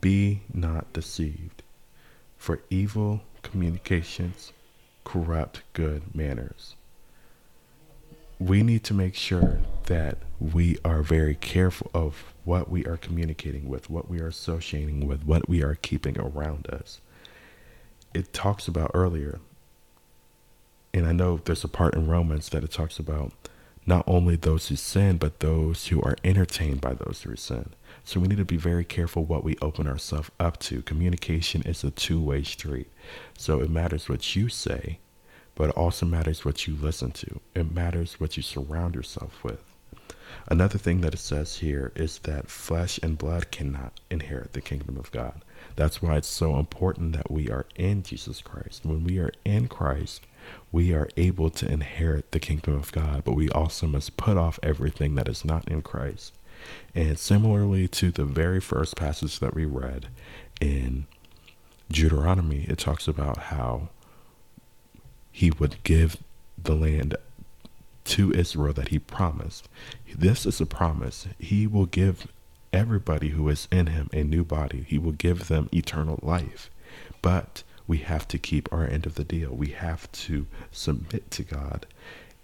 Be 0.00 0.42
not 0.52 0.92
deceived, 0.92 1.62
for 2.42 2.58
evil 2.70 3.22
communications 3.42 4.52
corrupt 5.04 5.62
good 5.74 6.02
manners 6.12 6.74
we 8.40 8.64
need 8.64 8.82
to 8.82 8.92
make 8.92 9.14
sure 9.14 9.60
that 9.86 10.18
we 10.40 10.76
are 10.84 11.02
very 11.02 11.36
careful 11.36 11.88
of 11.94 12.34
what 12.42 12.68
we 12.68 12.84
are 12.84 12.96
communicating 12.96 13.68
with, 13.68 13.88
what 13.88 14.10
we 14.10 14.20
are 14.20 14.26
associating 14.26 15.06
with, 15.06 15.22
what 15.24 15.48
we 15.48 15.62
are 15.62 15.76
keeping 15.76 16.18
around 16.18 16.66
us. 16.66 17.00
It 18.12 18.32
talks 18.32 18.66
about 18.66 18.90
earlier, 18.94 19.38
and 20.92 21.06
I 21.06 21.12
know 21.12 21.40
there's 21.44 21.62
a 21.62 21.68
part 21.68 21.94
in 21.94 22.08
Romans 22.08 22.48
that 22.48 22.64
it 22.64 22.72
talks 22.72 22.98
about 22.98 23.32
not 23.86 24.02
only 24.08 24.34
those 24.34 24.66
who 24.66 24.74
sin, 24.74 25.18
but 25.18 25.38
those 25.38 25.86
who 25.86 26.02
are 26.02 26.16
entertained 26.24 26.80
by 26.80 26.94
those 26.94 27.22
who 27.22 27.36
sin. 27.36 27.70
So 28.04 28.20
we 28.20 28.28
need 28.28 28.38
to 28.38 28.44
be 28.44 28.56
very 28.56 28.84
careful 28.84 29.24
what 29.24 29.44
we 29.44 29.56
open 29.62 29.86
ourselves 29.86 30.30
up 30.40 30.58
to. 30.60 30.82
Communication 30.82 31.62
is 31.62 31.84
a 31.84 31.90
two 31.90 32.20
way 32.20 32.42
street. 32.42 32.90
So 33.38 33.60
it 33.60 33.70
matters 33.70 34.08
what 34.08 34.34
you 34.36 34.48
say 34.48 34.98
but 35.54 35.70
it 35.70 35.76
also 35.76 36.06
matters 36.06 36.44
what 36.44 36.66
you 36.66 36.74
listen 36.74 37.10
to. 37.12 37.40
It 37.54 37.72
matters 37.72 38.18
what 38.18 38.36
you 38.36 38.42
surround 38.42 38.94
yourself 38.94 39.44
with. 39.44 39.62
Another 40.48 40.78
thing 40.78 41.02
that 41.02 41.14
it 41.14 41.18
says 41.18 41.58
here 41.58 41.92
is 41.94 42.18
that 42.20 42.50
flesh 42.50 42.98
and 43.02 43.18
blood 43.18 43.50
cannot 43.50 44.00
inherit 44.10 44.54
the 44.54 44.62
kingdom 44.62 44.96
of 44.96 45.12
God. 45.12 45.44
That's 45.76 46.00
why 46.00 46.16
it's 46.16 46.28
so 46.28 46.58
important 46.58 47.12
that 47.12 47.30
we 47.30 47.50
are 47.50 47.66
in 47.76 48.02
Jesus 48.02 48.40
Christ. 48.40 48.84
When 48.84 49.04
we 49.04 49.18
are 49.18 49.32
in 49.44 49.68
Christ, 49.68 50.22
we 50.72 50.92
are 50.94 51.08
able 51.16 51.50
to 51.50 51.70
inherit 51.70 52.32
the 52.32 52.40
kingdom 52.40 52.74
of 52.74 52.92
God, 52.92 53.22
but 53.24 53.34
we 53.34 53.50
also 53.50 53.86
must 53.86 54.16
put 54.16 54.36
off 54.36 54.58
everything 54.62 55.14
that 55.16 55.28
is 55.28 55.44
not 55.44 55.68
in 55.68 55.82
Christ. 55.82 56.32
And 56.94 57.18
similarly 57.18 57.88
to 57.88 58.10
the 58.10 58.24
very 58.24 58.60
first 58.60 58.96
passage 58.96 59.38
that 59.40 59.54
we 59.54 59.64
read 59.64 60.08
in 60.60 61.06
Deuteronomy, 61.90 62.66
it 62.68 62.78
talks 62.78 63.08
about 63.08 63.38
how 63.38 63.88
he 65.30 65.50
would 65.50 65.82
give 65.84 66.16
the 66.62 66.74
land 66.74 67.16
to 68.04 68.32
Israel 68.32 68.72
that 68.74 68.88
he 68.88 68.98
promised. 68.98 69.68
This 70.14 70.44
is 70.44 70.60
a 70.60 70.66
promise. 70.66 71.28
He 71.38 71.66
will 71.66 71.86
give 71.86 72.26
everybody 72.72 73.30
who 73.30 73.48
is 73.48 73.68
in 73.70 73.88
him 73.88 74.08
a 74.12 74.22
new 74.22 74.44
body, 74.44 74.84
he 74.88 74.98
will 74.98 75.12
give 75.12 75.48
them 75.48 75.68
eternal 75.72 76.18
life. 76.22 76.70
But 77.20 77.62
we 77.86 77.98
have 77.98 78.26
to 78.28 78.38
keep 78.38 78.72
our 78.72 78.86
end 78.86 79.06
of 79.06 79.16
the 79.16 79.24
deal. 79.24 79.50
We 79.50 79.68
have 79.68 80.10
to 80.12 80.46
submit 80.70 81.30
to 81.32 81.42
God 81.42 81.86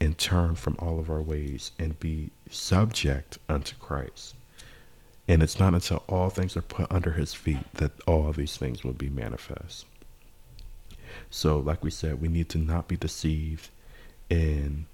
and 0.01 0.17
turn 0.17 0.55
from 0.55 0.77
all 0.79 0.99
of 0.99 1.11
our 1.11 1.23
ways 1.23 1.73
and 1.79 1.99
be 1.99 2.31
subject 2.51 3.39
unto 3.49 3.75
Christ. 3.77 4.35
And 5.27 5.43
it's 5.43 5.59
not 5.59 5.75
until 5.75 6.03
all 6.09 6.31
things 6.31 6.57
are 6.57 6.63
put 6.63 6.91
under 6.91 7.13
his 7.13 7.35
feet 7.35 7.73
that 7.75 7.93
all 8.07 8.33
these 8.33 8.57
things 8.57 8.83
will 8.83 8.95
be 8.95 9.11
manifest. 9.11 9.85
So, 11.31 11.59
like 11.59 11.85
we 11.85 11.91
said, 11.91 12.21
we 12.21 12.29
need 12.29 12.49
to 12.51 12.59
not 12.59 12.89
be 12.89 12.97
deceived 12.97 13.69
in 14.31 14.87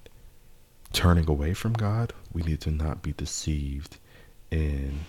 turning 0.91 1.29
away 1.29 1.53
from 1.53 1.73
God. 1.73 2.13
We 2.33 2.41
need 2.41 2.61
to 2.61 2.71
not 2.71 3.01
be 3.01 3.13
deceived 3.13 3.97
in 4.51 5.01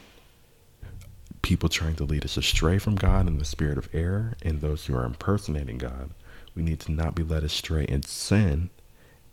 people 1.43 1.69
trying 1.69 1.95
to 1.97 2.05
lead 2.05 2.25
us 2.25 2.37
astray 2.37 2.79
from 2.79 2.97
God 2.97 3.27
in 3.29 3.39
the 3.39 3.45
spirit 3.45 3.79
of 3.79 3.89
error 3.93 4.35
and 4.43 4.61
those 4.61 4.87
who 4.87 4.97
are 4.97 5.05
impersonating 5.05 5.79
God. 5.79 6.11
We 6.55 6.63
need 6.63 6.81
to 6.81 6.93
not 6.93 7.15
be 7.15 7.23
led 7.23 7.45
astray 7.45 7.85
in 7.85 8.03
sin 8.03 8.71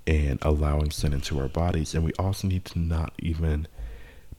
and 0.06 0.40
allowing 0.42 0.92
sin 0.92 1.14
into 1.14 1.40
our 1.40 1.48
bodies. 1.48 1.94
And 1.94 2.04
we 2.04 2.12
also 2.20 2.48
need 2.48 2.66
to 2.66 2.80
not 2.80 3.14
even 3.20 3.68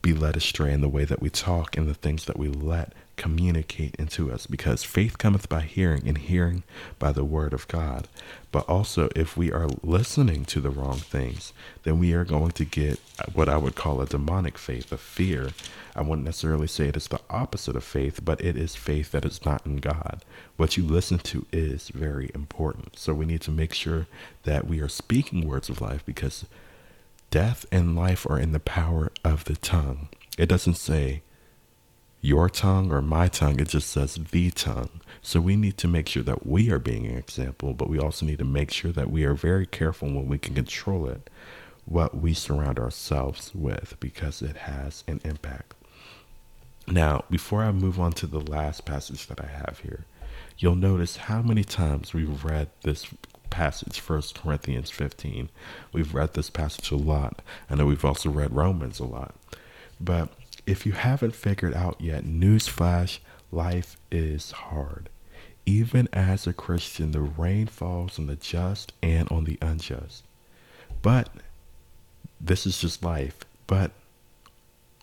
be 0.01 0.13
led 0.13 0.37
astray 0.37 0.71
in 0.71 0.81
the 0.81 0.89
way 0.89 1.05
that 1.05 1.21
we 1.21 1.29
talk 1.29 1.77
and 1.77 1.87
the 1.87 1.93
things 1.93 2.25
that 2.25 2.37
we 2.37 2.47
let 2.47 2.93
communicate 3.17 3.95
into 3.95 4.31
us 4.31 4.45
because 4.45 4.83
faith 4.83 5.17
cometh 5.17 5.47
by 5.49 5.61
hearing 5.61 6.07
and 6.07 6.17
hearing 6.17 6.63
by 6.99 7.11
the 7.11 7.23
word 7.23 7.53
of 7.53 7.67
God. 7.67 8.07
But 8.51 8.67
also, 8.69 9.09
if 9.15 9.35
we 9.35 9.51
are 9.51 9.67
listening 9.83 10.45
to 10.45 10.59
the 10.59 10.69
wrong 10.69 10.97
things, 10.97 11.53
then 11.83 11.99
we 11.99 12.13
are 12.13 12.23
going 12.23 12.51
to 12.51 12.65
get 12.65 12.99
what 13.33 13.49
I 13.49 13.57
would 13.57 13.75
call 13.75 14.01
a 14.01 14.05
demonic 14.05 14.57
faith, 14.57 14.91
a 14.91 14.97
fear. 14.97 15.49
I 15.95 16.01
wouldn't 16.01 16.25
necessarily 16.25 16.67
say 16.67 16.87
it 16.87 16.97
is 16.97 17.07
the 17.07 17.21
opposite 17.29 17.75
of 17.75 17.83
faith, 17.83 18.23
but 18.23 18.41
it 18.41 18.57
is 18.57 18.75
faith 18.75 19.11
that 19.11 19.25
is 19.25 19.45
not 19.45 19.65
in 19.65 19.77
God. 19.77 20.23
What 20.57 20.77
you 20.77 20.83
listen 20.83 21.19
to 21.19 21.45
is 21.51 21.89
very 21.89 22.31
important. 22.33 22.97
So 22.97 23.13
we 23.13 23.25
need 23.25 23.41
to 23.41 23.51
make 23.51 23.73
sure 23.73 24.07
that 24.43 24.67
we 24.67 24.79
are 24.79 24.89
speaking 24.89 25.47
words 25.47 25.69
of 25.69 25.81
life 25.81 26.05
because 26.05 26.45
death 27.29 27.65
and 27.71 27.95
life 27.95 28.25
are 28.29 28.39
in 28.39 28.51
the 28.53 28.59
power 28.59 29.11
of 29.23 29.45
the 29.45 29.55
tongue. 29.55 30.07
It 30.37 30.47
doesn't 30.47 30.75
say, 30.75 31.21
your 32.25 32.49
tongue 32.49 32.91
or 32.91 33.01
my 33.03 33.27
tongue, 33.27 33.59
it 33.59 33.69
just 33.69 33.89
says 33.89 34.15
the 34.15 34.49
tongue. 34.49 35.01
So 35.21 35.39
we 35.39 35.55
need 35.55 35.77
to 35.77 35.87
make 35.87 36.09
sure 36.09 36.23
that 36.23 36.45
we 36.45 36.71
are 36.71 36.79
being 36.79 37.05
an 37.05 37.17
example, 37.17 37.73
but 37.73 37.87
we 37.87 37.99
also 37.99 38.25
need 38.25 38.39
to 38.39 38.45
make 38.45 38.71
sure 38.71 38.91
that 38.91 39.11
we 39.11 39.23
are 39.25 39.35
very 39.35 39.67
careful 39.67 40.07
when 40.07 40.27
we 40.27 40.39
can 40.39 40.55
control 40.55 41.07
it, 41.07 41.29
what 41.85 42.17
we 42.17 42.33
surround 42.33 42.79
ourselves 42.79 43.53
with, 43.53 43.95
because 43.99 44.41
it 44.41 44.57
has 44.57 45.03
an 45.07 45.21
impact. 45.23 45.75
Now, 46.87 47.25
before 47.29 47.63
I 47.63 47.71
move 47.71 47.99
on 47.99 48.13
to 48.13 48.27
the 48.27 48.39
last 48.39 48.85
passage 48.85 49.27
that 49.27 49.39
I 49.39 49.47
have 49.47 49.81
here, 49.83 50.05
you'll 50.57 50.75
notice 50.75 51.17
how 51.17 51.43
many 51.43 51.63
times 51.63 52.13
we've 52.13 52.43
read 52.43 52.69
this 52.81 53.07
passage, 53.51 53.99
First 53.99 54.41
Corinthians 54.41 54.89
15. 54.89 55.49
We've 55.93 56.13
read 56.13 56.33
this 56.33 56.49
passage 56.49 56.91
a 56.91 56.95
lot. 56.95 57.41
I 57.69 57.75
know 57.75 57.85
we've 57.85 58.05
also 58.05 58.29
read 58.29 58.55
Romans 58.55 58.99
a 58.99 59.05
lot. 59.05 59.35
But 59.99 60.29
if 60.65 60.85
you 60.85 60.93
haven't 60.93 61.35
figured 61.35 61.73
out 61.73 61.99
yet, 61.99 62.23
newsflash, 62.23 63.19
life 63.51 63.97
is 64.11 64.51
hard. 64.51 65.09
Even 65.65 66.07
as 66.13 66.45
a 66.45 66.53
Christian, 66.53 67.11
the 67.11 67.21
rain 67.21 67.67
falls 67.67 68.19
on 68.19 68.27
the 68.27 68.35
just 68.35 68.93
and 69.01 69.31
on 69.31 69.45
the 69.45 69.57
unjust. 69.61 70.23
But 71.01 71.29
this 72.39 72.65
is 72.65 72.79
just 72.79 73.03
life. 73.03 73.39
But 73.67 73.91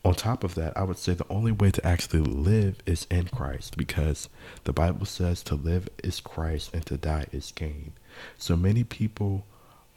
on 0.05 0.15
top 0.15 0.43
of 0.45 0.55
that, 0.57 0.77
I 0.77 0.83
would 0.83 0.99
say 0.99 1.15
the 1.15 1.27
only 1.31 1.53
way 1.53 1.71
to 1.71 1.87
actually 1.87 2.21
live 2.21 2.77
is 2.87 3.07
in 3.11 3.27
Christ 3.27 3.77
because 3.77 4.29
the 4.65 4.73
Bible 4.73 5.07
says 5.07 5.43
to 5.45 5.55
live 5.55 5.89
is 6.03 6.21
Christ 6.21 6.71
and 6.75 6.85
to 6.87 6.97
die 6.97 7.27
is 7.33 7.53
gain. 7.53 7.93
So 8.37 8.57
many 8.57 8.85
people 8.85 9.47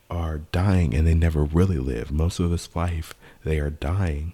are 0.10 0.40
dying 0.52 0.94
and 0.94 1.08
they 1.08 1.16
never 1.16 1.44
really 1.44 1.80
live. 1.80 2.12
Most 2.12 2.40
of 2.40 2.52
this 2.52 2.76
life, 2.76 3.16
they 3.44 3.60
are 3.60 3.72
dying 3.72 4.34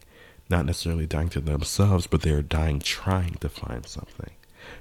not 0.52 0.66
necessarily 0.66 1.08
dying 1.08 1.30
to 1.30 1.42
themselves, 1.42 2.08
but 2.08 2.22
they 2.22 2.32
are 2.32 2.42
dying 2.42 2.80
trying 2.80 3.36
to 3.36 3.50
find 3.50 3.88
something. 3.88 4.32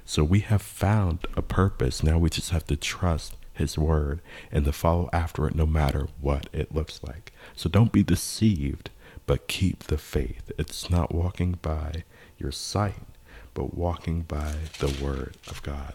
So 0.05 0.23
we 0.23 0.41
have 0.41 0.61
found 0.61 1.25
a 1.35 1.41
purpose. 1.41 2.03
Now 2.03 2.17
we 2.17 2.29
just 2.29 2.51
have 2.51 2.67
to 2.67 2.75
trust 2.75 3.35
His 3.53 3.77
word 3.77 4.21
and 4.51 4.65
to 4.65 4.71
follow 4.71 5.09
after 5.11 5.47
it 5.47 5.55
no 5.55 5.65
matter 5.65 6.07
what 6.19 6.47
it 6.53 6.75
looks 6.75 7.01
like. 7.03 7.31
So 7.55 7.69
don't 7.69 7.91
be 7.91 8.03
deceived, 8.03 8.89
but 9.25 9.47
keep 9.47 9.85
the 9.85 9.97
faith. 9.97 10.51
It's 10.57 10.89
not 10.89 11.15
walking 11.15 11.57
by 11.61 12.03
your 12.37 12.51
sight, 12.51 13.07
but 13.53 13.73
walking 13.73 14.21
by 14.21 14.53
the 14.79 15.03
word 15.03 15.37
of 15.47 15.63
God. 15.63 15.93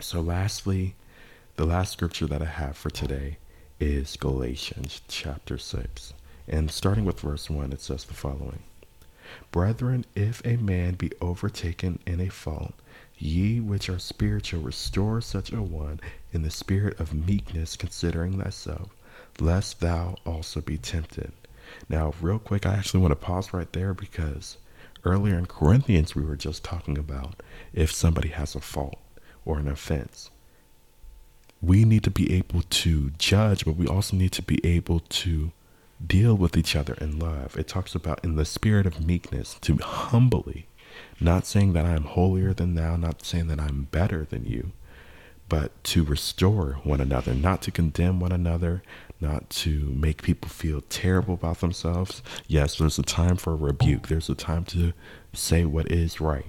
So, 0.00 0.20
lastly, 0.20 0.94
the 1.56 1.66
last 1.66 1.92
scripture 1.92 2.26
that 2.26 2.42
I 2.42 2.46
have 2.46 2.76
for 2.76 2.90
today 2.90 3.38
is 3.78 4.16
Galatians 4.16 5.02
chapter 5.08 5.58
6. 5.58 6.14
And 6.48 6.70
starting 6.70 7.04
with 7.04 7.20
verse 7.20 7.48
1, 7.48 7.72
it 7.72 7.80
says 7.80 8.04
the 8.04 8.14
following 8.14 8.62
Brethren, 9.50 10.04
if 10.14 10.44
a 10.44 10.56
man 10.56 10.94
be 10.94 11.12
overtaken 11.20 12.00
in 12.06 12.20
a 12.20 12.28
fault, 12.28 12.74
ye 13.16 13.60
which 13.60 13.88
are 13.88 13.98
spiritual, 13.98 14.60
restore 14.60 15.20
such 15.20 15.52
a 15.52 15.62
one 15.62 16.00
in 16.32 16.42
the 16.42 16.50
spirit 16.50 16.98
of 16.98 17.14
meekness, 17.14 17.76
considering 17.76 18.38
thyself, 18.40 18.90
lest 19.38 19.80
thou 19.80 20.16
also 20.26 20.60
be 20.60 20.76
tempted. 20.76 21.32
Now, 21.88 22.12
real 22.20 22.38
quick, 22.38 22.66
I 22.66 22.74
actually 22.74 23.00
want 23.00 23.12
to 23.12 23.16
pause 23.16 23.54
right 23.54 23.72
there 23.72 23.94
because 23.94 24.58
earlier 25.04 25.38
in 25.38 25.46
Corinthians, 25.46 26.14
we 26.14 26.22
were 26.22 26.36
just 26.36 26.64
talking 26.64 26.98
about 26.98 27.42
if 27.72 27.92
somebody 27.92 28.28
has 28.28 28.54
a 28.54 28.60
fault 28.60 28.98
or 29.44 29.58
an 29.58 29.68
offense. 29.68 30.30
We 31.60 31.84
need 31.84 32.02
to 32.04 32.10
be 32.10 32.32
able 32.34 32.62
to 32.62 33.10
judge, 33.10 33.64
but 33.64 33.76
we 33.76 33.86
also 33.86 34.16
need 34.16 34.32
to 34.32 34.42
be 34.42 34.64
able 34.66 35.00
to 35.00 35.52
deal 36.06 36.34
with 36.34 36.56
each 36.56 36.74
other 36.76 36.94
in 36.94 37.18
love. 37.18 37.56
It 37.56 37.68
talks 37.68 37.94
about 37.94 38.24
in 38.24 38.36
the 38.36 38.44
spirit 38.44 38.86
of 38.86 39.04
meekness 39.04 39.56
to 39.62 39.76
humbly, 39.76 40.66
not 41.20 41.46
saying 41.46 41.72
that 41.74 41.86
I'm 41.86 42.04
holier 42.04 42.52
than 42.52 42.74
thou, 42.74 42.96
not 42.96 43.24
saying 43.24 43.48
that 43.48 43.60
I'm 43.60 43.84
better 43.84 44.24
than 44.24 44.44
you, 44.44 44.72
but 45.48 45.72
to 45.84 46.04
restore 46.04 46.78
one 46.84 47.00
another, 47.00 47.34
not 47.34 47.62
to 47.62 47.70
condemn 47.70 48.20
one 48.20 48.32
another, 48.32 48.82
not 49.20 49.48
to 49.50 49.92
make 49.94 50.22
people 50.22 50.48
feel 50.48 50.80
terrible 50.82 51.34
about 51.34 51.60
themselves. 51.60 52.22
Yes, 52.46 52.76
there's 52.76 52.98
a 52.98 53.02
time 53.02 53.36
for 53.36 53.52
a 53.52 53.56
rebuke, 53.56 54.08
there's 54.08 54.28
a 54.28 54.34
time 54.34 54.64
to 54.66 54.92
say 55.32 55.64
what 55.64 55.90
is 55.90 56.20
right. 56.20 56.46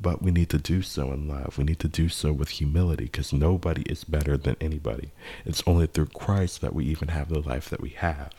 But 0.00 0.20
we 0.20 0.32
need 0.32 0.50
to 0.50 0.58
do 0.58 0.82
so 0.82 1.12
in 1.12 1.28
love. 1.28 1.56
We 1.56 1.64
need 1.64 1.78
to 1.78 1.88
do 1.88 2.08
so 2.08 2.32
with 2.32 2.48
humility 2.48 3.04
because 3.04 3.32
nobody 3.32 3.82
is 3.82 4.02
better 4.02 4.36
than 4.36 4.56
anybody. 4.60 5.12
It's 5.44 5.62
only 5.64 5.86
through 5.86 6.06
Christ 6.06 6.60
that 6.60 6.74
we 6.74 6.84
even 6.86 7.08
have 7.08 7.28
the 7.28 7.38
life 7.38 7.70
that 7.70 7.80
we 7.80 7.90
have. 7.90 8.32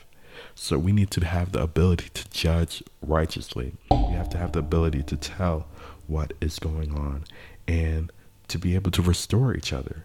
So 0.54 0.78
we 0.78 0.92
need 0.92 1.10
to 1.12 1.24
have 1.24 1.52
the 1.52 1.62
ability 1.62 2.10
to 2.14 2.30
judge 2.30 2.82
righteously. 3.02 3.74
We 3.90 4.14
have 4.14 4.30
to 4.30 4.38
have 4.38 4.52
the 4.52 4.60
ability 4.60 5.02
to 5.04 5.16
tell 5.16 5.66
what 6.06 6.32
is 6.40 6.58
going 6.58 6.94
on 6.94 7.24
and 7.66 8.12
to 8.48 8.58
be 8.58 8.74
able 8.74 8.90
to 8.92 9.02
restore 9.02 9.54
each 9.54 9.72
other 9.72 10.04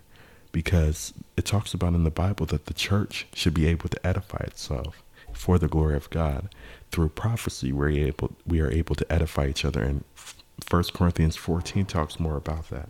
because 0.51 1.13
it 1.37 1.45
talks 1.45 1.73
about 1.73 1.93
in 1.93 2.03
the 2.03 2.11
Bible 2.11 2.45
that 2.47 2.65
the 2.65 2.73
church 2.73 3.27
should 3.33 3.53
be 3.53 3.67
able 3.67 3.89
to 3.89 4.07
edify 4.07 4.43
itself 4.45 5.03
for 5.33 5.59
the 5.59 5.67
glory 5.67 5.95
of 5.95 6.09
God. 6.09 6.53
Through 6.91 7.09
prophecy, 7.09 7.71
we're 7.71 7.89
able, 7.89 8.35
we 8.45 8.59
are 8.61 8.71
able 8.71 8.95
to 8.95 9.11
edify 9.11 9.47
each 9.47 9.63
other. 9.63 9.83
And 9.83 10.03
1 10.69 10.83
Corinthians 10.93 11.35
14 11.35 11.85
talks 11.85 12.19
more 12.19 12.35
about 12.35 12.69
that. 12.69 12.89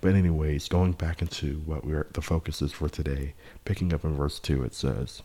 But 0.00 0.14
anyways, 0.14 0.68
going 0.68 0.92
back 0.92 1.22
into 1.22 1.62
what 1.64 1.84
we're 1.84 2.06
the 2.12 2.22
focus 2.22 2.62
is 2.62 2.72
for 2.72 2.88
today, 2.88 3.34
picking 3.64 3.92
up 3.92 4.04
in 4.04 4.14
verse 4.14 4.38
2, 4.38 4.64
it 4.64 4.74
says, 4.74 5.22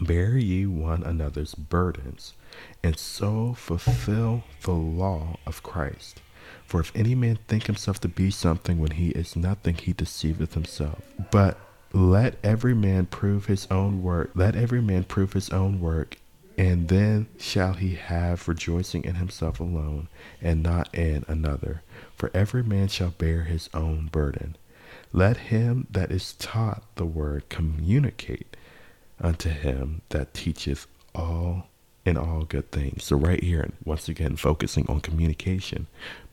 Bear 0.00 0.38
ye 0.38 0.66
one 0.66 1.02
another's 1.02 1.54
burdens, 1.54 2.34
and 2.82 2.98
so 2.98 3.54
fulfill 3.54 4.44
the 4.62 4.72
law 4.72 5.36
of 5.46 5.62
Christ. 5.62 6.20
For 6.64 6.80
if 6.80 6.92
any 6.94 7.14
man 7.14 7.38
think 7.48 7.66
himself 7.66 8.00
to 8.00 8.08
be 8.08 8.30
something 8.30 8.78
when 8.78 8.92
he 8.92 9.10
is 9.10 9.36
nothing, 9.36 9.74
he 9.74 9.92
deceiveth 9.92 10.54
himself. 10.54 11.02
But 11.30 11.58
let 11.92 12.38
every 12.42 12.74
man 12.74 13.06
prove 13.06 13.46
his 13.46 13.66
own 13.70 14.02
work. 14.02 14.30
Let 14.34 14.56
every 14.56 14.80
man 14.80 15.04
prove 15.04 15.34
his 15.34 15.50
own 15.50 15.80
work, 15.80 16.16
and 16.56 16.88
then 16.88 17.28
shall 17.38 17.74
he 17.74 17.94
have 17.94 18.48
rejoicing 18.48 19.04
in 19.04 19.16
himself 19.16 19.60
alone, 19.60 20.08
and 20.40 20.62
not 20.62 20.94
in 20.94 21.24
another. 21.28 21.82
For 22.16 22.30
every 22.32 22.62
man 22.62 22.88
shall 22.88 23.10
bear 23.10 23.44
his 23.44 23.68
own 23.74 24.08
burden. 24.10 24.56
Let 25.12 25.36
him 25.36 25.86
that 25.90 26.10
is 26.10 26.32
taught 26.34 26.82
the 26.96 27.04
word 27.04 27.48
communicate 27.50 28.51
unto 29.22 29.48
him 29.50 30.02
that 30.10 30.34
teacheth 30.34 30.86
all 31.14 31.68
in 32.04 32.16
all 32.16 32.42
good 32.44 32.70
things. 32.72 33.04
So, 33.04 33.16
right 33.16 33.42
here, 33.42 33.70
once 33.84 34.08
again, 34.08 34.36
focusing 34.36 34.86
on 34.88 35.00
communication, 35.00 35.86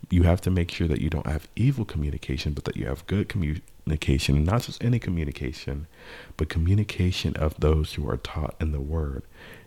you 0.10 0.24
have 0.24 0.42
to 0.42 0.50
make 0.50 0.72
sure 0.72 0.88
that 0.88 1.02
you 1.02 1.10
don't 1.10 1.28
have 1.28 1.48
evil 1.56 1.86
communication, 1.86 2.54
but 2.54 2.64
that 2.66 2.76
you 2.76 2.88
have 2.88 3.06
good 3.06 3.30
communication, 3.30 4.36
and 4.36 4.46
not 4.46 4.64
just 4.64 4.84
any 4.84 4.98
communication, 5.00 5.88
but 6.38 6.50
communication 6.50 7.36
of 7.36 7.60
those 7.60 7.94
who 7.94 8.10
are 8.10 8.18
taught 8.18 8.56
in 8.60 8.72
the 8.72 8.82
word. 8.82 9.24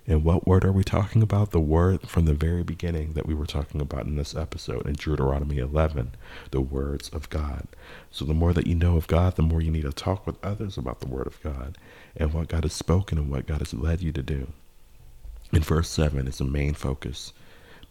And 0.07 0.25
what 0.25 0.49
word 0.49 0.65
are 0.65 0.73
we 0.73 0.83
talking 0.83 1.23
about? 1.23 1.53
The 1.53 1.61
word 1.61 2.09
from 2.09 2.25
the 2.25 2.35
very 2.35 2.65
beginning 2.65 3.13
that 3.13 3.27
we 3.27 3.35
were 3.35 3.47
talking 3.47 3.81
about 3.81 4.07
in 4.07 4.17
this 4.17 4.35
episode 4.35 4.87
in 4.87 4.95
Deuteronomy 4.95 5.59
11, 5.59 6.17
the 6.51 6.61
words 6.61 7.09
of 7.11 7.31
God. 7.31 7.69
So, 8.11 8.25
the 8.25 8.35
more 8.35 8.53
that 8.53 8.67
you 8.67 8.75
know 8.75 8.97
of 8.97 9.07
God, 9.07 9.37
the 9.37 9.43
more 9.43 9.61
you 9.61 9.71
need 9.71 9.83
to 9.83 9.93
talk 9.93 10.27
with 10.27 10.45
others 10.45 10.77
about 10.77 11.01
the 11.01 11.07
word 11.07 11.29
of 11.29 11.41
God 11.43 11.79
and 12.17 12.33
what 12.33 12.49
God 12.49 12.65
has 12.65 12.73
spoken 12.73 13.17
and 13.17 13.31
what 13.31 13.47
God 13.47 13.59
has 13.59 13.73
led 13.73 14.03
you 14.03 14.11
to 14.11 14.23
do. 14.23 14.49
In 15.53 15.63
verse 15.63 15.89
7 15.91 16.27
is 16.27 16.39
the 16.39 16.45
main 16.45 16.75
focus. 16.75 17.33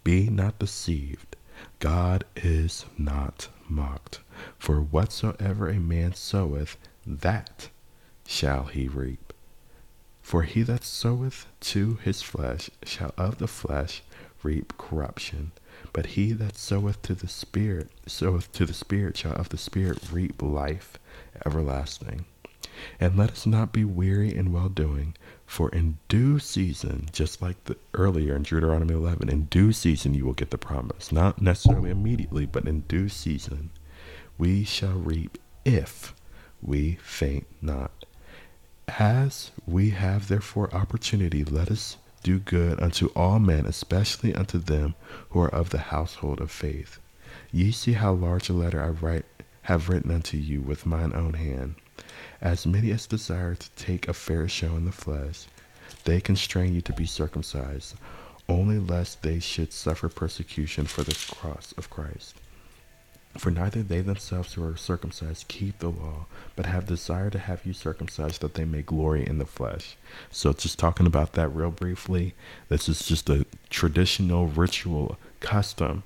Be 0.03 0.29
not 0.29 0.59
deceived. 0.59 1.37
God 1.79 2.25
is 2.35 2.85
not 2.97 3.47
mocked. 3.69 4.19
For 4.57 4.81
whatsoever 4.81 5.69
a 5.69 5.79
man 5.79 6.13
soweth, 6.13 6.75
that 7.05 7.69
shall 8.25 8.63
he 8.63 8.87
reap. 8.87 9.30
For 10.31 10.43
he 10.43 10.61
that 10.61 10.85
soweth 10.85 11.45
to 11.59 11.95
his 11.95 12.21
flesh 12.21 12.69
shall 12.85 13.13
of 13.17 13.39
the 13.39 13.49
flesh 13.49 14.01
reap 14.43 14.77
corruption. 14.77 15.51
But 15.91 16.15
he 16.15 16.31
that 16.31 16.55
soweth 16.55 17.01
to 17.01 17.15
the 17.15 17.27
Spirit, 17.27 17.91
soweth 18.05 18.49
to 18.53 18.65
the 18.65 18.73
Spirit, 18.73 19.17
shall 19.17 19.33
of 19.33 19.49
the 19.49 19.57
Spirit 19.57 19.99
reap 20.09 20.41
life 20.41 20.97
everlasting. 21.45 22.23
And 22.97 23.17
let 23.17 23.31
us 23.31 23.45
not 23.45 23.73
be 23.73 23.83
weary 23.83 24.33
in 24.33 24.53
well 24.53 24.69
doing, 24.69 25.17
for 25.45 25.67
in 25.71 25.97
due 26.07 26.39
season, 26.39 27.09
just 27.11 27.41
like 27.41 27.61
the 27.65 27.75
earlier 27.93 28.33
in 28.33 28.43
Deuteronomy 28.43 28.93
11, 28.93 29.27
in 29.27 29.47
due 29.47 29.73
season 29.73 30.13
you 30.13 30.23
will 30.23 30.31
get 30.31 30.51
the 30.51 30.57
promise. 30.57 31.11
Not 31.11 31.41
necessarily 31.41 31.89
immediately, 31.89 32.45
but 32.45 32.69
in 32.69 32.85
due 32.87 33.09
season 33.09 33.71
we 34.37 34.63
shall 34.63 34.97
reap 34.97 35.37
if 35.65 36.15
we 36.61 36.99
faint 37.03 37.47
not. 37.61 38.00
As 38.99 39.51
we 39.65 39.91
have 39.91 40.27
therefore 40.27 40.73
opportunity, 40.75 41.45
let 41.45 41.71
us 41.71 41.95
do 42.23 42.39
good 42.39 42.77
unto 42.81 43.07
all 43.15 43.39
men, 43.39 43.65
especially 43.65 44.35
unto 44.35 44.57
them 44.57 44.95
who 45.29 45.39
are 45.39 45.55
of 45.55 45.69
the 45.69 45.77
household 45.77 46.41
of 46.41 46.51
faith. 46.51 46.99
Ye 47.53 47.71
see 47.71 47.93
how 47.93 48.11
large 48.11 48.49
a 48.49 48.53
letter 48.53 48.83
I 48.83 48.89
write 48.89 49.25
have 49.63 49.87
written 49.87 50.11
unto 50.11 50.35
you 50.35 50.61
with 50.61 50.85
mine 50.85 51.13
own 51.15 51.35
hand. 51.35 51.75
As 52.41 52.65
many 52.65 52.91
as 52.91 53.07
desire 53.07 53.55
to 53.55 53.69
take 53.71 54.09
a 54.09 54.13
fair 54.13 54.49
show 54.49 54.75
in 54.75 54.83
the 54.83 54.91
flesh, 54.91 55.45
they 56.03 56.19
constrain 56.19 56.75
you 56.75 56.81
to 56.81 56.93
be 56.93 57.05
circumcised, 57.05 57.95
only 58.49 58.77
lest 58.77 59.21
they 59.21 59.39
should 59.39 59.71
suffer 59.71 60.09
persecution 60.09 60.85
for 60.85 61.03
the 61.03 61.17
cross 61.33 61.73
of 61.77 61.89
Christ. 61.89 62.40
For 63.37 63.49
neither 63.49 63.81
they 63.81 64.01
themselves 64.01 64.53
who 64.53 64.63
are 64.63 64.75
circumcised 64.75 65.47
keep 65.47 65.79
the 65.79 65.89
law, 65.89 66.25
but 66.55 66.65
have 66.65 66.85
desire 66.85 67.29
to 67.29 67.39
have 67.39 67.65
you 67.65 67.73
circumcised 67.73 68.41
that 68.41 68.55
they 68.55 68.65
may 68.65 68.81
glory 68.81 69.25
in 69.25 69.37
the 69.37 69.45
flesh. 69.45 69.95
So, 70.29 70.51
just 70.53 70.77
talking 70.77 71.05
about 71.05 71.33
that 71.33 71.47
real 71.49 71.71
briefly, 71.71 72.33
this 72.67 72.89
is 72.89 73.05
just 73.05 73.29
a 73.29 73.45
traditional 73.69 74.47
ritual 74.47 75.17
custom 75.39 76.03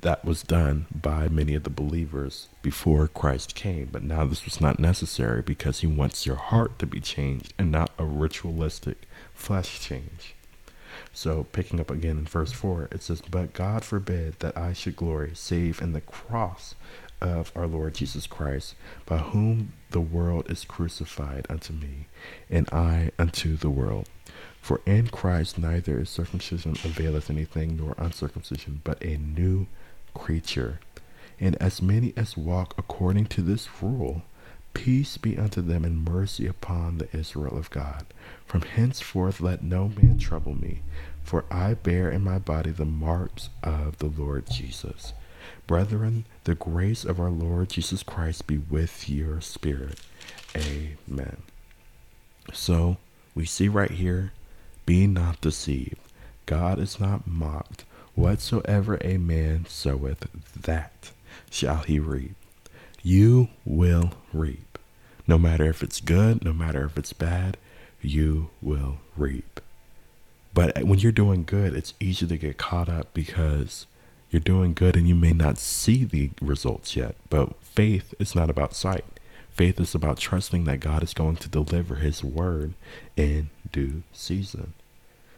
that 0.00 0.24
was 0.24 0.42
done 0.42 0.86
by 0.90 1.28
many 1.28 1.54
of 1.54 1.62
the 1.62 1.70
believers 1.70 2.48
before 2.60 3.06
Christ 3.06 3.54
came. 3.54 3.88
But 3.92 4.02
now 4.02 4.24
this 4.24 4.44
was 4.44 4.60
not 4.60 4.78
necessary 4.78 5.42
because 5.42 5.80
he 5.80 5.86
wants 5.86 6.26
your 6.26 6.36
heart 6.36 6.78
to 6.80 6.86
be 6.86 7.00
changed 7.00 7.54
and 7.58 7.70
not 7.70 7.90
a 7.98 8.04
ritualistic 8.04 9.02
flesh 9.34 9.80
change. 9.80 10.34
So, 11.12 11.44
picking 11.52 11.80
up 11.80 11.90
again 11.90 12.18
in 12.18 12.24
verse 12.24 12.52
4, 12.52 12.88
it 12.90 13.02
says, 13.02 13.22
But 13.22 13.52
God 13.52 13.84
forbid 13.84 14.38
that 14.40 14.56
I 14.56 14.72
should 14.72 14.96
glory 14.96 15.32
save 15.34 15.80
in 15.80 15.92
the 15.92 16.00
cross 16.00 16.74
of 17.20 17.52
our 17.54 17.66
Lord 17.66 17.94
Jesus 17.94 18.26
Christ, 18.26 18.74
by 19.06 19.18
whom 19.18 19.72
the 19.90 20.00
world 20.00 20.50
is 20.50 20.64
crucified 20.64 21.46
unto 21.48 21.72
me, 21.72 22.06
and 22.50 22.68
I 22.72 23.10
unto 23.18 23.56
the 23.56 23.70
world. 23.70 24.08
For 24.60 24.80
in 24.86 25.08
Christ 25.08 25.58
neither 25.58 26.00
is 26.00 26.10
circumcision 26.10 26.72
availeth 26.84 27.30
anything, 27.30 27.76
nor 27.76 27.94
uncircumcision, 27.98 28.80
but 28.84 29.02
a 29.02 29.16
new 29.16 29.66
creature. 30.14 30.80
And 31.40 31.56
as 31.56 31.82
many 31.82 32.12
as 32.16 32.36
walk 32.36 32.74
according 32.78 33.26
to 33.26 33.42
this 33.42 33.68
rule, 33.82 34.22
peace 34.74 35.16
be 35.16 35.38
unto 35.38 35.60
them 35.60 35.84
and 35.84 36.04
mercy 36.04 36.46
upon 36.46 36.98
the 36.98 37.08
Israel 37.16 37.56
of 37.56 37.70
God. 37.70 38.06
From 38.46 38.62
henceforth 38.62 39.40
let 39.40 39.62
no 39.62 39.88
man 39.88 40.18
trouble 40.18 40.54
me, 40.54 40.82
for 41.22 41.44
I 41.50 41.74
bear 41.74 42.10
in 42.10 42.22
my 42.22 42.38
body 42.38 42.70
the 42.70 42.84
marks 42.84 43.48
of 43.62 43.98
the 43.98 44.06
Lord 44.06 44.48
Jesus. 44.50 45.12
Brethren, 45.66 46.24
the 46.44 46.54
grace 46.54 47.04
of 47.04 47.18
our 47.20 47.30
Lord 47.30 47.70
Jesus 47.70 48.02
Christ 48.02 48.46
be 48.46 48.58
with 48.58 49.08
your 49.08 49.40
spirit. 49.40 50.00
Amen. 50.56 51.38
So 52.52 52.98
we 53.34 53.44
see 53.44 53.68
right 53.68 53.90
here, 53.90 54.32
be 54.84 55.06
not 55.06 55.40
deceived. 55.40 55.96
God 56.46 56.78
is 56.78 57.00
not 57.00 57.26
mocked. 57.26 57.84
Whatsoever 58.14 58.98
a 59.00 59.16
man 59.16 59.64
soweth, 59.66 60.28
that 60.60 61.12
shall 61.50 61.78
he 61.78 61.98
reap. 61.98 62.34
You 63.02 63.48
will 63.64 64.12
reap. 64.32 64.78
No 65.26 65.38
matter 65.38 65.68
if 65.68 65.82
it's 65.82 66.00
good, 66.00 66.44
no 66.44 66.52
matter 66.52 66.84
if 66.84 66.96
it's 66.96 67.12
bad, 67.12 67.56
you 68.00 68.50
will 68.60 68.98
reap. 69.16 69.60
But 70.54 70.84
when 70.84 70.98
you're 70.98 71.12
doing 71.12 71.44
good, 71.44 71.74
it's 71.74 71.94
easy 72.00 72.26
to 72.26 72.36
get 72.36 72.58
caught 72.58 72.88
up 72.88 73.14
because 73.14 73.86
you're 74.30 74.40
doing 74.40 74.74
good 74.74 74.96
and 74.96 75.08
you 75.08 75.14
may 75.14 75.32
not 75.32 75.58
see 75.58 76.04
the 76.04 76.30
results 76.40 76.96
yet. 76.96 77.16
But 77.30 77.62
faith 77.62 78.14
is 78.18 78.34
not 78.34 78.50
about 78.50 78.74
sight. 78.74 79.04
Faith 79.50 79.78
is 79.80 79.94
about 79.94 80.18
trusting 80.18 80.64
that 80.64 80.80
God 80.80 81.02
is 81.02 81.14
going 81.14 81.36
to 81.36 81.48
deliver 81.48 81.96
his 81.96 82.24
word 82.24 82.74
in 83.16 83.50
due 83.70 84.02
season. 84.12 84.72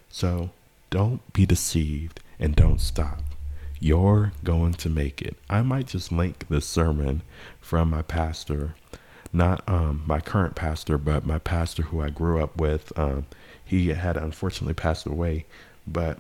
So 0.09 0.51
don't 0.91 1.21
be 1.33 1.47
deceived 1.47 2.21
and 2.39 2.55
don't 2.55 2.81
stop. 2.81 3.21
You're 3.85 4.32
going 4.43 4.72
to 4.72 4.89
make 4.89 5.20
it. 5.20 5.37
I 5.51 5.61
might 5.61 5.89
just 5.89 6.11
link 6.11 6.47
this 6.49 6.64
sermon 6.64 7.20
from 7.61 7.91
my 7.91 8.01
pastor, 8.01 8.76
not 9.30 9.62
um, 9.68 10.05
my 10.07 10.20
current 10.20 10.55
pastor, 10.55 10.97
but 10.97 11.26
my 11.26 11.39
pastor 11.39 11.82
who 11.82 12.01
I 12.01 12.09
grew 12.09 12.43
up 12.43 12.57
with. 12.57 12.99
Um, 12.99 13.26
he 13.62 13.89
had 13.89 14.16
unfortunately 14.16 14.72
passed 14.72 15.05
away, 15.05 15.45
but 15.87 16.18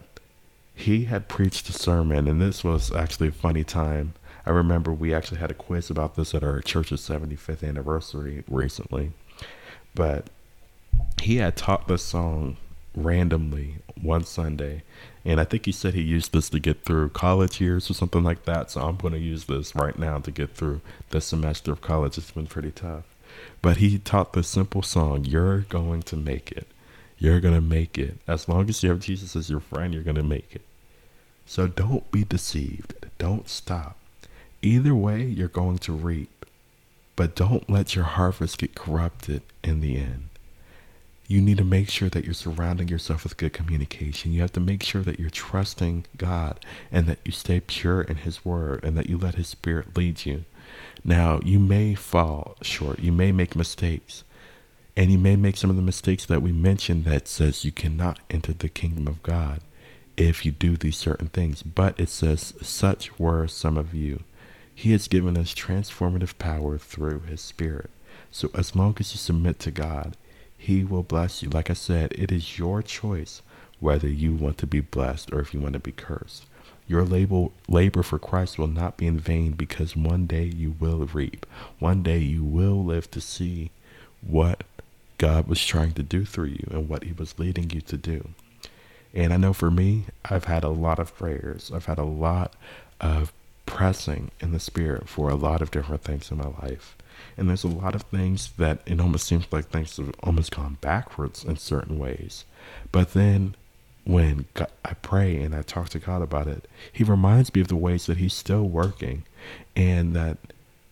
he 0.74 1.04
had 1.04 1.26
preached 1.26 1.70
a 1.70 1.72
sermon, 1.72 2.28
and 2.28 2.38
this 2.38 2.64
was 2.64 2.92
actually 2.92 3.28
a 3.28 3.32
funny 3.32 3.64
time. 3.64 4.12
I 4.44 4.50
remember 4.50 4.92
we 4.92 5.14
actually 5.14 5.38
had 5.40 5.50
a 5.50 5.54
quiz 5.54 5.88
about 5.88 6.16
this 6.16 6.34
at 6.34 6.44
our 6.44 6.60
church's 6.60 7.00
75th 7.00 7.66
anniversary 7.66 8.44
recently, 8.46 9.12
but 9.94 10.28
he 11.22 11.36
had 11.36 11.56
taught 11.56 11.88
this 11.88 12.02
song 12.02 12.58
randomly 12.94 13.76
one 14.00 14.24
Sunday, 14.24 14.82
and 15.24 15.40
I 15.40 15.44
think 15.44 15.66
he 15.66 15.72
said 15.72 15.94
he 15.94 16.02
used 16.02 16.32
this 16.32 16.50
to 16.50 16.60
get 16.60 16.84
through 16.84 17.10
college 17.10 17.60
years 17.60 17.90
or 17.90 17.94
something 17.94 18.22
like 18.22 18.44
that. 18.44 18.70
So 18.70 18.82
I'm 18.82 18.96
going 18.96 19.14
to 19.14 19.20
use 19.20 19.44
this 19.44 19.74
right 19.74 19.98
now 19.98 20.18
to 20.18 20.30
get 20.30 20.54
through 20.54 20.80
the 21.10 21.20
semester 21.20 21.72
of 21.72 21.80
college. 21.80 22.18
It's 22.18 22.30
been 22.30 22.46
pretty 22.46 22.70
tough. 22.70 23.04
But 23.62 23.78
he 23.78 23.98
taught 23.98 24.32
the 24.32 24.42
simple 24.42 24.82
song, 24.82 25.24
You're 25.24 25.60
going 25.60 26.02
to 26.02 26.16
make 26.16 26.52
it. 26.52 26.68
You're 27.18 27.40
going 27.40 27.54
to 27.54 27.60
make 27.60 27.96
it. 27.96 28.18
As 28.28 28.48
long 28.48 28.68
as 28.68 28.82
you 28.82 28.90
have 28.90 29.00
Jesus 29.00 29.34
as 29.34 29.48
your 29.48 29.60
friend, 29.60 29.94
you're 29.94 30.02
going 30.02 30.16
to 30.16 30.22
make 30.22 30.54
it. 30.54 30.62
So 31.46 31.66
don't 31.66 32.10
be 32.10 32.24
deceived. 32.24 32.94
Don't 33.18 33.48
stop. 33.48 33.96
Either 34.62 34.94
way, 34.94 35.22
you're 35.22 35.48
going 35.48 35.78
to 35.78 35.92
reap. 35.92 36.46
But 37.16 37.36
don't 37.36 37.70
let 37.70 37.94
your 37.94 38.04
harvest 38.04 38.58
get 38.58 38.74
corrupted 38.74 39.42
in 39.62 39.80
the 39.80 39.96
end 39.96 40.28
you 41.26 41.40
need 41.40 41.56
to 41.58 41.64
make 41.64 41.88
sure 41.88 42.10
that 42.10 42.24
you're 42.24 42.34
surrounding 42.34 42.88
yourself 42.88 43.24
with 43.24 43.36
good 43.36 43.52
communication. 43.52 44.32
You 44.32 44.42
have 44.42 44.52
to 44.52 44.60
make 44.60 44.82
sure 44.82 45.02
that 45.02 45.18
you're 45.18 45.30
trusting 45.30 46.04
God 46.16 46.60
and 46.92 47.06
that 47.06 47.18
you 47.24 47.32
stay 47.32 47.60
pure 47.60 48.02
in 48.02 48.16
His 48.16 48.44
Word 48.44 48.84
and 48.84 48.96
that 48.98 49.08
you 49.08 49.16
let 49.16 49.36
His 49.36 49.48
Spirit 49.48 49.96
lead 49.96 50.26
you. 50.26 50.44
Now, 51.02 51.40
you 51.42 51.58
may 51.58 51.94
fall 51.94 52.56
short, 52.62 52.98
you 52.98 53.12
may 53.12 53.32
make 53.32 53.56
mistakes, 53.56 54.24
and 54.96 55.10
you 55.10 55.18
may 55.18 55.36
make 55.36 55.56
some 55.56 55.70
of 55.70 55.76
the 55.76 55.82
mistakes 55.82 56.26
that 56.26 56.42
we 56.42 56.52
mentioned 56.52 57.04
that 57.04 57.26
says 57.26 57.64
you 57.64 57.72
cannot 57.72 58.20
enter 58.30 58.52
the 58.52 58.68
kingdom 58.68 59.08
of 59.08 59.22
God 59.22 59.60
if 60.16 60.44
you 60.44 60.52
do 60.52 60.76
these 60.76 60.96
certain 60.96 61.28
things. 61.28 61.62
But 61.62 61.98
it 61.98 62.08
says, 62.08 62.54
Such 62.62 63.18
were 63.18 63.48
some 63.48 63.76
of 63.76 63.94
you. 63.94 64.22
He 64.74 64.92
has 64.92 65.08
given 65.08 65.38
us 65.38 65.54
transformative 65.54 66.38
power 66.38 66.78
through 66.78 67.20
His 67.20 67.40
Spirit. 67.40 67.90
So, 68.30 68.50
as 68.54 68.74
long 68.74 68.96
as 68.98 69.12
you 69.12 69.18
submit 69.18 69.58
to 69.60 69.70
God, 69.70 70.16
he 70.64 70.82
will 70.82 71.02
bless 71.02 71.42
you. 71.42 71.50
Like 71.50 71.68
I 71.68 71.74
said, 71.74 72.12
it 72.12 72.32
is 72.32 72.58
your 72.58 72.82
choice 72.82 73.42
whether 73.80 74.08
you 74.08 74.32
want 74.32 74.56
to 74.58 74.66
be 74.66 74.80
blessed 74.80 75.30
or 75.30 75.40
if 75.40 75.52
you 75.52 75.60
want 75.60 75.74
to 75.74 75.78
be 75.78 75.92
cursed. 75.92 76.46
Your 76.86 77.04
labor, 77.04 77.48
labor 77.68 78.02
for 78.02 78.18
Christ 78.18 78.58
will 78.58 78.66
not 78.66 78.96
be 78.96 79.06
in 79.06 79.18
vain 79.18 79.52
because 79.52 79.94
one 79.94 80.26
day 80.26 80.44
you 80.44 80.74
will 80.80 81.04
reap. 81.04 81.44
One 81.78 82.02
day 82.02 82.18
you 82.18 82.42
will 82.42 82.82
live 82.82 83.10
to 83.10 83.20
see 83.20 83.72
what 84.22 84.64
God 85.18 85.48
was 85.48 85.62
trying 85.64 85.92
to 85.92 86.02
do 86.02 86.24
through 86.24 86.46
you 86.46 86.66
and 86.70 86.88
what 86.88 87.04
He 87.04 87.12
was 87.12 87.38
leading 87.38 87.68
you 87.68 87.82
to 87.82 87.98
do. 87.98 88.30
And 89.12 89.34
I 89.34 89.36
know 89.36 89.52
for 89.52 89.70
me, 89.70 90.06
I've 90.24 90.46
had 90.46 90.64
a 90.64 90.70
lot 90.70 90.98
of 90.98 91.14
prayers. 91.14 91.70
I've 91.74 91.86
had 91.86 91.98
a 91.98 92.04
lot 92.04 92.54
of 93.02 93.34
pressing 93.66 94.30
in 94.40 94.52
the 94.52 94.60
Spirit 94.60 95.10
for 95.10 95.28
a 95.28 95.34
lot 95.34 95.60
of 95.60 95.70
different 95.70 96.02
things 96.02 96.30
in 96.30 96.38
my 96.38 96.48
life. 96.62 96.96
And 97.36 97.48
there's 97.48 97.64
a 97.64 97.68
lot 97.68 97.94
of 97.94 98.02
things 98.02 98.52
that 98.58 98.80
it 98.86 99.00
almost 99.00 99.26
seems 99.26 99.46
like 99.50 99.66
things 99.66 99.96
have 99.96 100.14
almost 100.22 100.54
gone 100.54 100.78
backwards 100.80 101.44
in 101.44 101.56
certain 101.56 101.98
ways. 101.98 102.44
But 102.92 103.12
then 103.12 103.56
when 104.04 104.46
God, 104.54 104.70
I 104.84 104.94
pray 104.94 105.40
and 105.42 105.54
I 105.54 105.62
talk 105.62 105.88
to 105.90 105.98
God 105.98 106.22
about 106.22 106.46
it, 106.46 106.68
He 106.92 107.04
reminds 107.04 107.54
me 107.54 107.60
of 107.60 107.68
the 107.68 107.76
ways 107.76 108.06
that 108.06 108.18
He's 108.18 108.34
still 108.34 108.64
working 108.64 109.24
and 109.74 110.14
that 110.14 110.38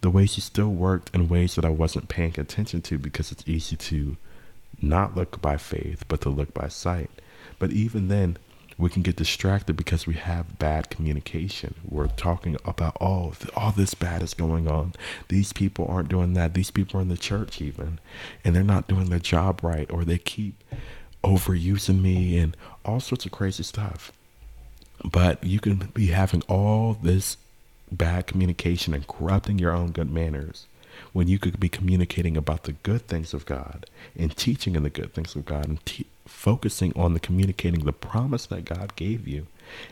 the 0.00 0.10
ways 0.10 0.34
He 0.34 0.40
still 0.40 0.70
worked 0.70 1.14
in 1.14 1.28
ways 1.28 1.54
that 1.54 1.64
I 1.64 1.70
wasn't 1.70 2.08
paying 2.08 2.34
attention 2.38 2.82
to 2.82 2.98
because 2.98 3.30
it's 3.30 3.46
easy 3.46 3.76
to 3.76 4.16
not 4.80 5.16
look 5.16 5.40
by 5.40 5.56
faith, 5.56 6.04
but 6.08 6.20
to 6.22 6.28
look 6.28 6.52
by 6.52 6.68
sight. 6.68 7.10
But 7.58 7.70
even 7.70 8.08
then, 8.08 8.38
we 8.78 8.88
can 8.88 9.02
get 9.02 9.16
distracted 9.16 9.76
because 9.76 10.06
we 10.06 10.14
have 10.14 10.58
bad 10.58 10.90
communication. 10.90 11.74
We're 11.88 12.08
talking 12.08 12.56
about, 12.64 12.96
oh, 13.00 13.32
all 13.56 13.72
this 13.72 13.94
bad 13.94 14.22
is 14.22 14.34
going 14.34 14.68
on. 14.68 14.94
These 15.28 15.52
people 15.52 15.86
aren't 15.88 16.08
doing 16.08 16.34
that. 16.34 16.54
These 16.54 16.70
people 16.70 16.98
are 16.98 17.02
in 17.02 17.08
the 17.08 17.16
church, 17.16 17.60
even, 17.60 17.98
and 18.44 18.54
they're 18.54 18.62
not 18.62 18.88
doing 18.88 19.10
their 19.10 19.18
job 19.18 19.60
right, 19.62 19.90
or 19.90 20.04
they 20.04 20.18
keep 20.18 20.62
overusing 21.22 22.00
me 22.00 22.38
and 22.38 22.56
all 22.84 23.00
sorts 23.00 23.26
of 23.26 23.32
crazy 23.32 23.62
stuff. 23.62 24.12
But 25.04 25.42
you 25.42 25.60
can 25.60 25.90
be 25.94 26.08
having 26.08 26.42
all 26.48 26.94
this 26.94 27.36
bad 27.90 28.26
communication 28.26 28.94
and 28.94 29.06
corrupting 29.06 29.58
your 29.58 29.72
own 29.72 29.90
good 29.90 30.10
manners 30.10 30.66
when 31.12 31.28
you 31.28 31.38
could 31.38 31.60
be 31.60 31.68
communicating 31.68 32.36
about 32.36 32.64
the 32.64 32.72
good 32.72 33.06
things 33.06 33.34
of 33.34 33.46
God 33.46 33.86
and 34.16 34.36
teaching 34.36 34.74
in 34.74 34.82
the 34.82 34.90
good 34.90 35.12
things 35.14 35.34
of 35.36 35.44
God 35.44 35.68
and 35.68 35.84
te- 35.84 36.06
focusing 36.26 36.92
on 36.96 37.14
the 37.14 37.20
communicating 37.20 37.84
the 37.84 37.92
promise 37.92 38.46
that 38.46 38.64
God 38.64 38.94
gave 38.96 39.26
you. 39.26 39.46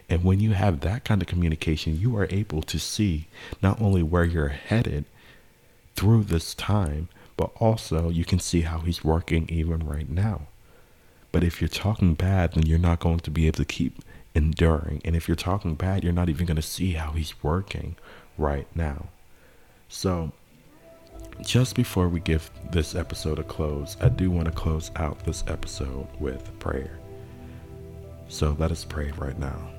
And 0.09 0.25
when 0.25 0.41
you 0.41 0.53
have 0.53 0.81
that 0.81 1.05
kind 1.05 1.23
of 1.23 1.29
communication, 1.29 2.01
you 2.01 2.17
are 2.17 2.29
able 2.31 2.63
to 2.63 2.79
see 2.79 3.27
not 3.63 3.81
only 3.81 4.03
where 4.03 4.25
you're 4.25 4.49
headed 4.49 5.05
through 5.95 6.25
this 6.25 6.55
time, 6.55 7.09
but 7.37 7.51
also 7.57 8.09
you 8.09 8.25
can 8.25 8.39
see 8.39 8.63
how 8.63 8.81
He's 8.81 9.05
working 9.05 9.49
even 9.49 9.87
right 9.87 10.09
now. 10.09 10.43
But 11.33 11.45
if 11.45 11.61
you're 11.61 11.69
talking 11.69 12.15
bad, 12.15 12.53
then 12.53 12.67
you're 12.67 12.79
not 12.79 13.01
going 13.01 13.21
to 13.21 13.31
be 13.31 13.47
able 13.47 13.59
to 13.59 13.65
keep 13.65 14.03
enduring. 14.35 15.01
And 15.05 15.15
if 15.15 15.29
you're 15.29 15.37
talking 15.37 15.75
bad, 15.75 16.03
you're 16.03 16.13
not 16.13 16.29
even 16.29 16.47
going 16.47 16.57
to 16.57 16.63
see 16.63 16.93
how 16.93 17.13
He's 17.13 17.43
working 17.43 17.97
right 18.37 18.67
now. 18.75 19.07
So 19.89 20.33
just 21.43 21.75
before 21.75 22.09
we 22.09 22.21
give 22.21 22.51
this 22.71 22.95
episode 22.95 23.39
a 23.39 23.43
close, 23.43 23.97
I 24.01 24.09
do 24.09 24.31
want 24.31 24.47
to 24.47 24.53
close 24.53 24.91
out 24.97 25.25
this 25.25 25.45
episode 25.47 26.07
with 26.19 26.59
prayer. 26.59 26.99
So 28.29 28.57
let 28.59 28.71
us 28.71 28.85
pray 28.85 29.11
right 29.13 29.39
now. 29.39 29.71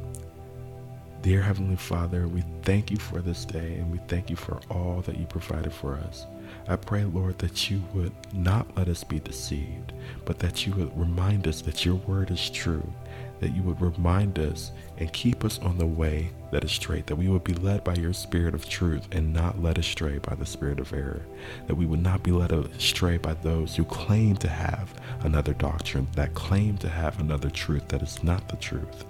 Dear 1.22 1.42
Heavenly 1.42 1.76
Father, 1.76 2.28
we 2.28 2.44
thank 2.64 2.90
you 2.90 2.98
for 2.98 3.22
this 3.22 3.46
day 3.46 3.76
and 3.76 3.92
we 3.92 4.00
thank 4.08 4.30
you 4.30 4.36
for 4.36 4.60
all 4.70 5.02
that 5.02 5.18
you 5.18 5.26
provided 5.28 5.72
for 5.72 5.96
us. 5.96 6.26
I 6.68 6.76
pray, 6.76 7.04
Lord, 7.04 7.38
that 7.40 7.70
you 7.70 7.84
would 7.94 8.14
not 8.34 8.76
let 8.76 8.88
us 8.88 9.04
be 9.04 9.20
deceived, 9.20 9.94
but 10.26 10.40
that 10.40 10.66
you 10.66 10.74
would 10.74 10.98
remind 11.00 11.48
us 11.48 11.62
that 11.62 11.86
your 11.86 11.96
word 11.96 12.32
is 12.32 12.50
true 12.50 12.92
that 13.42 13.56
you 13.56 13.64
would 13.64 13.82
remind 13.82 14.40
us 14.40 14.72
and 15.02 15.12
keep 15.14 15.44
us 15.44 15.58
on 15.60 15.80
the 15.80 15.86
way 15.86 16.30
that 16.52 16.64
is 16.64 16.72
straight, 16.72 17.08
that 17.08 17.16
we 17.16 17.28
would 17.28 17.44
be 17.44 17.56
led 17.56 17.84
by 17.84 17.96
your 17.96 18.14
spirit 18.14 18.54
of 18.54 18.70
truth 18.70 19.08
and 19.12 19.34
not 19.34 19.62
led 19.62 19.80
astray 19.80 20.20
by 20.20 20.36
the 20.36 20.46
spirit 20.46 20.80
of 20.80 20.94
error, 20.94 21.26
that 21.66 21.74
we 21.74 21.88
would 21.88 22.04
not 22.04 22.22
be 22.22 22.32
led 22.32 22.52
astray 22.52 23.18
by 23.18 23.34
those 23.34 23.76
who 23.76 23.84
claim 23.84 24.36
to 24.38 24.48
have 24.48 24.94
another 25.22 25.54
doctrine, 25.56 26.08
that 26.16 26.36
claim 26.36 26.78
to 26.78 26.88
have 26.88 27.20
another 27.20 27.50
truth 27.50 27.88
that 27.88 28.04
is 28.04 28.24
not 28.24 28.48
the 28.48 28.58
truth. 28.58 29.06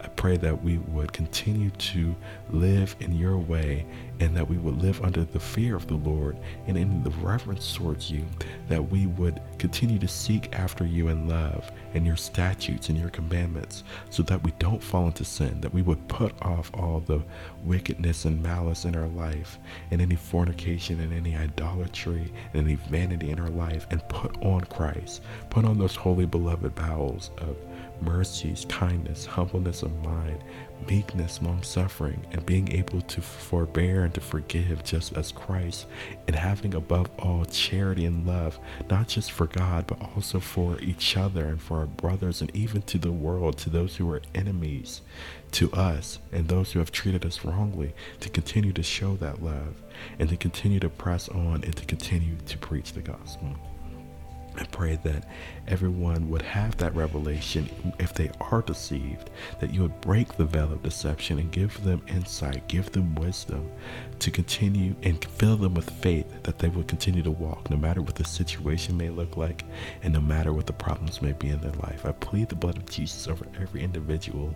I 0.00 0.08
pray 0.08 0.36
that 0.38 0.62
we 0.62 0.78
would 0.78 1.12
continue 1.12 1.70
to 1.70 2.14
live 2.50 2.94
in 3.00 3.12
your 3.12 3.36
way 3.36 3.84
and 4.20 4.36
that 4.36 4.48
we 4.48 4.56
would 4.56 4.80
live 4.80 5.02
under 5.02 5.24
the 5.24 5.40
fear 5.40 5.74
of 5.74 5.86
the 5.86 5.94
Lord 5.94 6.38
and 6.66 6.76
in 6.76 7.02
the 7.02 7.10
reverence 7.10 7.74
towards 7.74 8.10
you, 8.10 8.24
that 8.68 8.90
we 8.90 9.06
would 9.06 9.40
continue 9.58 9.98
to 9.98 10.08
seek 10.08 10.54
after 10.54 10.84
you 10.84 11.08
in 11.08 11.28
love 11.28 11.70
and 11.94 12.06
your 12.06 12.16
statutes 12.16 12.88
and 12.88 12.98
your 12.98 13.10
commandments 13.10 13.84
so 14.10 14.22
that 14.24 14.42
we 14.44 14.52
don't 14.58 14.82
fall 14.82 15.06
into 15.06 15.24
sin, 15.24 15.60
that 15.60 15.74
we 15.74 15.82
would 15.82 16.06
put 16.08 16.32
off 16.42 16.70
all 16.74 17.00
the 17.00 17.22
wickedness 17.64 18.24
and 18.24 18.42
malice 18.42 18.84
in 18.84 18.94
our 18.94 19.08
life 19.08 19.58
and 19.90 20.00
any 20.00 20.16
fornication 20.16 21.00
and 21.00 21.12
any 21.12 21.36
idolatry 21.36 22.32
and 22.54 22.66
any 22.66 22.76
vanity 22.88 23.30
in 23.30 23.40
our 23.40 23.50
life 23.50 23.86
and 23.90 24.06
put 24.08 24.36
on 24.42 24.60
Christ, 24.62 25.22
put 25.50 25.64
on 25.64 25.78
those 25.78 25.96
holy 25.96 26.26
beloved 26.26 26.74
bowels 26.74 27.30
of 27.38 27.56
mercies, 28.02 28.66
kindness, 28.68 29.26
humbleness 29.26 29.82
of 29.82 30.04
mind, 30.04 30.42
meekness, 30.88 31.40
long 31.42 31.62
suffering, 31.62 32.24
and 32.32 32.44
being 32.46 32.70
able 32.72 33.00
to 33.02 33.20
forbear 33.20 34.04
and 34.04 34.14
to 34.14 34.20
forgive 34.20 34.84
just 34.84 35.16
as 35.16 35.32
Christ, 35.32 35.86
and 36.26 36.36
having 36.36 36.74
above 36.74 37.10
all 37.18 37.44
charity 37.44 38.04
and 38.04 38.26
love, 38.26 38.58
not 38.88 39.08
just 39.08 39.32
for 39.32 39.46
God, 39.46 39.86
but 39.86 40.00
also 40.14 40.40
for 40.40 40.78
each 40.80 41.16
other 41.16 41.46
and 41.46 41.60
for 41.60 41.78
our 41.78 41.86
brothers, 41.86 42.40
and 42.40 42.54
even 42.54 42.82
to 42.82 42.98
the 42.98 43.12
world, 43.12 43.58
to 43.58 43.70
those 43.70 43.96
who 43.96 44.10
are 44.10 44.22
enemies 44.34 45.00
to 45.52 45.72
us 45.72 46.18
and 46.32 46.48
those 46.48 46.72
who 46.72 46.78
have 46.78 46.92
treated 46.92 47.24
us 47.24 47.44
wrongly, 47.44 47.94
to 48.20 48.28
continue 48.28 48.72
to 48.72 48.82
show 48.82 49.16
that 49.16 49.42
love 49.42 49.74
and 50.18 50.28
to 50.28 50.36
continue 50.36 50.80
to 50.80 50.88
press 50.88 51.28
on 51.28 51.64
and 51.64 51.76
to 51.76 51.84
continue 51.86 52.36
to 52.46 52.58
preach 52.58 52.92
the 52.92 53.00
gospel. 53.00 53.56
I 54.58 54.64
pray 54.64 54.98
that 55.04 55.24
everyone 55.68 56.28
would 56.30 56.42
have 56.42 56.76
that 56.78 56.94
revelation 56.94 57.68
if 57.98 58.12
they 58.12 58.30
are 58.40 58.62
deceived, 58.62 59.30
that 59.60 59.72
you 59.72 59.82
would 59.82 60.00
break 60.00 60.36
the 60.36 60.44
veil 60.44 60.72
of 60.72 60.82
deception 60.82 61.38
and 61.38 61.50
give 61.52 61.82
them 61.84 62.02
insight, 62.08 62.66
give 62.68 62.90
them 62.92 63.14
wisdom 63.14 63.70
to 64.18 64.30
continue 64.30 64.96
and 65.02 65.24
fill 65.24 65.56
them 65.56 65.74
with 65.74 65.90
faith 65.90 66.26
that 66.42 66.58
they 66.58 66.68
will 66.68 66.82
continue 66.84 67.22
to 67.22 67.30
walk 67.30 67.70
no 67.70 67.76
matter 67.76 68.02
what 68.02 68.16
the 68.16 68.24
situation 68.24 68.96
may 68.96 69.10
look 69.10 69.36
like 69.36 69.64
and 70.02 70.12
no 70.12 70.20
matter 70.20 70.52
what 70.52 70.66
the 70.66 70.72
problems 70.72 71.22
may 71.22 71.32
be 71.32 71.50
in 71.50 71.60
their 71.60 71.72
life. 71.72 72.04
I 72.04 72.12
plead 72.12 72.48
the 72.48 72.56
blood 72.56 72.76
of 72.76 72.86
Jesus 72.86 73.28
over 73.28 73.46
every 73.60 73.82
individual 73.82 74.54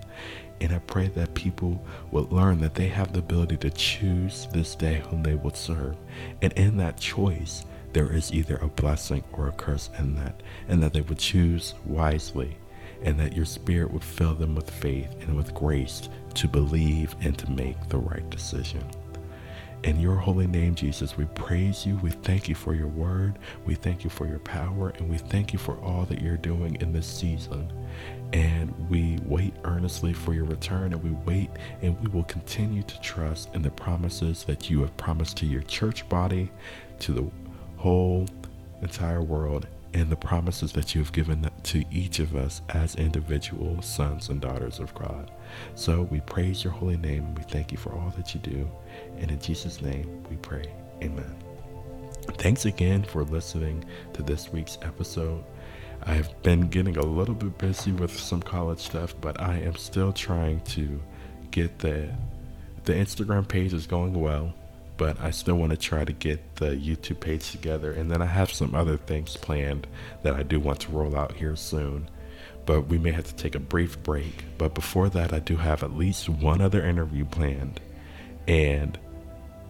and 0.60 0.72
I 0.72 0.78
pray 0.78 1.08
that 1.08 1.34
people 1.34 1.84
will 2.12 2.28
learn 2.30 2.60
that 2.60 2.74
they 2.74 2.88
have 2.88 3.12
the 3.12 3.18
ability 3.18 3.56
to 3.58 3.70
choose 3.70 4.46
this 4.52 4.74
day 4.76 5.02
whom 5.08 5.22
they 5.22 5.34
will 5.34 5.54
serve. 5.54 5.96
And 6.40 6.52
in 6.52 6.76
that 6.76 6.98
choice, 6.98 7.64
there 7.92 8.12
is 8.12 8.32
either 8.32 8.56
a 8.56 8.68
blessing 8.68 9.22
or 9.32 9.48
a 9.48 9.52
curse 9.52 9.90
in 9.98 10.14
that, 10.16 10.42
and 10.68 10.82
that 10.82 10.92
they 10.92 11.02
would 11.02 11.18
choose 11.18 11.74
wisely, 11.84 12.56
and 13.02 13.18
that 13.20 13.36
your 13.36 13.44
spirit 13.44 13.92
would 13.92 14.04
fill 14.04 14.34
them 14.34 14.54
with 14.54 14.70
faith 14.70 15.14
and 15.20 15.36
with 15.36 15.54
grace 15.54 16.08
to 16.34 16.48
believe 16.48 17.14
and 17.20 17.36
to 17.38 17.50
make 17.50 17.88
the 17.88 17.98
right 17.98 18.28
decision. 18.30 18.84
In 19.84 19.98
your 19.98 20.14
holy 20.14 20.46
name, 20.46 20.76
Jesus, 20.76 21.16
we 21.16 21.24
praise 21.24 21.84
you. 21.84 21.96
We 21.96 22.10
thank 22.10 22.48
you 22.48 22.54
for 22.54 22.72
your 22.72 22.86
word. 22.86 23.40
We 23.66 23.74
thank 23.74 24.04
you 24.04 24.10
for 24.10 24.28
your 24.28 24.38
power. 24.38 24.90
And 24.90 25.10
we 25.10 25.18
thank 25.18 25.52
you 25.52 25.58
for 25.58 25.76
all 25.78 26.04
that 26.04 26.22
you're 26.22 26.36
doing 26.36 26.76
in 26.80 26.92
this 26.92 27.06
season. 27.06 27.72
And 28.32 28.72
we 28.88 29.18
wait 29.24 29.54
earnestly 29.64 30.12
for 30.12 30.34
your 30.34 30.44
return. 30.44 30.92
And 30.92 31.02
we 31.02 31.10
wait 31.26 31.50
and 31.82 32.00
we 32.00 32.08
will 32.12 32.22
continue 32.24 32.84
to 32.84 33.00
trust 33.00 33.52
in 33.56 33.62
the 33.62 33.72
promises 33.72 34.44
that 34.44 34.70
you 34.70 34.80
have 34.82 34.96
promised 34.96 35.36
to 35.38 35.46
your 35.46 35.62
church 35.62 36.08
body, 36.08 36.52
to 37.00 37.12
the 37.12 37.28
whole 37.82 38.28
entire 38.80 39.20
world 39.20 39.66
and 39.92 40.08
the 40.08 40.14
promises 40.14 40.70
that 40.72 40.94
you 40.94 41.00
have 41.00 41.12
given 41.12 41.50
to 41.64 41.84
each 41.90 42.20
of 42.20 42.36
us 42.36 42.62
as 42.68 42.94
individual 42.94 43.82
sons 43.82 44.28
and 44.28 44.40
daughters 44.40 44.78
of 44.78 44.94
God. 44.94 45.32
So 45.74 46.02
we 46.02 46.20
praise 46.20 46.62
your 46.62 46.72
holy 46.72 46.96
name. 46.96 47.34
We 47.34 47.42
thank 47.42 47.72
you 47.72 47.78
for 47.78 47.92
all 47.92 48.10
that 48.16 48.34
you 48.34 48.40
do. 48.40 48.70
And 49.18 49.32
in 49.32 49.40
Jesus' 49.40 49.82
name 49.82 50.22
we 50.30 50.36
pray. 50.36 50.72
Amen. 51.02 51.34
Thanks 52.38 52.66
again 52.66 53.02
for 53.02 53.24
listening 53.24 53.84
to 54.14 54.22
this 54.22 54.52
week's 54.52 54.78
episode. 54.82 55.42
I 56.04 56.14
have 56.14 56.40
been 56.44 56.68
getting 56.68 56.98
a 56.98 57.04
little 57.04 57.34
bit 57.34 57.58
busy 57.58 57.90
with 57.90 58.16
some 58.16 58.42
college 58.42 58.78
stuff, 58.78 59.12
but 59.20 59.40
I 59.40 59.56
am 59.56 59.74
still 59.74 60.12
trying 60.12 60.60
to 60.60 61.02
get 61.50 61.80
the 61.80 62.14
the 62.84 62.92
Instagram 62.92 63.46
page 63.46 63.72
is 63.72 63.86
going 63.86 64.14
well 64.14 64.54
but 64.96 65.20
I 65.20 65.30
still 65.30 65.56
want 65.56 65.70
to 65.70 65.76
try 65.76 66.04
to 66.04 66.12
get 66.12 66.56
the 66.56 66.70
YouTube 66.70 67.20
page 67.20 67.50
together. 67.50 67.92
And 67.92 68.10
then 68.10 68.22
I 68.22 68.26
have 68.26 68.52
some 68.52 68.74
other 68.74 68.96
things 68.96 69.36
planned 69.36 69.86
that 70.22 70.34
I 70.34 70.42
do 70.42 70.60
want 70.60 70.80
to 70.80 70.92
roll 70.92 71.16
out 71.16 71.32
here 71.32 71.56
soon. 71.56 72.08
But 72.66 72.82
we 72.82 72.98
may 72.98 73.10
have 73.10 73.26
to 73.26 73.34
take 73.34 73.54
a 73.54 73.60
brief 73.60 74.02
break. 74.02 74.44
But 74.58 74.74
before 74.74 75.08
that, 75.10 75.32
I 75.32 75.40
do 75.40 75.56
have 75.56 75.82
at 75.82 75.96
least 75.96 76.28
one 76.28 76.60
other 76.60 76.84
interview 76.84 77.24
planned. 77.24 77.80
And 78.46 78.98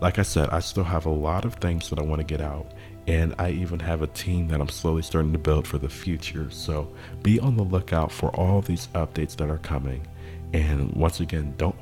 like 0.01 0.19
I 0.19 0.23
said, 0.23 0.51
I 0.51 0.61
still 0.61 0.85
have 0.85 1.07
a 1.07 1.11
lot 1.11 1.45
of 1.45 1.55
things 1.55 1.89
that 1.91 1.99
I 1.99 2.03
want 2.03 2.21
to 2.21 2.27
get 2.27 2.41
out. 2.41 2.73
And 3.07 3.35
I 3.39 3.51
even 3.51 3.81
have 3.81 4.03
a 4.03 4.07
team 4.09 4.49
that 4.49 4.61
I'm 4.61 4.69
slowly 4.69 5.03
starting 5.03 5.33
to 5.33 5.39
build 5.39 5.67
for 5.67 5.79
the 5.79 5.89
future. 5.89 6.51
So 6.51 6.93
be 7.23 7.41
on 7.41 7.57
the 7.57 7.63
lookout 7.63 8.13
for 8.13 8.31
all 8.37 8.61
these 8.61 8.89
updates 8.89 9.37
that 9.37 9.51
are 9.51 9.59
coming. 9.59 10.07
And 10.53 10.93
once 10.93 11.21
again, 11.21 11.55
don't 11.57 11.77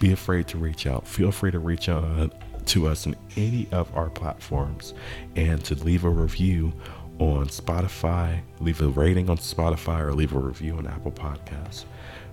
be 0.00 0.12
afraid 0.12 0.48
to 0.48 0.58
reach 0.58 0.86
out. 0.86 1.06
Feel 1.06 1.30
free 1.30 1.50
to 1.50 1.58
reach 1.58 1.88
out 1.88 2.32
to 2.66 2.86
us 2.86 3.06
in 3.06 3.16
any 3.36 3.68
of 3.72 3.94
our 3.96 4.10
platforms 4.10 4.94
and 5.36 5.64
to 5.64 5.74
leave 5.76 6.04
a 6.04 6.10
review 6.10 6.72
on 7.18 7.46
Spotify, 7.46 8.40
leave 8.60 8.80
a 8.80 8.88
rating 8.88 9.28
on 9.28 9.36
Spotify, 9.36 10.00
or 10.00 10.14
leave 10.14 10.34
a 10.34 10.38
review 10.38 10.76
on 10.76 10.86
Apple 10.86 11.12
Podcasts. 11.12 11.84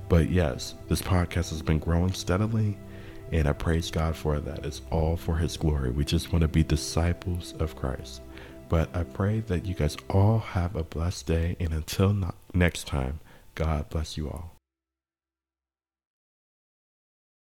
But 0.09 0.29
yes, 0.29 0.75
this 0.87 1.01
podcast 1.01 1.49
has 1.49 1.61
been 1.61 1.79
growing 1.79 2.13
steadily, 2.13 2.77
and 3.31 3.47
I 3.47 3.53
praise 3.53 3.91
God 3.91 4.15
for 4.15 4.39
that. 4.39 4.65
It's 4.65 4.81
all 4.89 5.17
for 5.17 5.35
His 5.35 5.57
glory. 5.57 5.91
We 5.91 6.05
just 6.05 6.31
want 6.31 6.43
to 6.43 6.47
be 6.47 6.63
disciples 6.63 7.53
of 7.59 7.75
Christ. 7.75 8.21
But 8.69 8.95
I 8.95 9.03
pray 9.03 9.41
that 9.41 9.65
you 9.65 9.75
guys 9.75 9.97
all 10.09 10.39
have 10.39 10.75
a 10.75 10.83
blessed 10.83 11.25
day, 11.25 11.57
and 11.59 11.73
until 11.73 12.15
next 12.53 12.87
time, 12.87 13.19
God 13.55 13.89
bless 13.89 14.17
you 14.17 14.29
all. 14.29 14.56